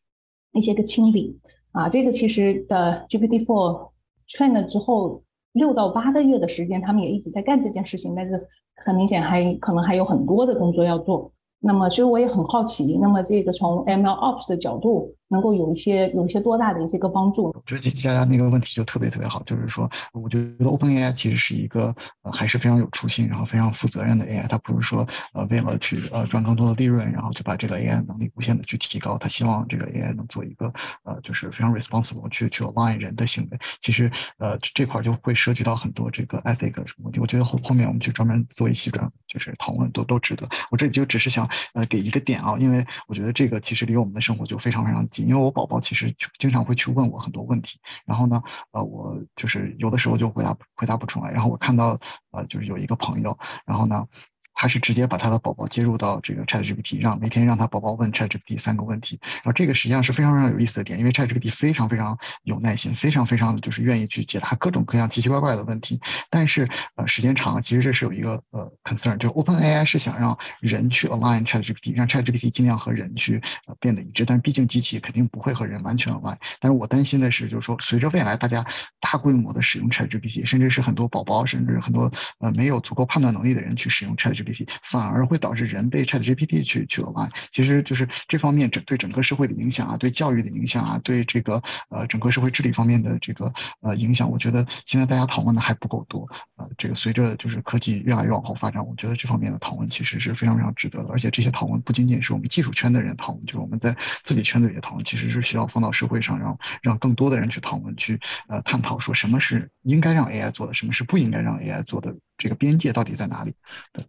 [0.53, 1.37] 一些个清理。
[1.73, 3.89] 啊，这个其实呃 GPT-4
[4.29, 5.21] train 了之后
[5.51, 8.47] 六到八个月的时间，他们也一直在干这件事情，但是
[8.77, 11.31] 很明显还可能还有很多的工作要做。
[11.59, 17.45] 那么，其实我也很好奇，那么这个从 ML Ops 的角度，能够有一些有一些多大的一些个帮助？
[17.45, 30.71] 我觉得佳佳那个问题就特别特别好，就是说，我觉得 OpenAI 其实是一个呃还是非常有初心，然后非常负责任的 AI，它不是说呃为了去呃赚更多的利润，然后就把这个 AI 能力无限的去提高，它希望这个 AI 能做一个
[31.03, 33.57] 呃就是非常 responsible 去去 align 人的行为。
[33.81, 40.47] 其实呃这块就会涉及到很多这个 ethic 什么问题，我觉得后后面我们去专门做一期专就是讨论都都值得。
[40.69, 41.49] 我这里就只是想。
[41.73, 45.22] 呃，给一个点啊，因为我觉得这个其实离我们的生活就非常非常近。
[45.23, 48.41] 因为我宝宝其实经常会去问我很多问题，然后呢，
[48.71, 51.31] 呃，我就是有的时候就回答回答不出来。
[51.31, 51.99] 然后我看到
[52.31, 54.07] 呃，就是有一个朋友，然后呢。
[54.53, 65.99] 他是直接把他的宝宝接入到这个 ChatGPT，让每天让他宝宝问 ChatGPT 三个问题，然后这个实际上是非常非常有意思的点，因为 ChatGPT 非常非常有耐心，非常非常的就是愿意去解答各种各样奇奇怪怪的问题，
[66.29, 78.65] 但是呃时间长了，其实这是有一个呃 concern，就 OpenAI 是想让人去 align ChatGPT，让 ChatGPT 尽量和人去呃变得一致，但是毕竟机器肯定不会和人完全 align，但是我担心的是，就是说随着未来大家
[78.99, 84.42] 大规模的使用 ChatGPT，甚至是很多宝宝，甚至很多呃没有足够判断能力的人去使用 ChatGPT，
[84.83, 87.29] 反而会导致人被 ChatGPT 去去 align。
[87.51, 96.27] 其实就是这方面整对整个社会的影响啊，对教育的影响啊，对这个呃整个社会治理方面的这个呃影响，我觉得现在大家讨论的还不够多。
[96.55, 101.09] 呃，这个随着就是科技越来越往后发展，我觉得这方面的讨论其实是非常非常值得的。
[101.09, 113.53] 而且这些讨论不仅仅是我们技术圈的人讨论，就是我们在自己圈子里的讨论，其实是需要放到社会上，让让更多的人去讨论，去呃探讨说什么是应该让 AI 做的，什么是不应该让 AI 做的，这个边界到底在哪里？
[113.91, 114.05] 对。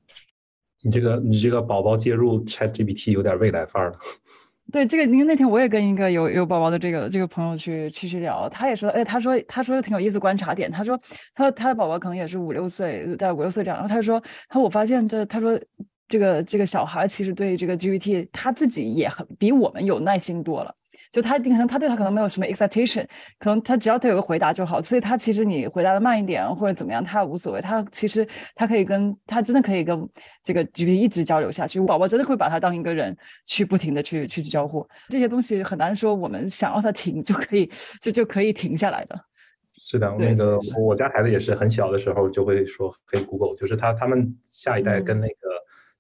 [0.84, 3.98] 你这个你这个宝宝接入 ChatGPT 有点未来范儿了。
[4.72, 10.98] 对这个，因为那天我也跟一个有有宝宝的这个这个朋友去去去聊，他也说，哎，他说他说挺有意思观察点，他说
[11.34, 15.60] 他说他的宝宝可能也是五六岁，在五六岁这样，然后他说，他说我发现这他说
[16.08, 20.74] 这个这个小孩其实对这个 GPT 他自己也很比我们有耐心多了。
[21.14, 23.06] 就他可能他对他可能没有什么 expectation，
[23.38, 27.60] 可能他只要他有个回答就好，所以他其实你回答的慢一点或者怎么样，他无所谓。
[27.60, 28.26] 他其实
[28.56, 30.08] 他可以跟他真的可以跟
[30.42, 33.16] 这个 GPT 一直交流下去，宝宝真的会把他当一个人
[33.46, 34.84] 去不停的去去交互。
[35.08, 37.70] 这些东西很难说我们想要他停就可以
[38.00, 39.16] 就就可以停下来的。
[39.78, 45.34] 是的，那个我家孩子也是很小的时候就会说嘿 Google，就是他他们下一代跟那个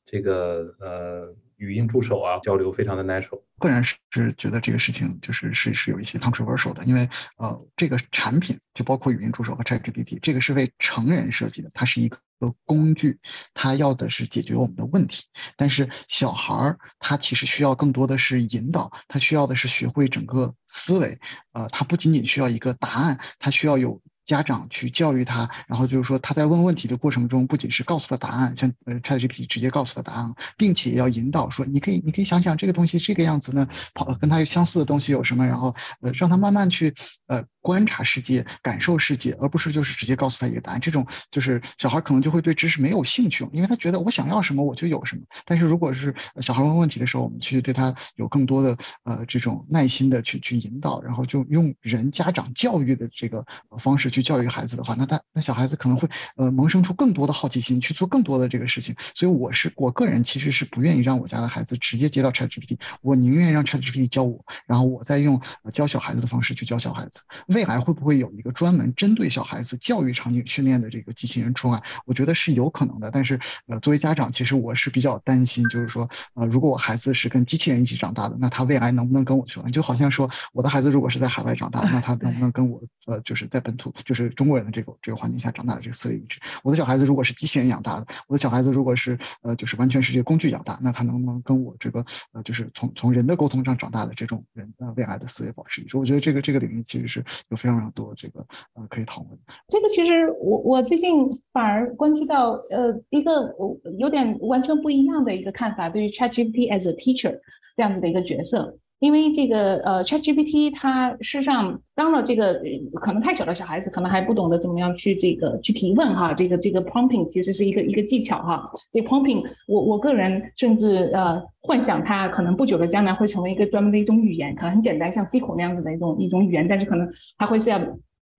[0.04, 1.32] 这个呃。
[1.64, 3.42] 语音助手啊，交流非常的 natural。
[3.58, 3.96] 个人是
[4.36, 7.08] 觉得这个事情就是是是有一些 controversial 的，因为
[7.38, 12.18] 呃，这个产品就包括语音助手和 ChatGPT，这个是为成人设计的，它是一个
[12.64, 13.18] 工具，
[13.54, 15.24] 它要的是解决我们的问题。
[15.56, 21.18] 但是小孩儿他其实需要更多的是引导，他需要的是学会整个思维。
[21.52, 24.00] 呃，他不仅仅需要一个答案，他需要有。
[24.24, 36.94] 家长去教育他，然后就是说他在问问题的过程中，不仅是告诉他答案，像呃 ChatGPT 直接告诉他答案，并且要引导说，你可以你可以想想这个东西这个样子呢，跑跟他相似的东西有什么，然后呃让他慢慢去
[37.26, 37.44] 呃。
[37.64, 40.80] 观察世界，感受世界，而不是就是直接告诉他一个答案。
[40.82, 45.22] 这种就是小孩可能就会对知识没有兴趣，因为他觉得我想要什么我就有什么。
[45.46, 53.46] 但是如果是小孩问问题的时候，我们去对他有更多的呃这种耐心的去去引导，然后就用人家长教育的这个
[53.78, 58.94] 方式去教育孩子的话，那他那小孩子可能会呃萌生出更多的好奇心，去做更多的这个事情。
[59.14, 65.40] 所以我是我个人其实是不愿意让我家的孩子直接接到 ChatGPT，我宁愿让 ChatGPT 教我，然后我再用
[65.72, 67.20] 教小孩子的方式去教小孩子。
[67.48, 71.82] 未来会不会有一个专门针对小孩子教育场景训练的这个机器人出来？
[72.06, 73.10] 我觉得是有可能的。
[73.10, 79.72] 但是，呃，作为家长，其实我是比较担心，就是说，呃，如果我孩子是跟机器人一起长大的，那他未来能不能跟我去玩？
[79.72, 86.38] 就好像说，我的孩子如果是在海外长大，那他能不能跟我，呃，就是在本土，就是中国人的这个这个环境下长大的这个思维一致？
[86.62, 95.96] 我的小孩子如果是机器人养大的，我的小孩子如果是，呃，就是完全是这个工具养大，那他能不能跟我这个，呃，就是从从人的沟通上长大的这种人，呃，未来的思维保持一致？
[95.96, 97.94] 我觉得这个这个领域其实是有非常非常。
[97.94, 99.38] 多这个呃可以讨论。
[99.68, 103.54] 这个其实我我最近反而关注到呃一个
[104.00, 107.38] 有点完全不一样的一个看法，对于 ChatGPT as a teacher
[107.76, 108.76] 这样子的一个角色。
[109.04, 112.58] 因为这个呃，ChatGPT 它事实上当了这个
[112.94, 116.32] 可能太小的小孩子，可能还不懂得怎么样去这个去提问哈。
[116.32, 118.62] 这个这个 prompting 其实是一个一个技巧哈。
[118.90, 127.06] 这 prompting 我我个人甚至呃幻想它可能不久的将来会成为一个专门的一种语言，可能很简单，像 SQL 那样子的一种一种语言，但是可能
[127.36, 127.78] 它会是要。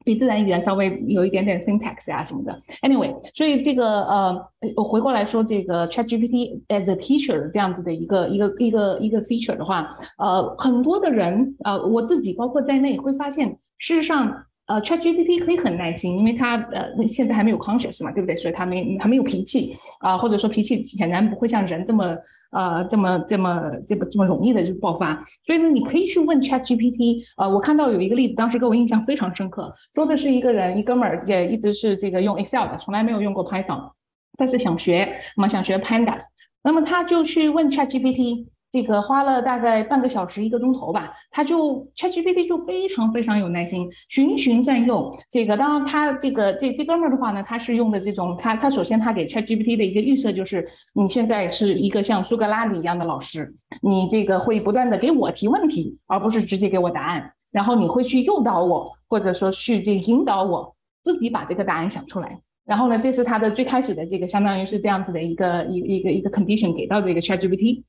[0.06, 14.46] 比自然语言稍微有一点点 syntax 啊什么的，anyway，所以这个呃，我回过来说这个 ChatGPT as a teacher 这样子的一个一个一个一个 feature 的话，呃，很多的人呃，我自己包括在内会发现，事实上。
[14.68, 18.36] 呃，ChatGPT 可以很耐心，因为它呃现在还没有 conscious 嘛，对不对？
[18.36, 22.18] 所以它没还没有脾气啊，或者说脾气显然不会像人这么
[22.52, 25.22] 呃这么这么这么这么容易的就爆发。
[25.46, 27.24] 所以呢，你可以去问 ChatGPT。
[27.38, 33.92] 呃，我看到有一个例子，当时给我印象非常深刻，说的是一个人一哥们儿也一直是这个用 Excel 的，从来没有用过 Python，
[34.36, 36.24] 但是想学，那么想学 Pandas，
[36.64, 38.48] 那么他就去问 ChatGPT。
[38.76, 45.10] 这个花了大概半个小时一个钟头吧，他就 ChatGPT 就非常非常有耐心，循循善诱。
[45.30, 53.50] 这个当然他这个这这哥们儿的话呢，他是用的这种他他首先他给 ChatGPT 的一个预设就是你现在是一个像苏格拉底一样的老师，
[53.82, 62.38] 你这个会不断的给我提问题，而不是直接给我答案，然后你会去诱导我，或者说去这引导我自己把这个答案想出来。
[62.66, 67.84] 然后呢，这是他的最开始的这个，相当于是这样子的一个一一个一个 condition 给到这个 ChatGPT，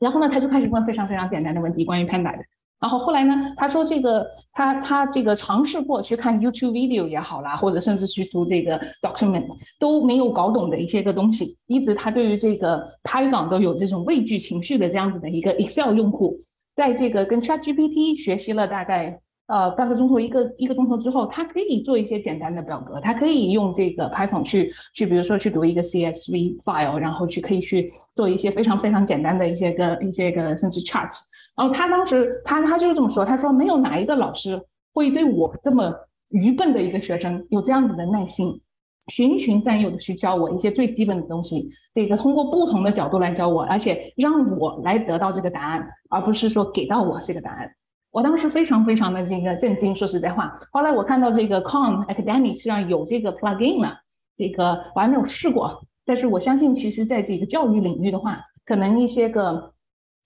[0.00, 2.42] 然后呢，他就开始问非常非常简单的问题，关于 Panda 的。
[2.80, 9.46] 然后后来呢，他说这个他他这个尝试过去看 YouTube video 也好啦，或者甚至去读这个 document
[9.78, 16.36] 都没有搞懂的一些个东西，一直他对于这个 Python 都有这种畏惧情绪的这样子的一个 Excel 用户，
[16.76, 31.20] 在这个跟 ChatGPT 学习了大概呃半个钟头一个一个钟头之后，他可以做一些简单的表格，他可以用这个 Python 去去比如说去读一个 CSV file，然后去可以去做一些非常非常简单的一些个一些个甚至 charts。
[31.56, 34.60] 然后他当时他他就是这么说，他说没有哪一个老师
[34.92, 35.92] 会对我这么
[36.30, 38.60] 愚笨的一个学生有这样子的耐心，
[39.08, 47.70] 循循善诱的去教我一些最基本的东西，这个通过不同的角度来教我，而且让我来得到这个答案，而不是说给到我这个答案。
[48.14, 50.56] 我当时非常非常的这个震惊，说实在话。
[50.70, 53.92] 后来我看到这个 Khan Academy 实际上有这个 plugin 了，
[54.36, 59.72] 这个我还没有试过，但是我相信其实在这个教育领域的话，可能一些个。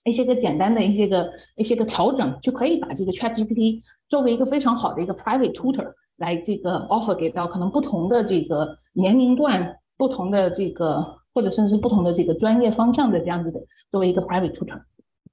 [0.05, 5.85] 一些个简单的一些个一些个调整，就可以把这个 ChatGPT 作为一个非常好的一个 private tutor
[6.15, 13.59] 来这个 offer 给到可能不同的这个年龄段、不同的这个或者甚至不同的这个专业方向的这样子的
[13.91, 14.79] 作为一个 private tutor。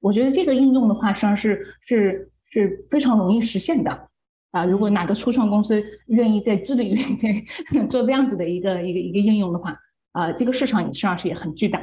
[0.01, 4.09] 我觉得这个应用的话，实际上是是是非常容易实现的
[4.53, 4.65] 啊！
[4.65, 6.95] 如果哪个初创公司愿意在智力
[7.91, 9.77] 做这样子的一个一个一个应用的话，
[10.13, 11.81] 啊，这个市场实际上是也很巨大。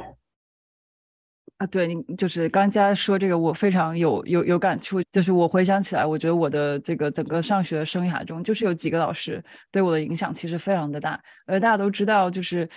[1.58, 5.00] 啊，对你就是刚才说这个，我非常有有有感触。
[5.04, 11.20] 就是我回想起来，我觉得我的这个整个上学生涯中，就是有几个老师对我的影响其实非常的大。
[11.46, 12.68] 而大家都知道，就是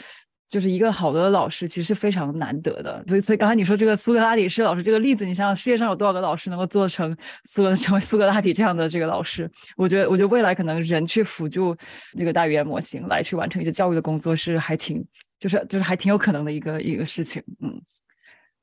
[0.50, 3.04] 就是一个好的老师其实非常难得的。
[3.08, 9.50] 所以所以刚才你说这个苏格拉底是老师这个例子，你想想世界上有多少个老师能够做成苏格 成为苏格拉底这样的这个老师？
[9.76, 11.76] 我觉得我觉得未来可能人去辅助
[12.18, 15.06] 这个大语言模型来去完成一些教育的工作是还挺
[15.40, 17.82] 就是就是还挺有可能的一个一个事情，嗯。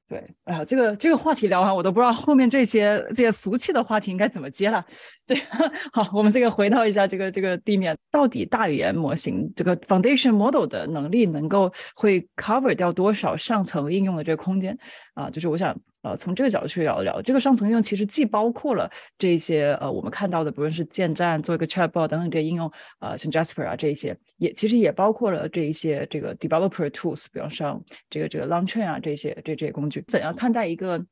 [0.06, 4.84] 对，哎呀，这个这个话题聊完，我都不知道后面这些这些俗气的话题应该怎么接了。
[5.26, 5.40] 这个
[5.92, 14.76] 好，我们这个回到一下这个这个地面，到底大语言模型这个 foundation model 的能力能够会 cover 掉多少上层应用的这个空间
[15.14, 15.30] 啊？
[15.30, 22.70] 就是我想呃从这个角度去聊一聊，这个上层应用其实既包括了这些呃我们看到的，不论是建站做一个 chatbot 等等这些应用，
[23.00, 31.02] 呃像 Jasper 啊这一些，也其实也包括了这一些这个 developer tools，比方像这个这个 Launcher 啊这些这这些工具，怎样看待一个？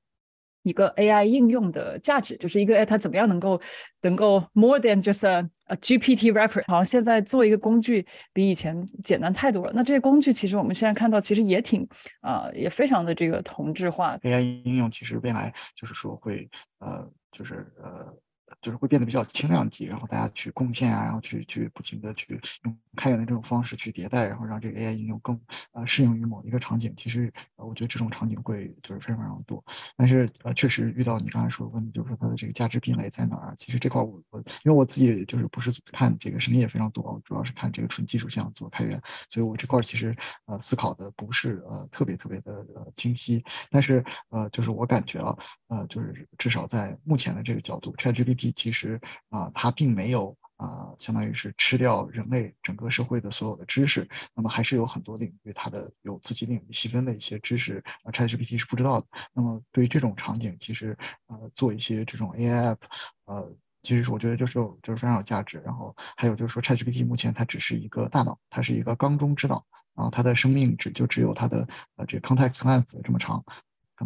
[0.62, 3.60] 一个 AI 应用的价值，就是一个哎，它怎么样能够
[4.02, 6.62] 能够 more than just a GPT wrapper？
[6.66, 9.72] 好像现在做一个工具比以前简单太多了。
[9.74, 11.86] 那这些工具其实我们现在看到，其实也挺
[12.20, 14.16] 啊，也非常的这个同质化。
[14.18, 16.48] AI 应用其实未来就是说会
[16.78, 18.14] 呃，就是呃。
[18.60, 25.40] 就是会变得比较轻量级，然后大家去贡献啊，然后去去不停的去用开源的这种方式去迭代，然后让这个 AI 应用更
[25.72, 26.92] 呃适应于某一个场景。
[26.96, 29.64] 其实呃，我觉得这种场景会就是非常非常多。
[29.96, 33.54] 但是呃，确实遇到你刚才说的问题，就是说它的这个价值壁垒在哪儿？
[33.58, 39.00] 其实这块我我因为我自己就是不是看这个声音也非常多，主要是看这个纯技术项做开源，
[39.30, 40.14] 所以我这块其实
[40.46, 43.44] 呃思考的不是呃特别特别的呃清晰。
[43.70, 45.36] 但是呃，就是我感觉啊，
[45.68, 48.41] 呃，就是至少在目前的这个角度，ChatGPT。
[48.50, 59.06] 其实啊，它并没有啊，相当于是吃掉人类整个社会的所有的知识，那么还是有很多领域它的有自己领域细分的一些知识啊，ChatGPT 是不知道的。
[59.32, 60.96] 那么对于这种场景，其实
[61.26, 62.78] 呃，做一些这种 AI app，
[63.24, 63.52] 呃，
[63.82, 65.60] 其实我觉得就是就是非常有价值。
[65.64, 69.66] 然后还有就是说，ChatGPT 目前它只是一个大脑，它是一个缸中之脑，
[69.96, 71.66] 然后它的生命只就只有它的
[71.96, 73.44] 呃这个 context length 这么长，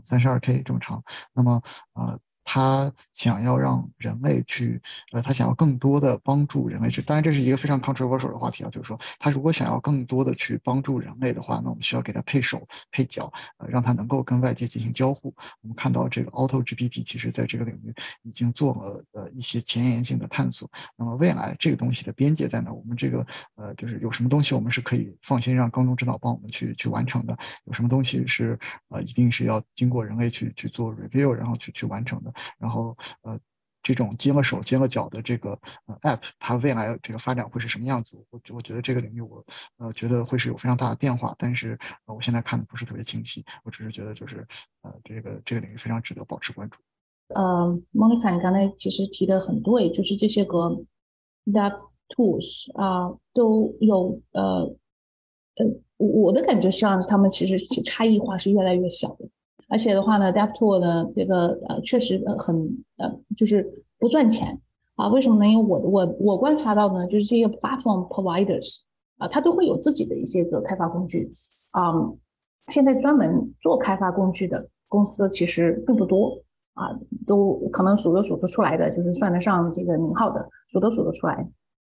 [0.05, 1.05] 三十二 K 这么长。
[1.35, 2.19] 那么呃。
[2.49, 15.35] 他想要让人类去，呃，他想要更多的帮助人类去，当然这是一个非常 controversial 的话题啊，就是说，他如果想要更多的去帮助人类的话，那我们需要给他配手配脚，呃，让他能够跟外界进行交互。
[15.61, 17.93] 我们看到这个 Auto GPT 其实在这个领域
[18.23, 20.71] 已经做了呃一些前沿性的探索。
[20.97, 22.73] 那么未来这个东西的边界在哪？
[22.73, 27.37] 我们这个呃就是有什么东西我们是可以放心让缸中之脑帮我们去去完成的？
[27.65, 28.59] 有什么东西是
[28.89, 32.33] 呃一定是要经过人类去去做 review 然后去去完成的？
[32.59, 33.39] 然后呃，
[33.83, 35.59] 这种接了手接了脚的这个
[36.03, 38.25] app，它未来这个发展会是什么样子？
[38.31, 39.45] 我我觉得这个领域我
[39.79, 44.47] 呃觉得会是有非常大的变化，但是我现在看的不是特别清晰，我只是觉得就是
[44.83, 46.77] 呃这个这个领域非常值得保持关注。
[47.35, 50.69] 呃，莫妮卡，你刚才其实提的很对，就是这些个
[51.47, 51.73] dev
[52.09, 54.75] tools 啊都有呃
[55.57, 59.29] 呃我的感觉是让他们其实差异化是越来越小的。
[59.69, 62.57] 而且的话呢，DevTool 呢，这个呃确实很
[62.99, 63.69] 呃就是
[63.99, 64.61] 不赚钱
[64.95, 65.09] 啊？
[65.09, 65.47] 为什么呢？
[65.47, 68.81] 因为我我我观察到呢，就是这些 platform providers
[69.19, 71.29] 啊，它都会有自己的一些个开发工具
[71.73, 71.93] 啊。
[72.69, 76.37] 现在专门做开发工具的公司其实并不多
[76.75, 76.91] 啊，
[77.27, 81.35] 都可能数都数得出来的，就是算得上这个名号的，数都数得出来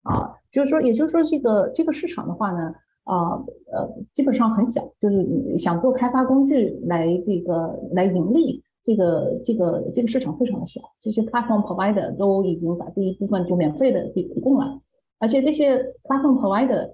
[0.02, 0.28] 啊。
[0.51, 2.73] 就是说，也就是说，这个这个市场的话呢，
[3.05, 3.32] 啊
[3.72, 10.81] 呃，基本上很小，就是想做开发工具来这个来盈利，这个这个这个市场非常的小。
[11.01, 14.81] 这些 platform provider 都已经把这一部分就免费的给提供了，
[15.18, 16.93] 而且这些 platform provider。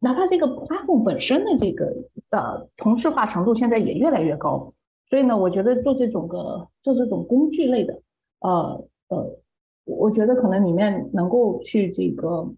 [0.00, 1.92] 哪怕这个 platform 本身的这个
[2.30, 4.70] 呃同质化程度现在也越来越高，
[5.08, 8.00] 所以呢，我觉得做这种个做这种工具类的，
[8.38, 9.38] 呃呃，
[9.86, 12.48] 我觉得可能里面能够去这个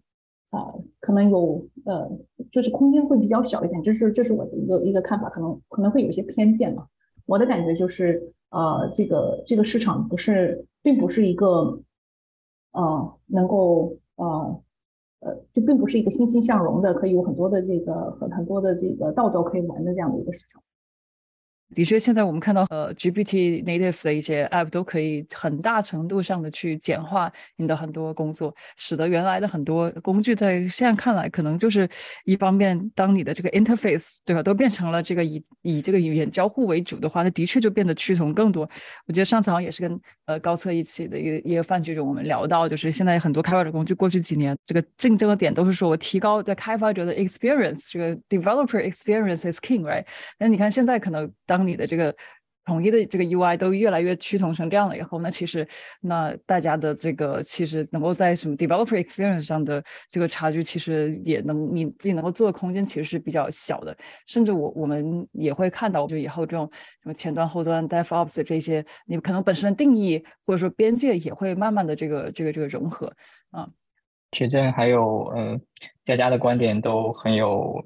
[0.50, 2.10] 啊，可能有呃，
[2.52, 6.86] 就是空间会比较小一点，这是这是我的一个一个看法，可能可能会有一些偏见嘛。
[7.26, 11.80] 我的感觉就是呃，这个这个市场不是并不是一个
[12.72, 14.62] 呃能够呃。
[15.22, 20.62] 呃，就并不是一个欣欣向荣的，可以有很多的这个很很多的这个道道可以玩的这样的一个市场。
[21.74, 31.88] 的确，现在我们看到呃，GPT native 的一些 app 都可以很大程度上的去简化你的很多工作，使得原来的很多工具在现在看来可能就是
[32.24, 38.68] 一方面，当你的这个 interface 对吧，都变成了这个以以这个语言交互为主的话，那的确就变得趋同更多。
[39.06, 50.04] 我记得上次好像也是跟呃高策一起的一个一个饭局中，我们聊到，就是现在很多开发者工具过去几年这个竞争的点都是说我提高对开发者的 experience，这个 developer experience is king，right？
[50.38, 52.14] 那你看现在可能当你的这个
[52.64, 55.66] 统一的这个 UI 都越来越趋同成这样了以后，那其实
[56.02, 63.96] 那大家的这个其实能够在什么 developer experience 上的这个差距，其实也能你自己能够做的空间其实是比较小的。
[64.26, 66.70] 甚至我我们也会看到，就以后这种
[67.02, 73.10] 什么前端后端 DevOps 这些，你可能本身的定义或者说边界也会慢慢的这个这个这个融合
[73.50, 73.68] 啊。
[74.30, 75.60] 铁证还有嗯，
[76.04, 77.84] 佳佳的观点都很有，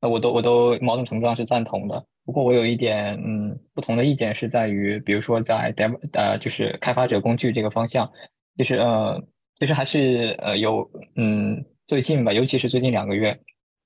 [0.00, 2.04] 呃，我都我都某种程度上是赞同的。
[2.24, 8.08] 不过我有一点嗯不同的意见是在于，比如说在 dev 呃就是开发者工具这个方向，
[8.56, 9.20] 就是呃
[9.58, 13.36] 其实还是呃有嗯最近吧，尤其是最近两个月，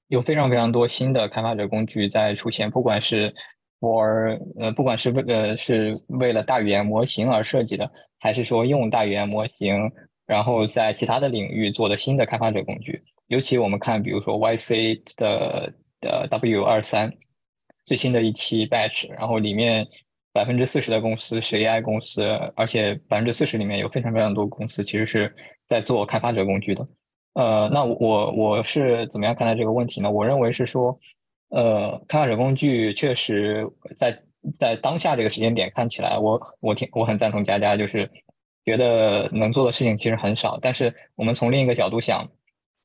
[0.08, 3.32] 有非常非常多新的开发者工具在出现，不管是
[3.80, 9.90] for 呃不管是为呃是为了大语言模型而设计的，还是说用大语言模型
[10.26, 15.72] 然后在其他的领域做的新的开发者工具，尤其我们看比如说 YC 的
[16.02, 17.10] 的 W 二三。
[17.86, 19.86] 最新的一期 batch，然后里面
[20.32, 22.22] 百分之四十的公司是 AI 公司，
[22.54, 25.34] 而且百分之四十里面有非常非常多公司其实是
[25.66, 26.86] 在做开发者工具的。
[27.34, 30.10] 呃，那我我是怎么样看待这个问题呢？
[30.10, 30.94] 我认为是说，
[31.50, 34.20] 呃，开发者工具确实在
[34.58, 38.10] 在当下这个时间点看起来，我我挺我很赞同佳佳，就是
[38.64, 40.58] 觉得能做的事情其实很少。
[40.60, 42.28] 但是我们从另一个角度想，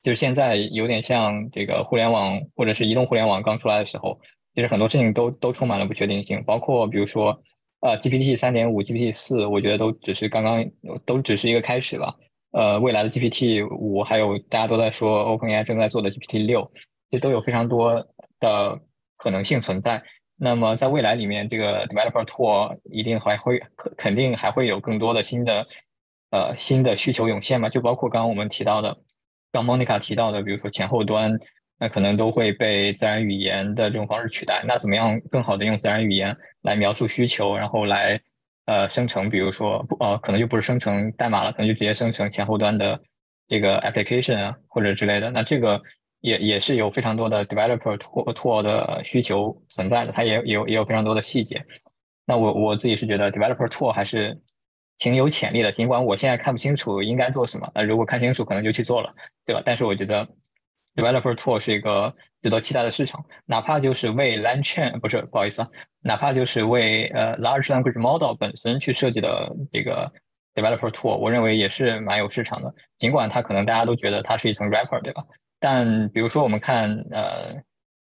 [0.02, 4.20] 就是现在有点像这个互联网或者是移动互联网刚出来的时候。
[4.54, 7.42] 其实很多事情都都充满了不确定性，包括比如说，
[7.80, 10.66] 呃，GPT 三点五、GPT 四，我觉得都只是刚刚，
[11.06, 12.14] 都只是一个开始吧。
[12.52, 16.70] 呃，未来的 GPT 五，还有大家都在说 OpenAI 正在做的 GPT 六，
[17.10, 18.06] 这都有非常多
[18.42, 18.78] 的
[19.16, 20.04] 可能性存在。
[20.36, 25.66] 那么在未来里面，这个 Developer Tool 一定还会肯肯定还会有更多的新的
[26.32, 27.70] 呃新的需求涌现嘛？
[27.70, 28.98] 就包括刚刚我们提到的，
[29.54, 31.40] 刚 Monica 提到的，比如说前后端。
[31.82, 34.64] 那可能都会被自然语言的这种方式取代。
[34.68, 38.22] 那怎么样更好的用自然语言来描述需求，然后来
[38.68, 43.02] 呃生成，比如说不呃可能就不是生成代码了，可能就直接生成前后端的
[43.48, 45.32] 这个 application 啊或者之类的。
[45.32, 45.82] 那这个
[46.20, 51.60] 也也是有非常多的 developer tool tool 的需求存在的，它也有也有非常多的细节。
[52.28, 54.38] 那我我自己是觉得 developer tool 还是
[55.00, 57.68] 挺有潜力的，尽管我现在看不清楚应该做什么。
[57.74, 59.12] 那如果看清楚，可能就去做了，
[59.48, 59.64] 对吧？
[59.66, 60.28] 但是我觉得。
[60.96, 65.70] Developer Tool 是一个值得期待的市场，哪怕就是为 l a n c h a i n 不是不好意思啊，
[66.02, 70.12] 哪怕就是为呃 Large Language Model 本身去设计的这个
[70.54, 72.74] Developer Tool，我认为也是蛮有市场的。
[72.98, 75.24] 尽管它可能大家都觉得它是一层 wrapper，对吧？
[75.60, 77.56] 但比如说我们看呃，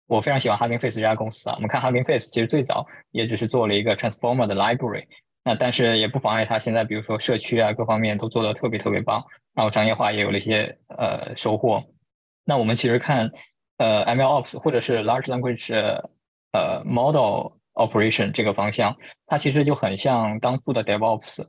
[0.06, 5.04] 我非常喜欢 Hugging Face 这家公司啊，我们看 Hugging Face 其实最早也只是做了一个 Transformer 的 Library，
[5.42, 9.24] 那但是也不妨碍它现在比如说社区啊各方面都做的特别特别棒，
[9.54, 11.82] 然后商业化也有了一些呃收获。
[12.44, 13.30] 那我们其实看，
[13.78, 15.74] 呃，MLOps 或者是 Large Language
[16.52, 18.94] 呃 Model Operation 这个方向，
[19.26, 21.44] 它其实就很像当初的 DevOps，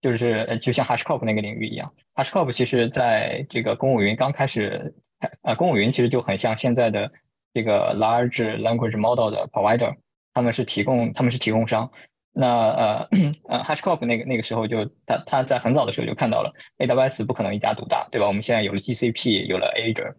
[0.00, 1.92] 就是就像 HashiCorp 那个领域一样。
[2.14, 4.94] HashiCorp 其实在这个公务云刚开始，
[5.42, 7.10] 呃，公务云其实就很像现在的
[7.52, 9.94] 这个 Large Language Model 的 Provider，
[10.32, 11.90] 他们是提供他们是提供商。
[12.32, 13.08] 那呃
[13.48, 18.26] 呃，HashiCorp 那个那个时候就他他在很早的时候就看到了 AWS 不可能一家独大，对吧？
[18.26, 20.14] 我们现在有了 GCP，有了 Azure。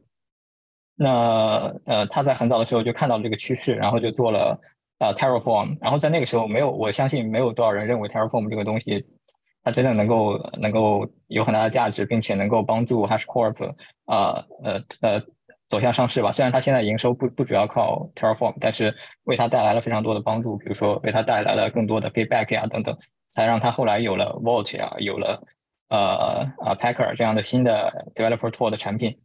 [1.00, 4.60] 那呃，他在很早的时候就看到了这个趋势，然后就做了
[4.98, 5.78] 呃 Terraform。
[5.80, 9.06] 然后在那个时候，没有我相信没有多少人认为 Terraform 这个东西
[9.64, 13.70] 它真正能够能够有很大的价值，并且能够帮助 HashCorp
[14.06, 15.22] 啊呃呃
[15.68, 16.32] 走向上市吧。
[16.32, 18.92] 虽然它现在营收不不主要靠 Terraform，但是
[19.26, 22.98] 为它带来了非常多的帮助，比如说为它带来了更多的 feedback 呀等等，
[23.32, 25.44] 才让它后来有了 Vault 呀，有了
[25.90, 29.16] 呃啊 Packer 这样的新的 Developer Tool 的产品。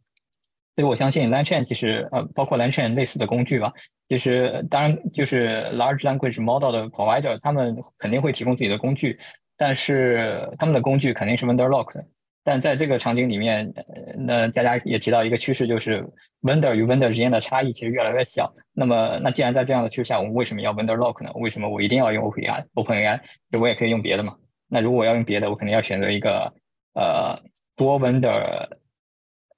[0.75, 2.81] 所以我相信 l a n c h a i n 其实呃，包括 l a n c h
[2.81, 3.71] a i n 类似的工具吧，
[4.09, 9.17] 就是当然就是 Large Language Model 的 Provider，他们肯定会提供自己的工具，
[9.55, 12.03] 但是他们的工具肯定是 Vendor Lock 的。
[12.43, 13.71] 但在这个场景里面，
[14.17, 16.03] 那大家也提到一个趋势，就是
[16.41, 18.53] Vendor 与 Vendor 之间的差异其实越来越小。
[18.73, 21.31] 那么，那既然在这样的趋势下，我们为什么要 Vendor Lock 呢？
[21.35, 23.19] 为什么我一定要用 OpenAI？OpenAI
[23.49, 24.35] 就我也可以用别的嘛？
[24.67, 26.53] 那如果我要用别的，我肯定要选择一个
[26.95, 27.39] 呃
[27.75, 28.67] 多 Vendor。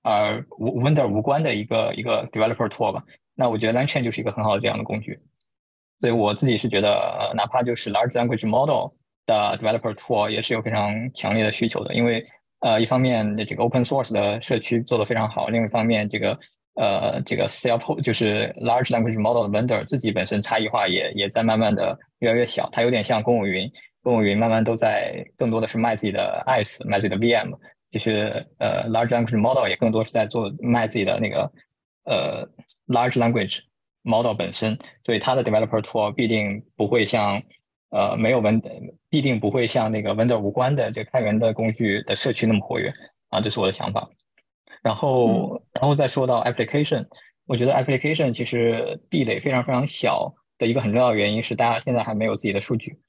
[0.06, 3.04] 呃，无 vendor 无关的一个一个 developer tool 吧，
[3.34, 5.20] 那我觉得 LangChain 就是一个很好的这样的工具，
[6.00, 8.94] 所以我自己是觉得，哪怕就是 large language model
[9.26, 12.24] 的 developer tool 也是有非常强烈的需求的，因为
[12.60, 16.38] 呃，一方面这个 open source 的社区做得非常好，另一方面这个
[16.76, 23.68] 呃这个 self 就是 large language model 的 vendor 自己本身差异化也也在慢慢的越来越小，它有点像公有云，
[24.04, 27.52] 公有云慢慢都在更多的是卖自己的 ice，卖自己的 VM。
[27.96, 31.50] 就是呃，large language model 也更多是在做卖自己的那个
[32.04, 32.46] 呃
[32.88, 33.60] large language
[34.02, 37.42] model 本身，所以它的 developer tool 必定不会像
[37.92, 38.62] 呃没有 Vend
[39.10, 42.94] 必定不会像那个 Vendor 无关的这个开源的工具的社区那么活跃
[43.30, 44.06] 啊，这是我的想法。
[44.84, 47.08] 然后，然后再说到 application，
[47.46, 53.00] 我觉得 application 其实壁垒非常非常小的一个很重要的原因是大家现在还没有自己的数据。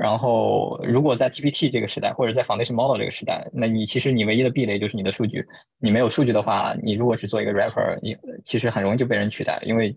[0.00, 5.44] 然后，如果在 GPT 这个时代，或者在 Foundation Model 这个时代，那你其实你唯一的壁垒就是你的数据。
[5.80, 9.60] 你没有数据的话，你如果只做一个 Rapper，你其实很容易就被人取代。
[9.66, 9.96] 因为，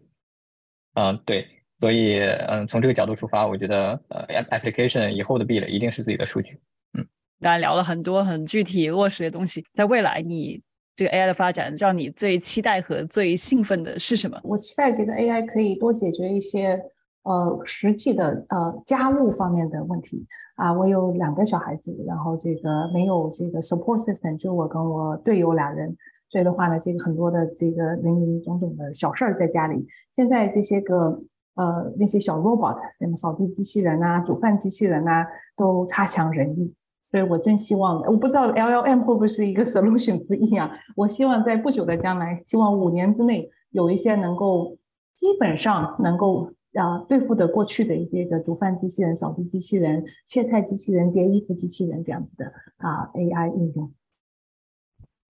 [0.96, 1.48] 嗯，对，
[1.80, 6.58] 所以，嗯，从这个角度出发，我觉得，呃，Application 以后的壁垒一定是自己的数据。
[6.98, 7.06] 嗯，
[7.40, 10.60] 刚才聊了很多很具体落实的东西，在未来，你
[10.96, 14.42] 这个 AI 的发展，让你最期待和最兴奋的是什么？
[14.44, 16.82] 我期待这个 AI 可以多解决一些。
[17.24, 20.26] 呃，实际的呃家务方面的问题
[20.56, 25.96] 啊，我有两个小孩子，然后这个没有这个 support system，就我跟我队友俩人，
[26.30, 29.86] 所以的话呢，这个很多的这个林林总总的小事儿在家里。
[30.12, 31.22] 现在这些个
[31.54, 35.24] 呃那些小 robot，什么扫地机器人呐、煮饭机器人呐，
[35.56, 36.74] 都差强人意。
[37.12, 40.72] 所以我真希望，我不知道 LLM 会不会是一个 solution 之一啊？
[40.96, 44.76] 我希望在不久的将来，希望五年之内有一些能够
[45.16, 46.50] 基本上能够。
[46.74, 52.46] 啊，对付的过去的一些个煮饭机器人、扫地机器人、切菜机器人、叠衣服机器人这样子的
[52.78, 53.94] 啊 AI 应用。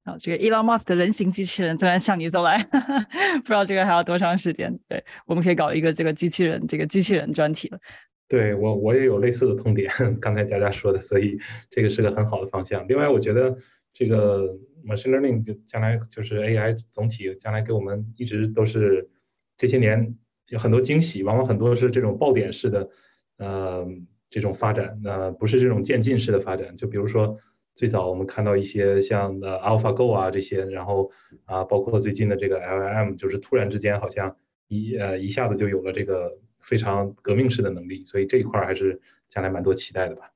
[0.04, 2.58] 好，这个 Elon Musk 的人形机器人正在向你走来，
[3.42, 4.78] 不知道这个还要多长时间？
[4.88, 7.80] 对，我们可以搞一个这个机器人，这个机器人专题了。
[8.28, 9.92] 对我，我也有类似的痛点，
[10.22, 11.40] 刚才佳佳说的，所以
[11.70, 12.88] 这个是个很好的方向。
[12.88, 13.56] 另外，我觉得
[13.92, 14.48] 这个
[14.86, 19.10] machine learning 就将来就是 AI 总体将来给我们一直都是
[19.58, 20.16] 这些年。
[20.52, 22.90] 有很多惊喜，往往很多是这种爆点式的，
[23.38, 23.88] 呃，
[24.30, 26.76] 这种发展，呃，不是这种渐进式的发展。
[26.76, 27.38] 就比如说，
[27.73, 31.10] 最早我们看到一些像呃 AlphaGo 啊这些，然后
[31.45, 34.36] 啊，包括最近的这个 LLM，就是突然之间好像
[34.68, 38.99] 一呃一下子就有了这个非常革命式的能力，所以这一块还是
[39.30, 40.34] 将来蛮多期待的吧。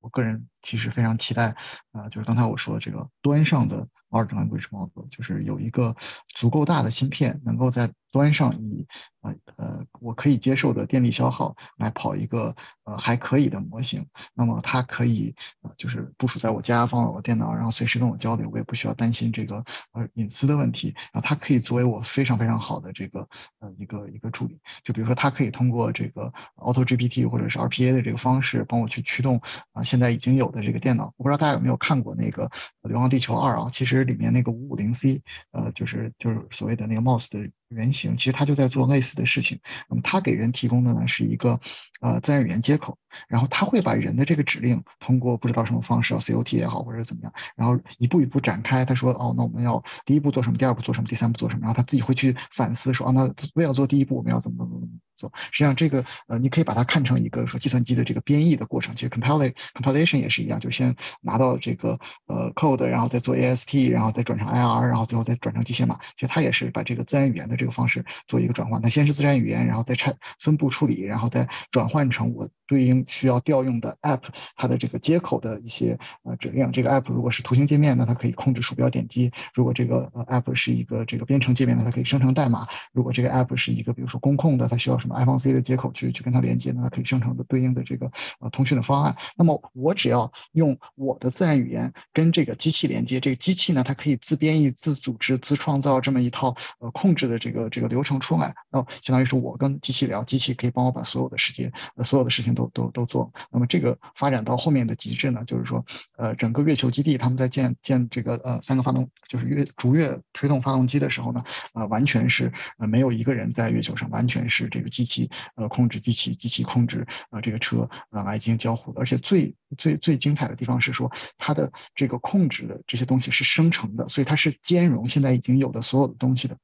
[0.00, 1.54] 我个人其实非常期待
[1.92, 5.94] 啊，就是刚才我说的这个端上的 Large Language Model，就是有一个
[6.26, 8.86] 足够大的芯片，能够在端上以
[9.22, 20.94] 呃呃我可以接受的电力消耗来跑一个呃还可以的模型，那么它可以呃就是部署在我家，放在我电脑，然后随时跟我交流，我也不需要担心这个呃隐私的问题。
[21.12, 23.28] 然后它可以作为我非常非常好的这个
[23.60, 29.40] 呃一个一个助理，就比如说它可以通过这个 Auto GPT 或者是 RPA 的这个方式帮我去驱动
[29.72, 31.14] 啊现在已经有的这个电脑。
[31.16, 32.48] 我不知道大家有没有看过那个
[32.82, 35.22] 《流浪地球二》啊，其实里面那个五五零 C
[35.52, 37.50] 呃就是就是所谓的那个 Mouse 的。
[37.72, 41.60] 原型其实它就在做类似的事情，那么它给人提供的呢是一个
[42.00, 48.84] 呃自然语言接口，然后它会把人的这个指令通过不知道什么方式啊 COT 也好或者怎么样，然后一步一步展开。
[48.84, 54.92] 他说哦，那我们要第一步做什么，第二步做什么，第三步做什么，然后他自己会去反思说啊，那为了做第一步我们要怎么怎么怎么
[55.22, 55.32] 做。
[55.52, 58.96] 实际上，这个呃，你可以把它看成一个说计算机的这个编译的过程。
[58.96, 66.00] 其实 compilation compilation 也是一样，就先拿到这个呃 code，然后再做 AST，然后再转成 IR，然后最后再转成机械码。
[66.16, 68.80] 其实它也是把这个自然语言的这个方式做一个转换。
[68.82, 74.22] 那先是自然语言，然后再拆分布处理，然后再转换成我对应需要调用的 app
[74.56, 76.72] 它的这个接口的一些呃指令。
[76.72, 88.10] 这个 app 如果是图形界面，那它可以控制鼠标点击；如果这个呃 app 是一个这个编程界面，那它可以生成代码；如果这个 app 是一个比如说工控的，它需要什么 iPhone C 的接口去去跟它连接，那它可以生成的对应的这个
[88.40, 89.16] 呃通讯的方案。
[89.36, 98.54] 那么我只要用我的自然语言跟这个机器连接，这个机器呢，它可以自编译、自组织、自创造这么一套呃控制的这个这个流程出来。
[98.70, 103.32] 那相当于是我跟机器聊，机器可以帮我把所有的时间呃所有的事情都都都做。
[103.50, 105.84] 那么这个发展到后面的极致呢，就是说
[106.16, 119.00] 呃整个月球基地他们在建建这个呃三个发动就是月逐月推动发动机的时候呢，啊完全是呃没有一个人在月球上，完全是这个机机器呃控制机器，机器控制啊这个车啊来进行交互的。
[119.00, 126.56] 而且最最最精彩的地方是说它的这个控制的这些东西是生成的，所以它是兼容现在已经有的所有的东西的。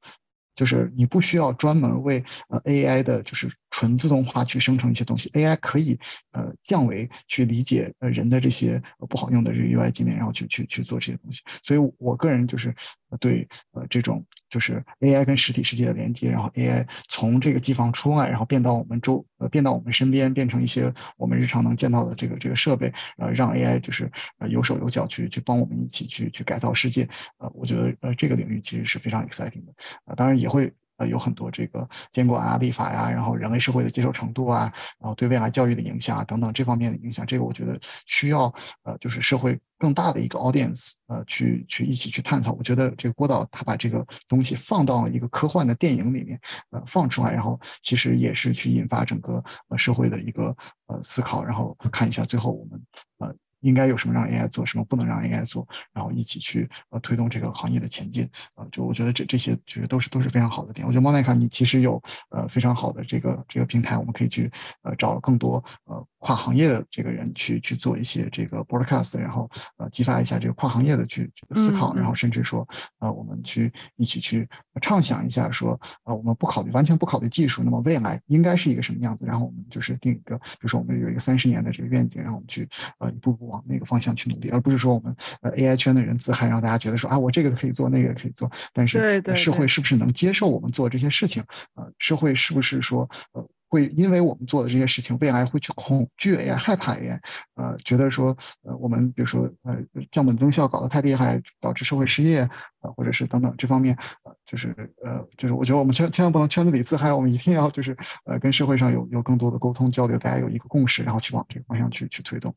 [0.54, 5.98] 就是你不需要专门为呃 AI 的，就是纯自动化去生成一些东西，AI 可以
[6.32, 11.42] 呃降维去理解呃人的这些不好用的这个 UI 界面，然后去去去做这些东西。
[11.62, 12.74] 所以我个人就是
[13.20, 27.08] 对呃这种就是 AI 跟实体世界的连接，然后 AI 从这个地方出来，然后变到我们周呃变到我们身边，变成一些我们日常能见到的这个这个设备，呃让 AI 就是呃有手有脚去去帮我们一起去去改造世界。
[27.38, 29.72] 呃，我觉得呃这个领域其实是非常 exciting 的。
[30.04, 30.48] 呃，当然也。
[30.48, 42.52] 会呃有很多这个监管啊、立法呀，然后人类社会的接受程度啊，然后对未来教育的影响啊等等这方面的影响，这个我觉得需要呃就是社会更大的一个 audience 呃去去一起去探讨。
[42.52, 50.56] 我觉得这个郭导他把这个东西放到了一个科幻的电影里面呃放出来，然后其实也是去引发整个呃社会的一个
[50.86, 52.82] 呃思考，然后看一下最后我们
[53.18, 53.34] 呃。
[53.60, 60.86] 应该有什么让 AI 做，什么不能让 AI 做，然后一起去呃推动这个行业的前进啊，就我觉得这这些其实都是都是非常好的点。
[60.86, 64.50] 我觉得 Monica 你其实有呃非常好的这个这个平台，我们可以去
[64.82, 72.68] 呃找更多呃跨行业的这个人去去做一些这个 broadcast，然后呃激发一下这个跨行业的去思考，然后甚至说
[72.98, 74.48] 呃我们去一起去
[74.80, 82.68] 畅想一下说呃我们不考虑完全不考虑技术，那么未来应该是一个什么样子，然后我们就是定一个，比如说我们有一个三十年的这个愿景，然后我们去
[83.00, 83.47] 呃一步步。
[83.48, 88.98] 往那个方向去努力，而不是说我们呃 AI 圈的人自嗨，让大家觉得说啊，我这个可以做，那个可以做，但是
[89.36, 91.44] 社会是不是能接受我们做这些事情？
[91.74, 97.20] 呃，社会是不是说呃会因为我们做的这些事情，未来会去恐惧 AI、害怕 AI？
[97.54, 99.76] 呃，觉得说呃我们比如说呃
[100.10, 102.48] 降本增效搞得太厉害，导致社会失业
[102.80, 107.94] 啊，或者是等等这方面，呃，就是呃就是我觉得我们千千万不能圈子里自嗨，我们一定要就是
[108.24, 112.54] 呃跟社会上有有更多的沟通交流，大家有一个共识，然后去往这个方向去去推动。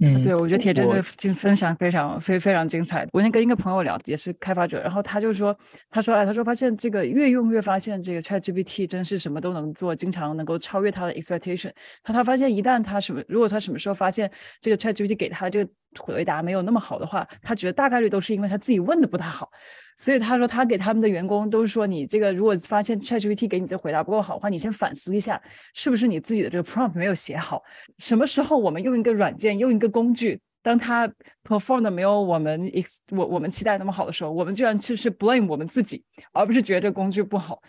[0.00, 3.04] 嗯，对，我觉得铁真的经分享非常非非常精彩。
[3.12, 5.56] 我那天跟一个朋友聊，也是开发者，然后他就说，
[5.90, 11.72] 他说，哎，他说发现这个越用越发现这个 ChatGPT 真是什么都能做，经常能够超越他的 expectation。
[12.04, 14.30] 他他发现一旦他什么，如果他什么时候发现
[14.60, 19.50] 这个 ChatGPT 给他这个回答没有那么好的话，他觉得大概率都是因为他自己问的不太好。
[19.98, 25.40] 所以他说，他给他们的员工都是说，你这个如果发现 ChatGPT 给你这回答不够好的话，你先反思一下，
[25.74, 27.60] 是不是你自己的这个 prompt 没有写好？
[27.98, 31.12] 什么时候我们用一个软件，用一个工具，当它
[31.42, 37.60] perform 的没有我们 ex 我我们期待那么好的时候，我们居然其实是 blame 我们自己，而不是觉得这工具不好。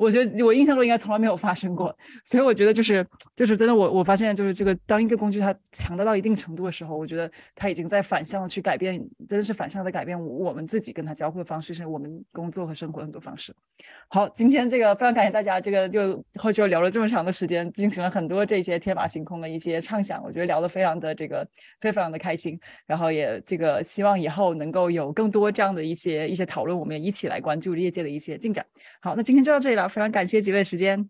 [0.00, 1.94] 我觉得我印象中应该从来没有发生过，
[2.24, 3.06] 所以我觉得就是
[3.36, 8.98] 就是真的，我我发现就是这个当一个工具它强大到一定程度的时候，我觉得它已经在反向去改变，
[9.28, 13.54] 真的是反向的改变我们自己跟它交互的方式，是我们工作和生活很多方式。
[14.08, 21.46] 好，今天这个非常感谢大家，这个就后续聊了这么长的时间，进行了很多这些天马行空的一些畅想，我觉得聊得非常的这个
[21.78, 28.64] 非常的开心，然后也这个希望以后能够有更多这样的一些一些讨论，我们也一起来关注业界的一些进展。
[29.02, 29.88] 好，那今天就到这里了。
[29.88, 31.08] 非常感谢几位时间，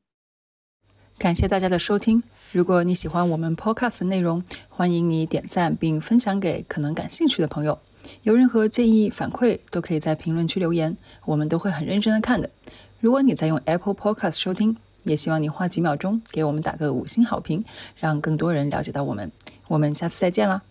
[1.18, 2.22] 感谢大家的收听。
[2.52, 7.80] 如果你喜欢我们 Podcast 内容，欢迎你点赞并分享给可能感兴趣的朋友。
[8.22, 12.48] 有任何建议反馈，都可以在评论区留言，我们都会很认真的看的。
[13.00, 17.64] 如果你在用 Apple Podcast 收听，也希望你花几秒钟给我们打个五星好评，
[17.96, 19.32] 让更多人了解到我们。
[19.66, 20.62] 我们下次再见啦！